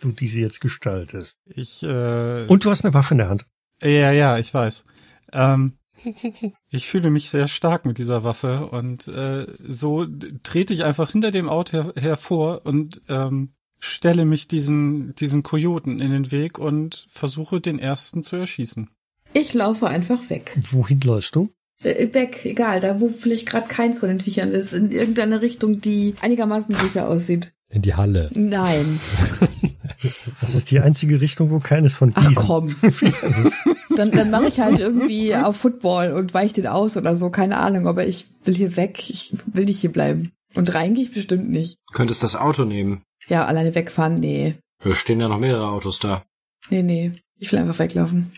[0.00, 1.38] du diese jetzt gestaltest.
[1.46, 3.46] Ich, äh, Und du hast eine Waffe in der Hand.
[3.82, 4.84] Ja, ja, ich weiß.
[5.32, 5.78] Ähm,
[6.70, 10.06] ich fühle mich sehr stark mit dieser Waffe und äh, so
[10.42, 15.98] trete ich einfach hinter dem Auto her hervor und ähm, stelle mich diesen, diesen Kojoten
[16.00, 18.90] in den Weg und versuche den ersten zu erschießen.
[19.32, 20.58] Ich laufe einfach weg.
[20.70, 21.50] Wohin läufst du?
[21.82, 25.80] Äh, weg, egal, da wo vielleicht gerade keins von den Viechern ist, in irgendeine Richtung,
[25.80, 27.52] die einigermaßen sicher aussieht.
[27.70, 28.30] In die Halle.
[28.34, 29.00] Nein.
[30.40, 32.34] Das ist die einzige Richtung, wo keines von diesen.
[32.38, 32.74] Ach komm.
[33.96, 37.58] dann dann mache ich halt irgendwie auf Football und weich den aus oder so, keine
[37.58, 40.32] Ahnung, aber ich will hier weg, ich will nicht hier bleiben.
[40.54, 41.76] Und rein gehe ich bestimmt nicht.
[41.90, 43.02] Du könntest das Auto nehmen.
[43.28, 44.54] Ja, alleine wegfahren, nee.
[44.82, 46.24] Da stehen ja noch mehrere Autos da.
[46.70, 47.12] Nee, nee.
[47.38, 48.32] Ich will einfach weglaufen.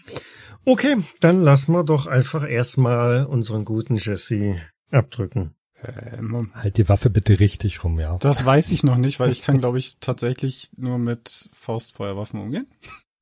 [0.65, 4.57] Okay, dann lassen wir doch einfach erstmal unseren guten Jesse
[4.91, 5.55] abdrücken.
[5.85, 8.17] Ähm, halt die Waffe bitte richtig rum, ja.
[8.19, 12.69] Das weiß ich noch nicht, weil ich kann, glaube ich, tatsächlich nur mit Faustfeuerwaffen umgehen.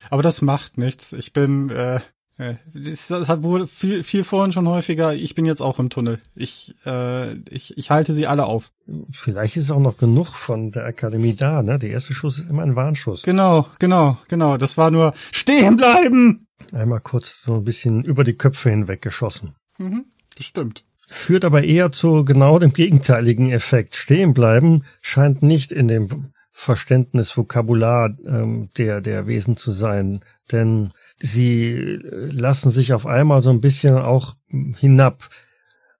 [0.09, 1.13] Aber das macht nichts.
[1.13, 1.99] Ich bin, äh,
[2.37, 5.13] äh, das hat wohl viel, viel vorhin schon häufiger.
[5.13, 6.19] Ich bin jetzt auch im Tunnel.
[6.35, 8.71] Ich, äh, ich, ich halte sie alle auf.
[9.11, 11.79] Vielleicht ist auch noch genug von der Akademie da, ne?
[11.79, 13.23] Der erste Schuss ist immer ein Warnschuss.
[13.23, 14.57] Genau, genau, genau.
[14.57, 16.47] Das war nur stehen bleiben.
[16.71, 19.55] Einmal kurz so ein bisschen über die Köpfe hinweg geschossen.
[19.77, 20.05] Mhm,
[20.35, 20.85] das stimmt.
[21.07, 23.95] Führt aber eher zu genau dem gegenteiligen Effekt.
[23.95, 30.21] Stehen bleiben scheint nicht in dem Verständnis, Vokabular ähm, der, der Wesen zu sein.
[30.51, 34.35] Denn sie lassen sich auf einmal so ein bisschen auch
[34.77, 35.29] hinab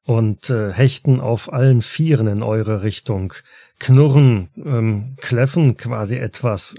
[0.04, 3.34] und äh, hechten auf allen Vieren in eure Richtung,
[3.80, 6.76] knurren, ähm, kläffen quasi etwas,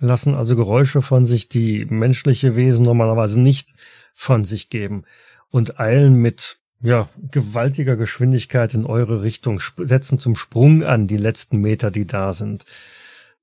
[0.00, 3.70] lassen also Geräusche von sich, die menschliche Wesen normalerweise nicht
[4.14, 5.04] von sich geben
[5.50, 11.60] und eilen mit ja, gewaltiger Geschwindigkeit in eure Richtung, setzen zum Sprung an die letzten
[11.60, 12.64] Meter, die da sind.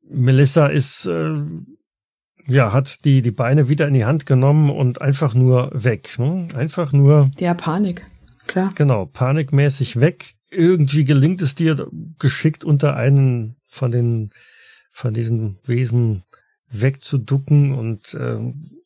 [0.07, 1.33] Melissa ist, äh,
[2.47, 6.17] ja, hat die, die Beine wieder in die Hand genommen und einfach nur weg.
[6.17, 6.47] Ne?
[6.55, 7.31] Einfach nur.
[7.39, 8.05] Ja, Panik,
[8.47, 8.71] klar.
[8.75, 10.35] Genau, panikmäßig weg.
[10.49, 11.87] Irgendwie gelingt es dir,
[12.19, 14.29] geschickt unter einen von den,
[14.91, 16.23] von diesen Wesen
[16.69, 18.39] wegzuducken und äh,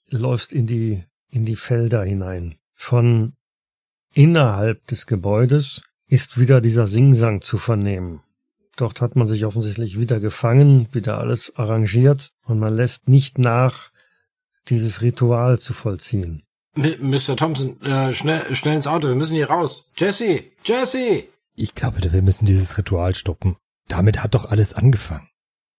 [0.09, 2.55] läufst in die, in die Felder hinein.
[2.75, 3.33] Von
[4.13, 8.21] innerhalb des Gebäudes ist wieder dieser Singsang zu vernehmen.
[8.75, 13.91] Dort hat man sich offensichtlich wieder gefangen, wieder alles arrangiert und man lässt nicht nach,
[14.67, 16.43] dieses Ritual zu vollziehen.
[16.75, 17.35] Mr.
[17.35, 19.91] Thompson, äh, schnell, schnell ins Auto, wir müssen hier raus.
[19.97, 21.25] Jesse, Jesse!
[21.55, 23.57] Ich glaube, wir müssen dieses Ritual stoppen.
[23.87, 25.27] Damit hat doch alles angefangen.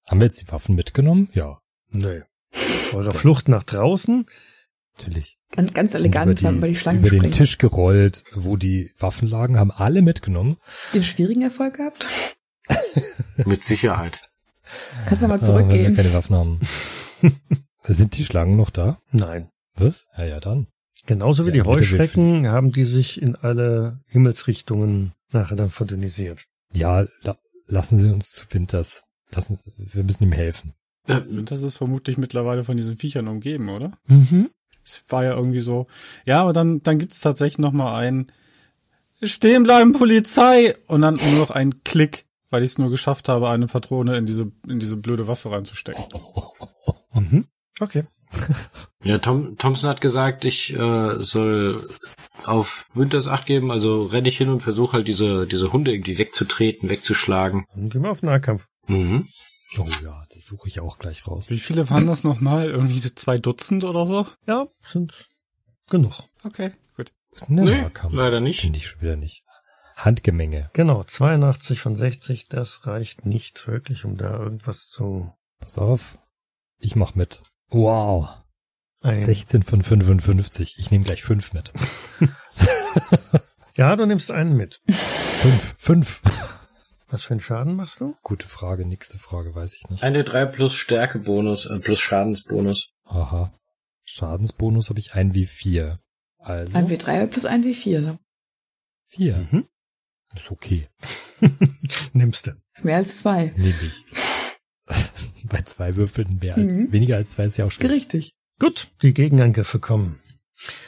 [0.08, 1.30] Haben wir jetzt die Waffen mitgenommen?
[1.32, 1.60] Ja.
[1.90, 2.22] Nee.
[2.92, 4.26] Eure Flucht nach draußen?
[4.98, 5.38] Natürlich.
[5.54, 9.58] Ganz, ganz elegant haben wir die Schlangen Über den Tisch gerollt, wo die Waffen lagen,
[9.58, 10.58] haben alle mitgenommen.
[10.92, 12.36] Den schwierigen Erfolg gehabt?
[13.36, 14.20] Mit Sicherheit.
[15.06, 15.70] Kannst du mal zurückgehen.
[15.70, 16.60] Ah, wenn wir keine Waffen haben.
[17.88, 18.98] Sind die Schlangen noch da?
[19.10, 19.50] Nein.
[19.74, 20.06] Was?
[20.16, 20.68] Ja, ja, dann.
[21.06, 26.44] Genauso wie ja, die Heuschrecken haben die sich in alle Himmelsrichtungen nachher dann verdünnisiert.
[26.72, 27.36] Ja, la
[27.66, 29.02] lassen Sie uns zu Winters.
[29.30, 30.74] Lassen, wir müssen ihm helfen.
[31.06, 33.92] Äh, Winters ist vermutlich mittlerweile von diesen Viechern umgeben, oder?
[34.06, 34.50] Mhm.
[34.84, 35.86] Es war ja irgendwie so.
[36.24, 38.30] Ja, aber dann, dann gibt's tatsächlich noch mal ein
[39.22, 40.74] Stehen bleiben, Polizei!
[40.86, 44.26] Und dann nur noch ein Klick weil ich es nur geschafft habe, eine Patrone in
[44.26, 46.04] diese, in diese blöde Waffe reinzustecken.
[47.14, 47.46] Mhm.
[47.78, 48.04] Okay.
[49.02, 51.88] Ja, Tom, Thompson hat gesagt, ich äh, soll
[52.44, 56.18] auf Winters Acht geben, also renne ich hin und versuche halt diese, diese Hunde irgendwie
[56.18, 57.64] wegzutreten, wegzuschlagen.
[57.74, 58.66] Dann gehen wir auf Nahkampf.
[58.88, 59.26] Mhm.
[59.78, 61.50] Oh ja, das suche ich auch gleich raus.
[61.50, 62.70] Wie viele waren das nochmal?
[62.70, 64.26] Irgendwie zwei Dutzend oder so?
[64.46, 65.28] Ja, sind
[65.88, 66.24] genug.
[66.44, 67.12] Okay, gut.
[67.32, 68.60] Was ist denn der nee, leider nicht.
[68.60, 69.44] Finde ich schon wieder nicht.
[69.96, 70.70] Handgemenge.
[70.72, 75.32] Genau, 82 von 60, das reicht nicht wirklich, um da irgendwas zu...
[75.60, 76.18] Pass auf,
[76.78, 77.42] ich mach mit.
[77.68, 78.28] Wow.
[79.02, 80.78] Ein 16 von 55.
[80.78, 81.72] Ich nehme gleich fünf mit.
[83.76, 84.80] ja, du nimmst einen mit.
[84.88, 86.22] Fünf, fünf.
[87.10, 88.14] Was für einen Schaden machst du?
[88.22, 90.02] Gute Frage, nächste Frage, weiß ich nicht.
[90.02, 92.92] Eine 3 plus Stärkebonus, äh, plus Schadensbonus.
[93.04, 93.52] Aha.
[94.04, 95.98] Schadensbonus habe ich ein W4.
[96.38, 96.76] Also.
[96.78, 98.16] Ein W3 plus ein W4.
[99.08, 99.48] Vier.
[99.50, 99.66] Mhm.
[100.34, 100.88] Ist okay.
[102.12, 102.52] Nimmst du.
[102.74, 103.52] Ist mehr als zwei.
[103.56, 104.04] Nehme ich.
[105.48, 106.92] Bei zwei Würfeln mehr als, Mhm.
[106.92, 107.92] weniger als zwei ist ja auch schlecht.
[107.92, 108.34] Richtig.
[108.60, 110.20] Gut, die Gegenangriffe kommen.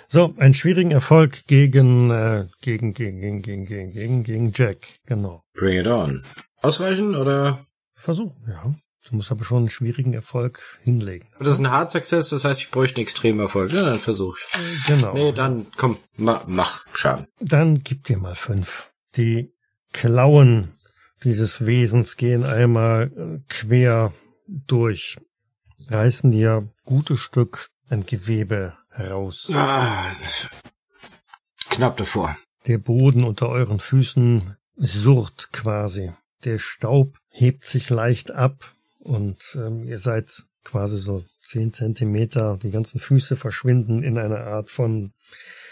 [0.09, 5.01] So, einen schwierigen Erfolg gegen, äh, gegen, gegen, gegen, gegen, gegen, gegen, gegen Jack.
[5.07, 5.45] Genau.
[5.55, 6.23] Bring it on.
[6.61, 7.65] Ausweichen oder?
[7.95, 8.75] Versuch, ja.
[9.09, 11.29] Du musst aber schon einen schwierigen Erfolg hinlegen.
[11.39, 13.73] Das ist ein Hard Success, das heißt, ich bräuchte einen extremen Erfolg.
[13.73, 14.87] Ja, dann versuch ich.
[14.87, 15.13] Genau.
[15.13, 17.27] Nee, dann komm, ma, mach Schaden.
[17.41, 18.93] Dann gib dir mal fünf.
[19.17, 19.53] Die
[19.93, 20.73] Klauen
[21.25, 24.13] dieses Wesens gehen einmal äh, quer
[24.47, 25.19] durch,
[25.89, 29.51] reißen dir gutes Stück ein Gewebe heraus.
[29.53, 30.13] Ah,
[31.71, 32.37] knapp davor.
[32.67, 36.13] Der Boden unter euren Füßen surrt quasi.
[36.45, 42.71] Der Staub hebt sich leicht ab und ähm, ihr seid quasi so zehn Zentimeter, die
[42.71, 45.13] ganzen Füße verschwinden in einer Art von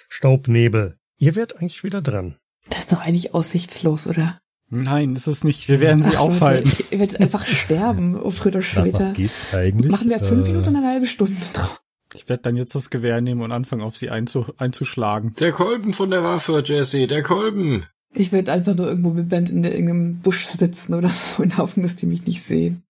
[0.09, 0.97] Staubnebel.
[1.18, 2.36] Ihr werdet eigentlich wieder dran.
[2.68, 4.40] Das ist doch eigentlich aussichtslos, oder?
[4.68, 5.68] Nein, ist es nicht.
[5.68, 6.72] Wir werden sie Ach, aufhalten.
[6.90, 9.01] Ihr werdet einfach sterben, oh, früher oder später.
[9.01, 9.90] was geht's eigentlich?
[9.90, 11.82] Machen wir fünf äh, Minuten eine halbe Stunde drauf.
[12.15, 15.35] Ich werde dann jetzt das Gewehr nehmen und anfangen, auf sie einzu einzuschlagen.
[15.39, 17.87] Der Kolben von der Waffe, Jesse, der Kolben.
[18.12, 21.59] Ich werde einfach nur irgendwo mit Band in irgendeinem Busch sitzen oder so in der
[21.59, 22.82] Hoffnung, dass die mich nicht sehen.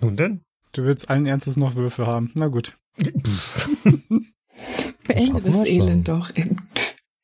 [0.00, 0.42] Nun denn?
[0.72, 2.30] Du willst allen Ernstes noch Würfe haben.
[2.34, 2.76] Na gut.
[5.06, 6.30] Beende das Elend doch.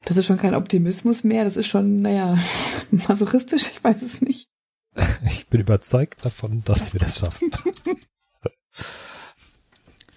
[0.05, 2.37] Das ist schon kein Optimismus mehr, das ist schon, naja,
[2.91, 4.49] masochistisch, ich weiß es nicht.
[5.27, 7.51] Ich bin überzeugt davon, dass wir das schaffen.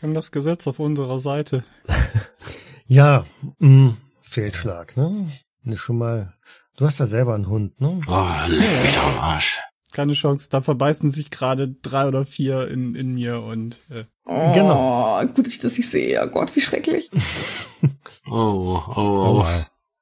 [0.07, 1.65] Haben das Gesetz auf unserer Seite.
[2.87, 3.25] ja,
[3.59, 5.33] mh, mm, Fehlschlag, ne?
[5.63, 6.33] Nicht schon mal.
[6.77, 7.99] Du hast ja selber einen Hund, ne?
[8.07, 9.59] Oh, leck mich am Arsch.
[9.91, 14.05] Keine Chance, da verbeißen sich gerade drei oder vier in, in mir und äh.
[14.23, 15.19] Oh, genau.
[15.25, 16.21] gut, dass ich das nicht sehe.
[16.23, 17.11] Oh Gott, wie schrecklich.
[18.31, 19.45] oh, oh, oh.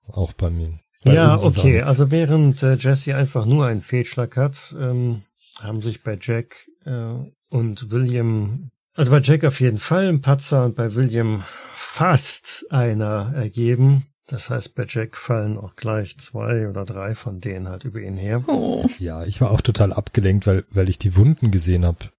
[0.08, 0.78] oh auch bei mir.
[1.04, 1.82] Bei ja, okay.
[1.82, 5.24] Also während äh, Jesse einfach nur einen Fehlschlag hat, ähm,
[5.64, 7.16] haben sich bei Jack äh,
[7.50, 13.34] und William also bei Jack auf jeden Fall ein Patzer und bei William fast einer
[13.36, 14.08] ergeben.
[14.28, 18.18] Das heißt, bei Jack fallen auch gleich zwei oder drei von denen halt über ihn
[18.18, 18.44] her.
[18.48, 18.86] Oh.
[18.98, 22.10] Ja, ich war auch total abgelenkt, weil, weil ich die Wunden gesehen habe,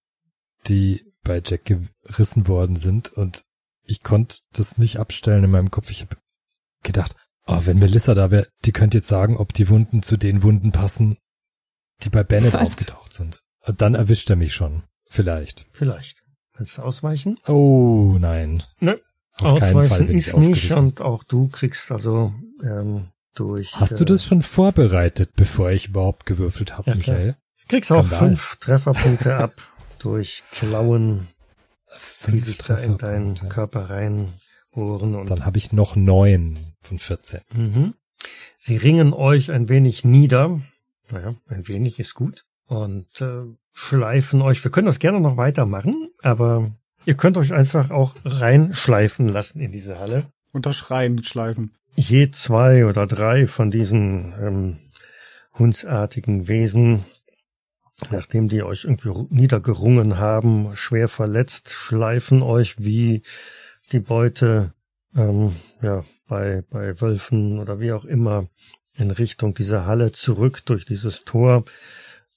[0.67, 3.43] die bei Jack gerissen worden sind und
[3.83, 5.89] ich konnte das nicht abstellen in meinem Kopf.
[5.91, 6.15] Ich habe
[6.83, 10.43] gedacht, oh, wenn Melissa da wäre, die könnte jetzt sagen, ob die Wunden zu den
[10.43, 11.17] Wunden passen,
[12.03, 12.61] die bei Bennett Was?
[12.67, 13.41] aufgetaucht sind.
[13.65, 14.83] Und dann erwischt er mich schon.
[15.09, 15.65] Vielleicht.
[15.71, 16.26] Vielleicht.
[16.57, 17.39] Willst du ausweichen?
[17.47, 18.63] Oh, nein.
[18.79, 18.99] Ne.
[19.39, 23.75] Auf Ausweichen ist nicht und auch du kriegst also ähm, durch.
[23.75, 27.37] Hast äh, du das schon vorbereitet, bevor ich überhaupt gewürfelt habe, ja, Michael?
[27.67, 29.53] Kriegst auch fünf Trefferpunkte ab
[29.99, 31.27] durch Klauen,
[32.27, 35.15] die sich da in deinen Körper reinbohren.
[35.15, 37.41] Und Dann habe ich noch neun von 14.
[37.53, 37.93] Mhm.
[38.57, 40.61] Sie ringen euch ein wenig nieder.
[41.11, 42.45] Naja, ein wenig ist gut.
[42.65, 44.63] Und äh, schleifen euch.
[44.63, 46.71] Wir können das gerne noch weitermachen, aber
[47.05, 50.25] ihr könnt euch einfach auch reinschleifen lassen in diese Halle.
[50.51, 51.71] Unterschreien, schleifen.
[51.95, 54.77] Je zwei oder drei von diesen ähm,
[55.53, 57.05] hundsartigen Wesen,
[58.11, 63.23] nachdem die euch irgendwie niedergerungen haben, schwer verletzt, schleifen euch wie
[63.91, 64.73] die Beute
[65.15, 68.47] ähm, ja, bei, bei Wölfen oder wie auch immer
[68.97, 71.65] in Richtung dieser Halle zurück durch dieses Tor.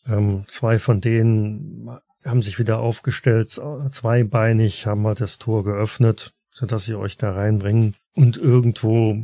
[0.06, 1.88] Ähm, zwei von denen
[2.24, 7.96] haben sich wieder aufgestellt, zweibeinig, haben halt das Tor geöffnet, sodass sie euch da reinbringen
[8.14, 9.16] und irgendwo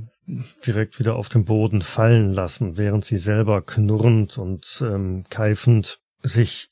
[0.66, 6.70] direkt wieder auf den Boden fallen lassen, während sie selber knurrend und ähm, keifend sich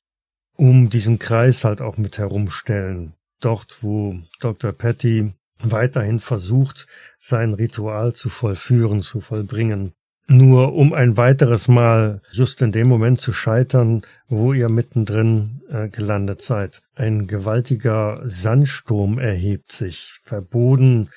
[0.57, 3.15] um diesen Kreis halt auch mit herumstellen.
[3.41, 4.73] Dort, wo Dr.
[4.73, 6.87] Patty weiterhin versucht,
[7.19, 9.93] sein Ritual zu vollführen, zu vollbringen
[10.27, 15.89] nur um ein weiteres Mal just in dem Moment zu scheitern, wo ihr mittendrin äh,
[15.89, 16.83] gelandet seid.
[16.95, 20.21] Ein gewaltiger Sandsturm erhebt sich.
[20.31, 21.11] Der Boden,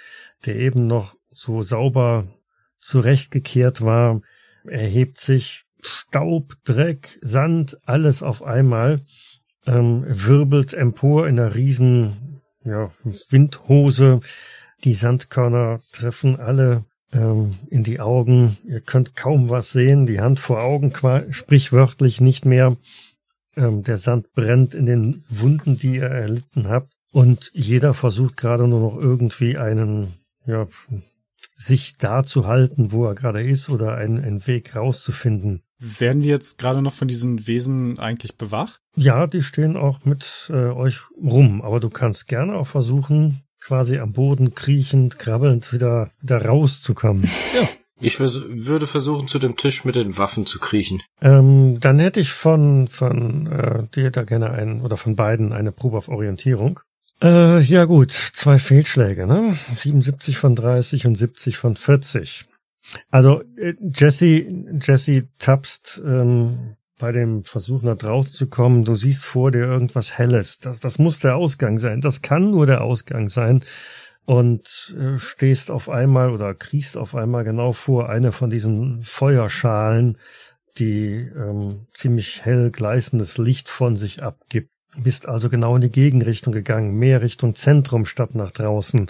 [0.46, 2.28] der eben noch so sauber
[2.78, 4.22] zurechtgekehrt war,
[4.66, 5.64] erhebt sich.
[5.80, 9.00] Staub, Dreck, Sand, alles auf einmal,
[9.68, 12.92] ähm, wirbelt empor in einer riesen ja,
[13.30, 14.22] Windhose.
[14.84, 18.58] Die Sandkörner treffen alle ähm, in die Augen.
[18.68, 20.94] Ihr könnt kaum was sehen, die Hand vor Augen
[21.32, 22.76] sprichwörtlich nicht mehr.
[23.56, 26.94] Ähm, der Sand brennt in den Wunden, die ihr erlitten habt.
[27.12, 30.14] Und jeder versucht gerade nur noch irgendwie einen,
[30.46, 30.68] ja,
[31.56, 35.64] sich da zu halten, wo er gerade ist oder einen, einen Weg rauszufinden.
[35.80, 38.82] Werden wir jetzt gerade noch von diesen Wesen eigentlich bewacht?
[38.96, 44.00] Ja, die stehen auch mit äh, euch rum, aber du kannst gerne auch versuchen, quasi
[44.00, 47.24] am Boden kriechend, krabbelnd wieder, wieder rauszukommen.
[47.24, 47.68] Ja.
[48.00, 51.02] Ich vers würde versuchen, zu dem Tisch mit den Waffen zu kriechen.
[51.20, 55.72] Ähm, dann hätte ich von, von äh, dir da gerne einen, oder von beiden eine
[55.72, 56.80] Probe auf Orientierung.
[57.24, 59.58] Äh, ja gut, zwei Fehlschläge, ne?
[59.74, 62.46] 77 von 30 und 70 von 40.
[63.10, 64.46] Also äh, Jesse,
[64.80, 70.18] Jesse tapst ähm, bei dem Versuch nach draußen zu kommen, du siehst vor dir irgendwas
[70.18, 70.60] Helles.
[70.60, 72.02] Das, das muss der Ausgang sein.
[72.02, 73.64] Das kann nur der Ausgang sein.
[74.26, 80.18] Und äh, stehst auf einmal oder kriechst auf einmal genau vor eine von diesen Feuerschalen,
[80.80, 84.70] die ähm, ziemlich hell gleißendes Licht von sich abgibt.
[84.98, 89.10] Bist also genau in die Gegenrichtung gegangen, mehr Richtung Zentrum statt nach draußen.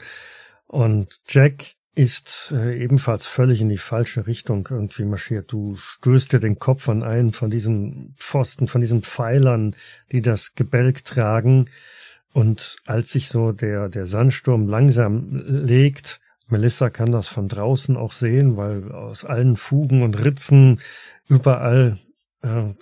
[0.67, 5.51] Und Jack ist äh, ebenfalls völlig in die falsche Richtung irgendwie marschiert.
[5.51, 9.75] Du stößt dir den Kopf an einen von diesen Pfosten, von diesen Pfeilern,
[10.11, 11.69] die das Gebälk tragen.
[12.33, 18.11] Und als sich so der, der Sandsturm langsam legt, Melissa kann das von draußen auch
[18.11, 20.79] sehen, weil aus allen Fugen und Ritzen
[21.27, 21.97] überall
[22.43, 22.73] äh,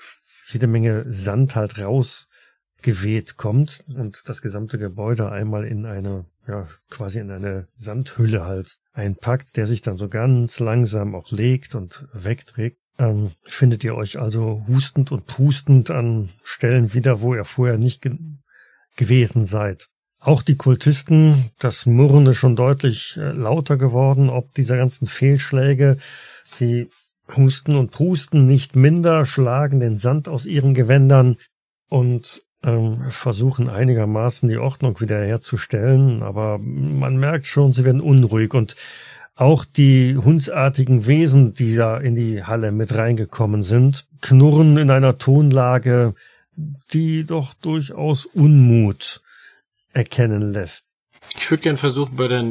[0.52, 7.20] jede Menge Sand halt rausgeweht kommt und das gesamte Gebäude einmal in eine ja, quasi
[7.20, 12.80] in eine Sandhülle halt einpackt, der sich dann so ganz langsam auch legt und wegträgt.
[12.98, 18.02] Ähm, findet ihr euch also hustend und pustend an Stellen wieder, wo ihr vorher nicht
[18.02, 18.18] ge
[18.96, 19.90] gewesen seid.
[20.22, 25.98] Auch die Kultisten, das Murren ist schon deutlich äh, lauter geworden, ob dieser ganzen Fehlschläge.
[26.46, 26.88] Sie
[27.36, 31.38] husten und pusten nicht minder, schlagen den Sand aus ihren Gewändern
[31.90, 32.45] und
[33.10, 38.76] versuchen einigermaßen die Ordnung wiederherzustellen, aber man merkt schon, sie werden unruhig und
[39.36, 45.18] auch die hundsartigen Wesen, die da in die Halle mit reingekommen sind, knurren in einer
[45.18, 46.16] Tonlage,
[46.94, 49.22] die doch durchaus Unmut
[49.94, 50.86] erkennen lässt.
[51.38, 52.46] Ich würde gern versuchen, bei der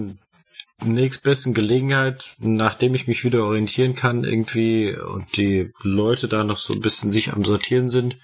[0.85, 6.75] nächstbesten Gelegenheit, nachdem ich mich wieder orientieren kann, irgendwie und die Leute da noch so
[6.75, 8.19] ein bisschen sich am Sortieren sind,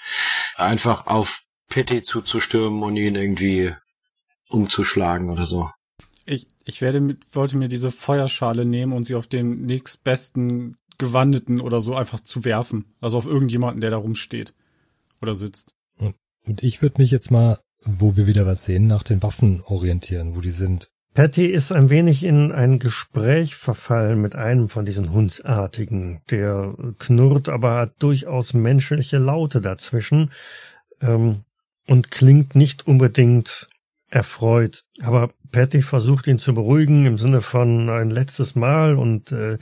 [0.57, 3.73] einfach auf Petty zuzustürmen und ihn irgendwie
[4.51, 5.71] umzuschlagen oder so.
[6.27, 11.61] Ich, ich werde mit, wollte mir diese Feuerschale nehmen und sie auf den nächstbesten Gewandeten
[11.61, 12.85] oder so einfach zu werfen.
[13.01, 14.53] Also auf irgendjemanden, der da rumsteht
[15.23, 15.73] oder sitzt.
[15.99, 20.37] Und ich würde mich jetzt mal, wo wir wieder was sehen, nach den Waffen orientieren,
[20.37, 20.91] wo die sind.
[21.15, 26.21] Patty ist ein wenig in ein Gespräch verfallen mit einem von diesen Hundsartigen.
[26.31, 30.31] Der knurrt, aber hat durchaus menschliche Laute dazwischen.
[31.01, 31.45] Ähm,
[31.87, 33.69] und klingt nicht unbedingt
[34.09, 34.85] erfreut.
[35.03, 39.59] Aber Patty versucht ihn zu beruhigen im Sinne von ein letztes Mal und äh,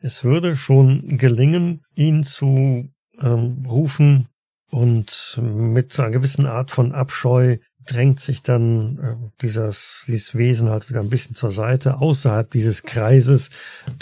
[0.00, 2.90] es würde schon gelingen, ihn zu
[3.20, 4.28] ähm, rufen
[4.70, 10.90] und mit einer gewissen Art von Abscheu drängt sich dann äh, dieses, dieses Wesen halt
[10.90, 13.50] wieder ein bisschen zur Seite, außerhalb dieses Kreises,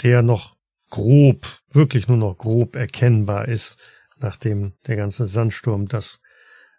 [0.03, 0.55] der noch
[0.89, 3.77] grob, wirklich nur noch grob erkennbar ist,
[4.17, 6.19] nachdem der ganze Sandsturm das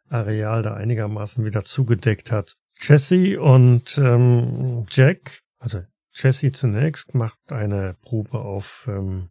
[0.08, 2.56] Areal da einigermaßen wieder zugedeckt hat.
[2.80, 9.30] Jesse und ähm, Jack, also Jesse zunächst, macht eine Probe auf ähm,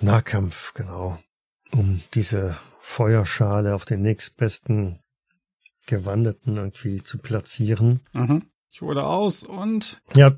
[0.00, 1.18] Nahkampf, genau,
[1.70, 4.98] um diese Feuerschale auf den nächstbesten
[5.86, 8.00] Gewandeten irgendwie zu platzieren.
[8.12, 8.42] Mhm.
[8.70, 10.00] Ich hole aus und.
[10.14, 10.36] Ja.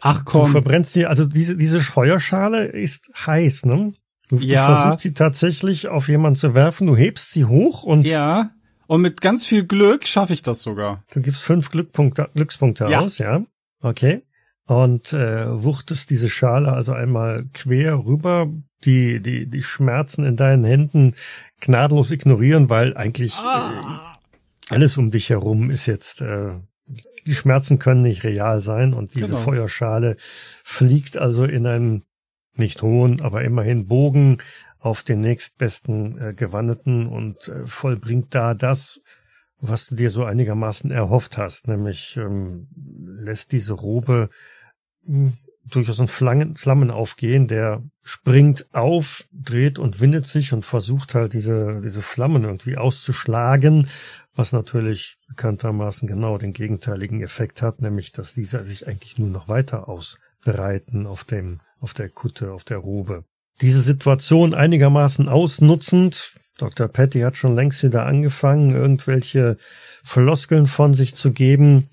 [0.00, 0.46] Ach komm.
[0.46, 3.94] Du verbrennst die, also diese, diese Feuerschale ist heiß, ne?
[4.28, 4.66] Du, ja.
[4.66, 8.04] du versuchst sie tatsächlich auf jemanden zu werfen, du hebst sie hoch und.
[8.04, 8.50] Ja.
[8.88, 11.04] Und mit ganz viel Glück schaffe ich das sogar.
[11.12, 13.00] Du gibst fünf Glückpunkte, Glückspunkte ja.
[13.00, 13.44] aus, ja.
[13.82, 14.22] Okay.
[14.64, 18.50] Und äh, wuchtest diese Schale also einmal quer rüber,
[18.86, 21.14] die, die, die Schmerzen in deinen Händen
[21.60, 24.16] gnadenlos ignorieren, weil eigentlich ah.
[24.70, 26.52] äh, alles um dich herum ist jetzt, äh,
[27.26, 29.40] die Schmerzen können nicht real sein und diese genau.
[29.40, 30.16] Feuerschale
[30.64, 32.04] fliegt also in einen
[32.56, 34.38] nicht hohen, aber immerhin Bogen
[34.80, 39.00] auf den nächstbesten äh, Gewandeten und äh, vollbringt da das,
[39.60, 44.30] was du dir so einigermaßen erhofft hast, nämlich ähm, lässt diese Robe
[45.04, 45.38] mh, hm,
[45.70, 51.34] durchaus ein Flammen, Flammen aufgehen, der springt auf, dreht und windet sich und versucht halt
[51.34, 53.88] diese, diese Flammen irgendwie auszuschlagen,
[54.34, 59.48] was natürlich bekanntermaßen genau den gegenteiligen Effekt hat, nämlich dass diese sich eigentlich nur noch
[59.48, 63.24] weiter ausbreiten auf dem, auf der Kutte, auf der Robe
[63.60, 66.88] diese Situation einigermaßen ausnutzend, Dr.
[66.88, 69.56] Patty hat schon längst wieder angefangen, irgendwelche
[70.02, 71.88] Floskeln von sich zu geben,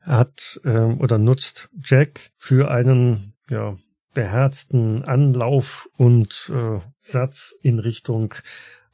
[0.00, 3.76] hat ähm, oder nutzt Jack für einen ja,
[4.14, 8.34] beherzten Anlauf und äh, Satz in Richtung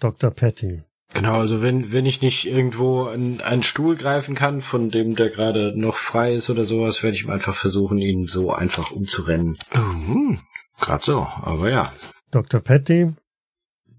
[0.01, 0.31] Dr.
[0.31, 0.83] Patty.
[1.15, 5.29] Genau, also wenn, wenn ich nicht irgendwo an einen Stuhl greifen kann, von dem der
[5.29, 9.59] gerade noch frei ist oder sowas, werde ich einfach versuchen, ihn so einfach umzurennen.
[9.75, 10.35] Oh,
[10.83, 11.93] Gerade so, aber ja.
[12.33, 12.61] Dr.
[12.61, 13.15] Patty,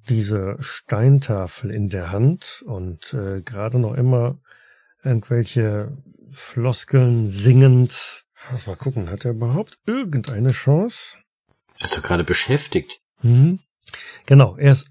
[0.09, 4.37] diese Steintafel in der Hand und äh, gerade noch immer
[5.01, 5.97] irgendwelche
[6.31, 8.25] Floskeln singend.
[8.51, 11.19] Lass mal gucken, hat er überhaupt irgendeine Chance?
[11.79, 12.99] Er ist doch gerade beschäftigt.
[13.21, 13.59] Mhm.
[14.25, 14.89] Genau, er ist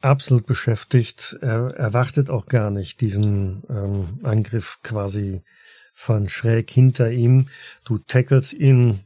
[0.00, 1.36] absolut beschäftigt.
[1.42, 5.42] Er erwartet auch gar nicht diesen ähm, Angriff quasi
[5.92, 7.50] von schräg hinter ihm.
[7.84, 9.04] Du tackelst ihn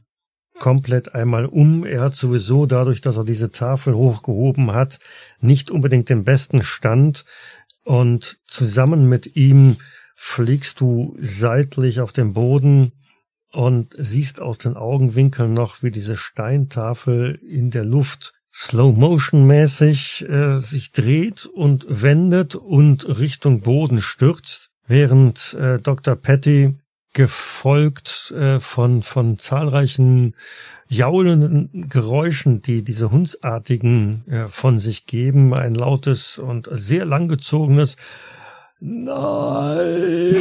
[0.59, 1.85] komplett einmal um.
[1.85, 4.99] Er hat sowieso dadurch, dass er diese Tafel hochgehoben hat,
[5.41, 7.25] nicht unbedingt den besten Stand.
[7.83, 9.77] Und zusammen mit ihm
[10.15, 12.91] fliegst du seitlich auf dem Boden
[13.51, 20.27] und siehst aus den Augenwinkeln noch, wie diese Steintafel in der Luft slow motion mäßig
[20.27, 26.15] äh, sich dreht und wendet und Richtung Boden stürzt, während äh, Dr.
[26.15, 26.78] Patty
[27.13, 30.35] gefolgt äh, von von zahlreichen
[30.87, 37.95] jaulenden Geräuschen, die diese hundsartigen äh, von sich geben, ein lautes und sehr langgezogenes
[38.79, 40.35] Nein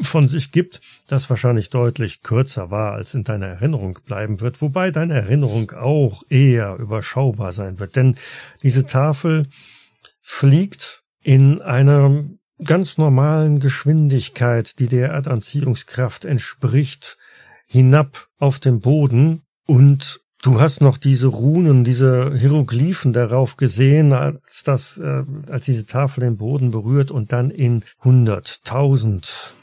[0.00, 4.90] von sich gibt, das wahrscheinlich deutlich kürzer war, als in deiner Erinnerung bleiben wird, wobei
[4.90, 7.96] deine Erinnerung auch eher überschaubar sein wird.
[7.96, 8.16] Denn
[8.62, 9.48] diese Tafel
[10.22, 12.24] fliegt in einer
[12.64, 17.18] ganz normalen Geschwindigkeit, die der Erdanziehungskraft entspricht,
[17.66, 19.42] hinab auf den Boden.
[19.66, 25.86] Und Du hast noch diese Runen, diese Hieroglyphen darauf gesehen, als das, äh, als diese
[25.86, 29.54] Tafel den Boden berührt und dann in hunderttausend,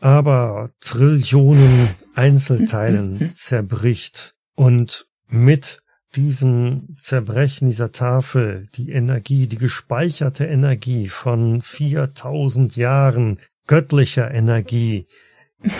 [0.00, 4.34] aber Trillionen Einzelteilen zerbricht.
[4.56, 5.83] Und mit
[6.16, 15.06] diesem Zerbrechen dieser Tafel die Energie, die gespeicherte Energie von 4000 Jahren göttlicher Energie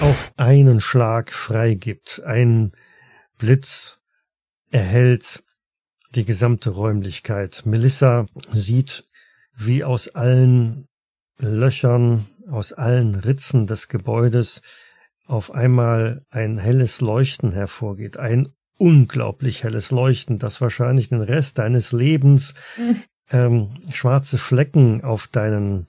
[0.00, 2.22] auf einen Schlag freigibt.
[2.24, 2.72] Ein
[3.38, 3.98] Blitz
[4.70, 5.44] erhält
[6.14, 7.62] die gesamte Räumlichkeit.
[7.64, 9.04] Melissa sieht,
[9.56, 10.88] wie aus allen
[11.38, 14.62] Löchern, aus allen Ritzen des Gebäudes
[15.26, 18.52] auf einmal ein helles Leuchten hervorgeht, ein
[18.84, 22.52] unglaublich helles Leuchten, das wahrscheinlich den Rest deines Lebens
[23.30, 25.86] ähm, schwarze Flecken auf deinen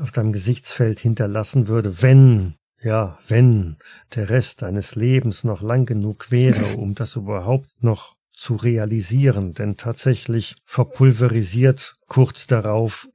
[0.00, 3.76] auf deinem Gesichtsfeld hinterlassen würde, wenn ja, wenn
[4.14, 9.76] der Rest deines Lebens noch lang genug wäre, um das überhaupt noch zu realisieren, denn
[9.76, 13.08] tatsächlich verpulverisiert kurz darauf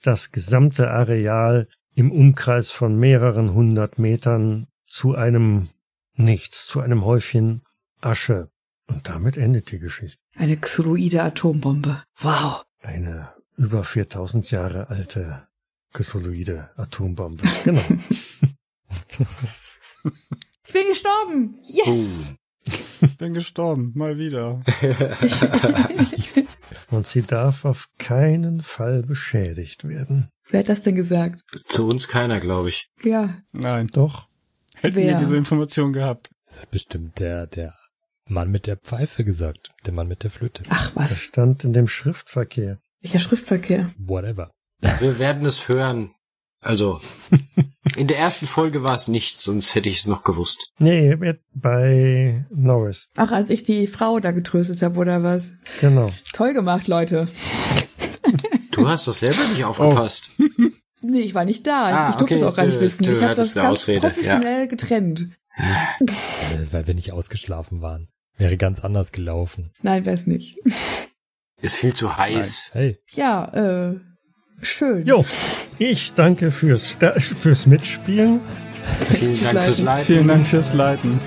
[0.00, 5.70] das gesamte Areal im Umkreis von mehreren hundert Metern zu einem
[6.16, 7.62] Nichts, zu einem Häufchen
[8.04, 8.50] Asche.
[8.86, 10.18] Und damit endet die Geschichte.
[10.36, 12.02] Eine Xyloide Atombombe.
[12.20, 12.64] Wow.
[12.82, 15.46] Eine über 4000 Jahre alte
[15.92, 17.42] Xyloide Atombombe.
[17.64, 17.80] Genau.
[20.66, 21.58] ich bin gestorben.
[21.62, 22.34] Yes.
[23.00, 23.92] Ich bin gestorben.
[23.94, 24.62] Mal wieder.
[26.90, 30.28] Und sie darf auf keinen Fall beschädigt werden.
[30.48, 31.42] Wer hat das denn gesagt?
[31.68, 32.90] Zu uns keiner, glaube ich.
[33.02, 33.34] Ja.
[33.52, 33.88] Nein.
[33.88, 34.28] Doch.
[34.76, 35.12] Hätten Wer?
[35.12, 36.30] wir diese Information gehabt.
[36.46, 37.74] Das hat bestimmt der, der
[38.26, 39.70] Mann mit der Pfeife gesagt.
[39.86, 40.62] Der Mann mit der Flöte.
[40.70, 41.18] Ach Das was.
[41.22, 42.78] stand in dem Schriftverkehr.
[43.02, 43.90] Welcher Schriftverkehr?
[43.98, 44.50] Whatever.
[45.00, 46.10] Wir werden es hören.
[46.60, 47.00] Also,
[47.96, 50.72] in der ersten Folge war es nichts, sonst hätte ich es noch gewusst.
[50.78, 51.14] Nee,
[51.52, 53.10] bei Norris.
[53.16, 55.52] Ach, als ich die Frau da getröstet habe, oder was?
[55.82, 56.10] Genau.
[56.32, 57.28] Toll gemacht, Leute.
[58.70, 60.30] Du hast doch selber nicht aufgepasst.
[61.06, 62.06] Nee, ich war nicht da.
[62.06, 63.04] Ah, ich durfte okay, es auch gar nicht du- wissen.
[63.04, 65.28] du Ich habe das ganz Ausrede, professionell getrennt.
[65.54, 68.08] Äh, Weil wir nicht ausgeschlafen waren.
[68.36, 69.70] Wäre ganz anders gelaufen.
[69.82, 70.56] Nein, weiß nicht.
[71.62, 72.70] Ist viel zu heiß.
[72.72, 72.98] Hey.
[73.14, 74.00] Ja, äh,
[74.60, 75.06] schön.
[75.06, 75.24] Jo,
[75.78, 76.96] ich danke fürs,
[77.40, 78.40] fürs Mitspielen.
[79.18, 80.04] Vielen Dank fürs Leiten.
[80.04, 81.20] Vielen Dank fürs Leiten.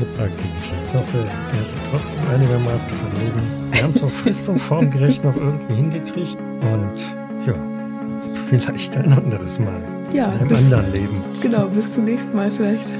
[0.00, 3.42] Ich hoffe, ihr hattet trotzdem einigermaßen Vergnügen.
[3.72, 6.38] Wir haben es auf Frist und formgerecht noch irgendwie hingekriegt.
[6.60, 6.98] Und
[7.46, 9.82] ja, vielleicht ein anderes Mal.
[10.12, 11.24] Ja, In einem bis, anderen Leben.
[11.40, 12.94] genau, bis zum nächsten Mal vielleicht.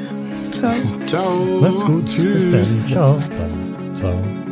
[0.53, 0.74] Ciao.
[1.07, 1.61] Ciao.
[1.61, 2.05] Macht's gut.
[2.05, 2.87] Bis dann.
[2.87, 3.15] Ciao.
[3.15, 3.95] Bis dann.
[3.95, 4.52] Ciao.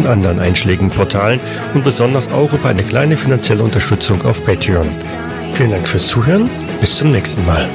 [0.00, 1.40] und anderen einschlägigen Portalen
[1.74, 4.88] und besonders auch über eine kleine finanzielle Unterstützung auf Patreon.
[5.54, 6.48] Vielen Dank fürs Zuhören,
[6.80, 7.66] bis zum nächsten Mal.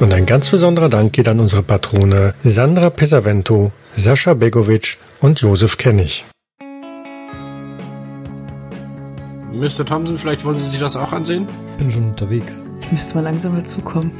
[0.00, 5.78] Und ein ganz besonderer Dank geht an unsere Patrone Sandra Pesavento, Sascha Begovic und Josef
[5.78, 6.24] Kennig.
[9.52, 9.84] Mr.
[9.86, 11.46] Thompson, vielleicht wollen Sie sich das auch ansehen?
[11.78, 12.64] Bin schon unterwegs.
[12.80, 14.10] Ich müsste mal langsam dazukommen.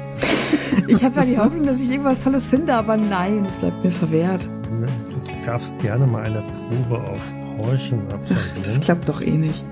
[0.86, 3.90] ich habe ja die Hoffnung, dass ich irgendwas Tolles finde, aber nein, es bleibt mir
[3.90, 4.48] verwehrt.
[4.90, 5.09] Du
[5.44, 7.20] darfst gerne mal eine Probe auf
[7.58, 8.80] Horchen Das absolvieren.
[8.80, 9.64] klappt doch eh nicht.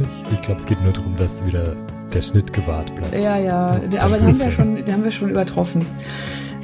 [0.00, 1.74] Ich, ich glaube, es geht nur darum, dass wieder
[2.12, 3.14] der Schnitt gewahrt bleibt.
[3.22, 5.86] Ja, ja, der, aber den haben wir schon, den haben wir schon übertroffen.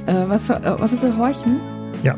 [0.07, 1.61] Äh, was, äh, was ist so Horchen?
[2.03, 2.15] Ja.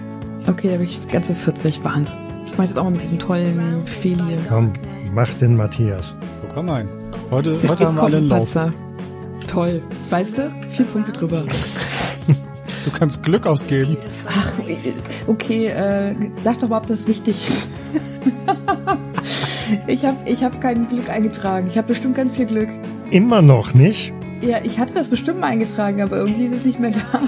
[0.47, 1.85] Okay, da habe ich ganze 40.
[1.85, 2.17] Wahnsinn.
[2.43, 4.39] Das mache ich jetzt auch mal mit diesem tollen Fehl hier.
[4.49, 4.73] Komm,
[5.15, 6.15] mach den Matthias.
[6.45, 6.89] Oh, komm rein.
[7.31, 8.57] Heute, heute haben wir alle einen Lauf.
[9.47, 9.83] Toll.
[10.11, 10.51] Weißt du?
[10.69, 11.45] Vier Punkte drüber.
[12.85, 13.97] Du kannst Glück ausgeben.
[14.29, 14.53] Ach,
[15.27, 17.69] okay, äh, sag doch mal, ob das wichtig ist.
[19.87, 21.67] ich habe ich hab kein Glück eingetragen.
[21.69, 22.69] Ich habe bestimmt ganz viel Glück.
[23.11, 24.13] Immer noch nicht?
[24.43, 27.23] Ja, ich hatte das bestimmt mal eingetragen, aber irgendwie ist es nicht mehr da.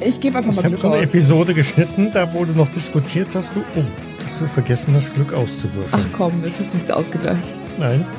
[0.00, 1.14] ich gebe einfach mal ich Glück so eine aus.
[1.14, 3.82] Episode geschnitten, da wurde noch diskutiert, dass du, oh,
[4.22, 6.04] dass du vergessen hast, Glück auszuwürfeln.
[6.04, 7.38] Ach komm, das hast du jetzt ausgedacht.
[7.78, 8.04] Nein.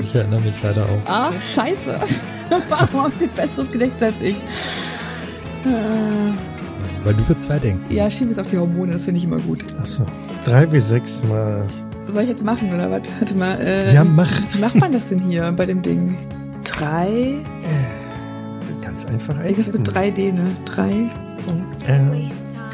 [0.00, 1.00] Ich erinnere mich leider auch.
[1.06, 1.94] Ach, scheiße.
[2.68, 4.36] Warum habt ihr besseres Gedächtnis als ich?
[5.64, 7.84] Äh, Weil du für zwei denkst.
[7.88, 9.64] Ja, schieb es auf die Hormone, das finde ich immer gut.
[9.80, 10.04] Achso.
[10.44, 11.66] Drei bis sechs Mal.
[12.04, 13.02] Was soll ich jetzt machen, oder was?
[13.18, 13.58] Warte mal.
[13.60, 14.28] Äh, Ja, mach.
[14.52, 16.16] Wie macht man das denn hier bei dem Ding?
[16.64, 17.36] Drei?
[18.82, 19.84] Ganz einfach Irgendwas eingeben.
[19.84, 20.50] mit 3D, ne?
[20.64, 21.10] Drei?
[21.86, 22.12] R,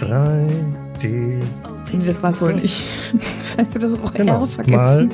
[0.01, 0.47] 3,
[1.03, 1.41] D.
[1.93, 2.81] Nee, das war's wohl nicht.
[3.43, 4.47] Ich habe das R Genau.
[4.47, 5.11] vergessen.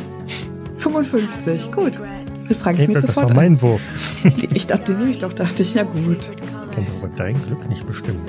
[0.78, 1.72] 55.
[1.72, 2.00] Gut.
[2.48, 3.62] Das trage ich Nee, mir das war sofort mein ein.
[3.62, 3.80] Wurf.
[4.52, 5.74] Ich dachte, den nehme ich doch, dachte ich.
[5.74, 6.30] Ja gut.
[6.30, 8.20] Ich kann doch aber dein Glück nicht bestimmen.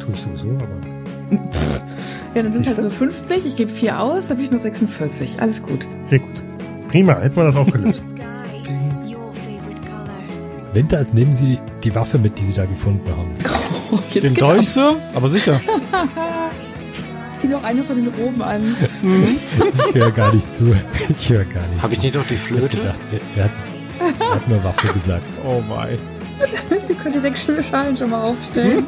[0.00, 0.68] Tue ich sowieso, aber.
[2.34, 3.46] Ja, dann sind es halt nur 50.
[3.46, 5.40] Ich gebe vier aus, habe ich nur 46.
[5.40, 5.86] Alles gut.
[6.02, 6.42] Sehr gut.
[6.88, 8.04] Prima, hätten wir das auch gelöst.
[10.74, 13.30] Winter ist, nehmen Sie die Waffe mit, die Sie da gefunden haben.
[13.90, 14.68] Oh, Den Dolch.
[14.68, 14.96] Sir?
[15.14, 15.58] Aber sicher.
[17.38, 18.76] Zieh noch eine von den Roben an.
[19.88, 20.74] Ich höre gar nicht zu.
[21.16, 22.06] Ich höre gar nicht Habe ich zu.
[22.06, 22.76] nicht noch die Ich hab Flöte?
[22.78, 23.50] gedacht, er, er, hat,
[24.20, 25.22] er hat nur Waffe gesagt.
[25.46, 25.98] Oh mein.
[26.88, 28.84] Ihr könnt die sechs schöne Schalen schon mal aufstellen.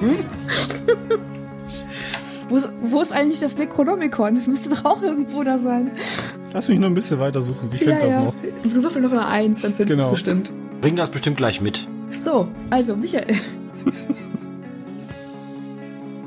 [2.48, 4.34] wo, ist, wo ist eigentlich das Necronomicon?
[4.34, 5.92] Das müsste doch auch irgendwo da sein.
[6.52, 7.70] Lass mich nur ein bisschen weiter suchen.
[7.72, 8.34] Ich finde das noch.
[8.64, 10.06] Du würfel noch eine Eins, dann findest du Genau.
[10.08, 10.52] es bestimmt.
[10.80, 11.86] Bring das bestimmt gleich mit.
[12.18, 13.26] So, also Michael.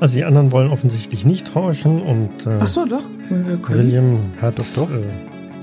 [0.04, 3.04] Also die anderen wollen offensichtlich nicht horchen und äh, Ach so, doch.
[3.30, 3.86] Wir können.
[3.86, 4.90] William hat doch, doch.
[4.90, 5.00] Äh,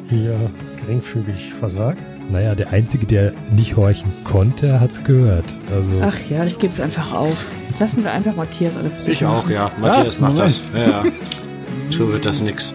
[0.10, 0.36] hier
[0.80, 2.02] geringfügig versagt.
[2.32, 5.60] Naja, der Einzige, der nicht horchen konnte, hat's gehört.
[5.76, 7.52] Also, Ach ja, ich gebe es einfach auf.
[7.78, 9.70] Lassen wir einfach Matthias alle Proben Ich auch, ja.
[9.80, 10.20] Matthias Was?
[10.20, 10.62] macht das.
[10.74, 11.04] Ja, ja.
[11.92, 12.74] So wird das nix.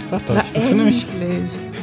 [0.00, 1.06] Ich sag doch, Na, ich befinde, mich,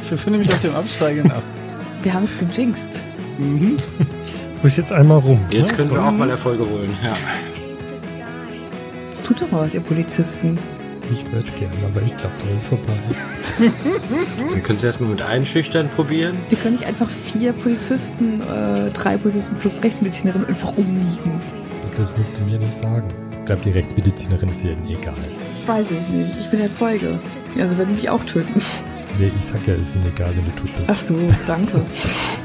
[0.02, 1.62] ich befinde mich auf dem absteigenden Ast.
[2.02, 3.02] Wir haben es gejinxt.
[3.38, 3.78] Mhm.
[3.98, 5.40] Du bist jetzt einmal rum.
[5.48, 5.76] Jetzt ne?
[5.78, 6.90] können wir auch mal Erfolge holen.
[7.02, 7.16] Ja.
[9.10, 10.56] Jetzt tut doch mal was, ihr Polizisten.
[11.10, 12.92] ich würde gerne, aber ich glaube, der ist vorbei.
[13.58, 16.36] Wir können es erstmal mit einschüchtern probieren.
[16.48, 21.40] Die können nicht einfach vier Polizisten, äh, drei Polizisten plus Rechtsmedizinerin einfach umliegen.
[21.96, 23.12] Das musst du mir nicht sagen.
[23.40, 25.14] Ich glaube, die Rechtsmedizinerin ist ihr egal.
[25.66, 26.36] Weiß ich nicht.
[26.38, 27.18] Ich bin der Zeuge.
[27.58, 28.62] Also werden sie mich auch töten.
[29.18, 30.88] Nee, ich sag ja, ist ihnen egal, wenn du tot bist.
[30.88, 31.18] Ach so,
[31.48, 31.80] danke.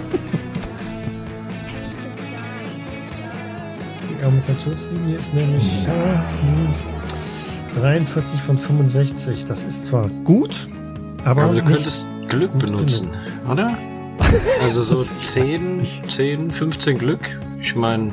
[4.26, 5.88] Argumentationslinie ist nämlich
[7.76, 9.46] äh, 43 von 65.
[9.46, 10.68] Das ist zwar gut,
[11.24, 13.10] aber, Aber du könntest Glück benutzen,
[13.50, 13.78] oder?
[14.64, 17.20] Also so 10, 10, 15 Glück.
[17.62, 18.12] Ich meine,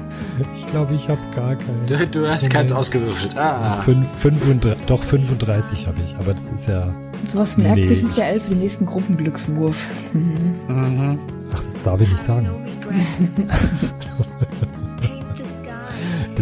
[0.55, 1.87] Ich glaube, ich habe gar keinen.
[1.87, 3.37] du, du hast keins ausgewürfelt.
[3.37, 3.83] Ah.
[3.85, 6.95] Fünf, 35, doch 35 habe ich, aber das ist ja.
[7.27, 9.87] Sowas merkt Nee, sich ich- Michael für den nächsten Gruppenglückswurf.
[10.13, 10.55] Mhm.
[10.69, 11.19] Mhm.
[11.53, 12.49] Ach, das darf ich nicht sagen.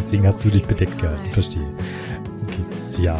[0.00, 1.62] Deswegen hast du dich bedeckt gehalten, verstehe.
[2.44, 3.18] Okay, ja.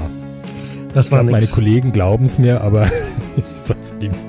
[0.95, 1.47] das Ich war glaube, meine.
[1.47, 2.87] Kollegen glauben es mir, aber
[3.67, 4.21] sonst niemand.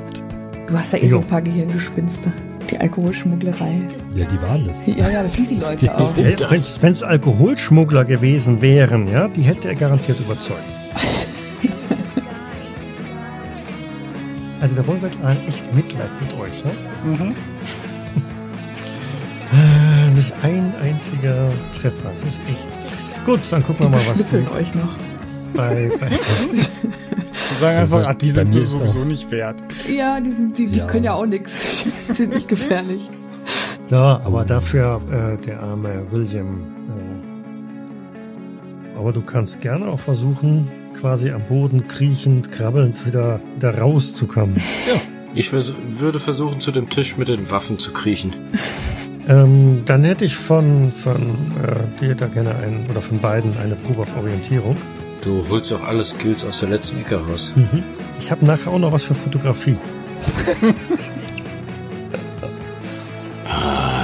[0.68, 1.22] Du hast ja eh so Jo.
[1.22, 2.32] ein paar Gehirngespinste.
[2.70, 3.82] Die Alkoholschmugglerei.
[4.16, 4.86] Ja, die waren das.
[4.86, 6.06] Ja, ja, das sind die Leute auch.
[6.06, 6.82] sind das.
[6.82, 10.60] Wenn es Alkoholschmuggler gewesen wären, ja, die hätte er garantiert überzeugt.
[14.60, 16.72] Also da wollen wir gerade echt Mitleid mit euch, ne?
[17.06, 17.36] Mhm.
[20.22, 22.10] Nicht ein einziger Treffer.
[22.12, 22.68] Das ist echt.
[23.26, 24.94] Gut, dann gucken wir mal, was Schnüffeln euch noch.
[25.56, 29.56] bei, bei Die sagen einfach, ach, die Bei sind so sowieso nicht wert.
[29.90, 30.86] Ja, die, sind, die, die Ja.
[30.86, 31.84] können ja auch nix.
[32.08, 33.10] Die sind nicht gefährlich.
[33.90, 36.62] So, aber dafür äh, der arme William.
[38.96, 40.70] Äh, aber du kannst gerne auch versuchen,
[41.00, 44.56] quasi am Boden kriechend, krabbelnd wieder, wieder rauszukommen.
[45.34, 48.36] Ich vers würde versuchen, zu dem Tisch mit den Waffen zu kriechen.
[49.32, 51.22] ähm, dann hätte ich von, von
[51.64, 54.76] äh, dir da gerne einen, oder von beiden eine Probe auf Orientierung.
[55.24, 57.54] Du holst auch alle Skills aus der letzten Ecke raus.
[57.56, 57.84] Mhm.
[58.20, 59.78] Ich habe nachher auch noch was für Fotografie.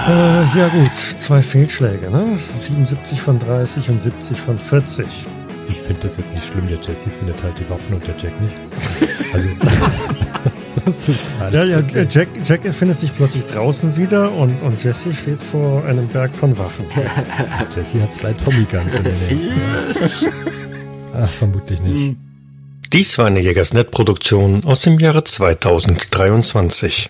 [0.08, 2.40] äh, ja gut, zwei Fehlschläge, ne?
[2.58, 5.06] 77 von 30 und 70 von 40.
[5.70, 6.70] Ich finde das jetzt nicht schlimm.
[6.70, 8.56] Der Jesse findet halt die Waffen und der Jack nicht.
[9.34, 9.50] Also,
[10.86, 12.08] das ist alles ja, ja, okay.
[12.10, 16.58] Jack, Jack findet sich plötzlich draußen wieder und, und Jesse steht vor einem Berg von
[16.58, 16.86] Waffen.
[17.76, 19.56] Jesse hat zwei Tommy Guns in der Nähe.
[19.88, 20.26] Yes.
[21.14, 22.16] Ach, vermutlich nicht.
[22.94, 27.06] Dies war eine Jägersnet-Produktion aus dem Jahre 2023.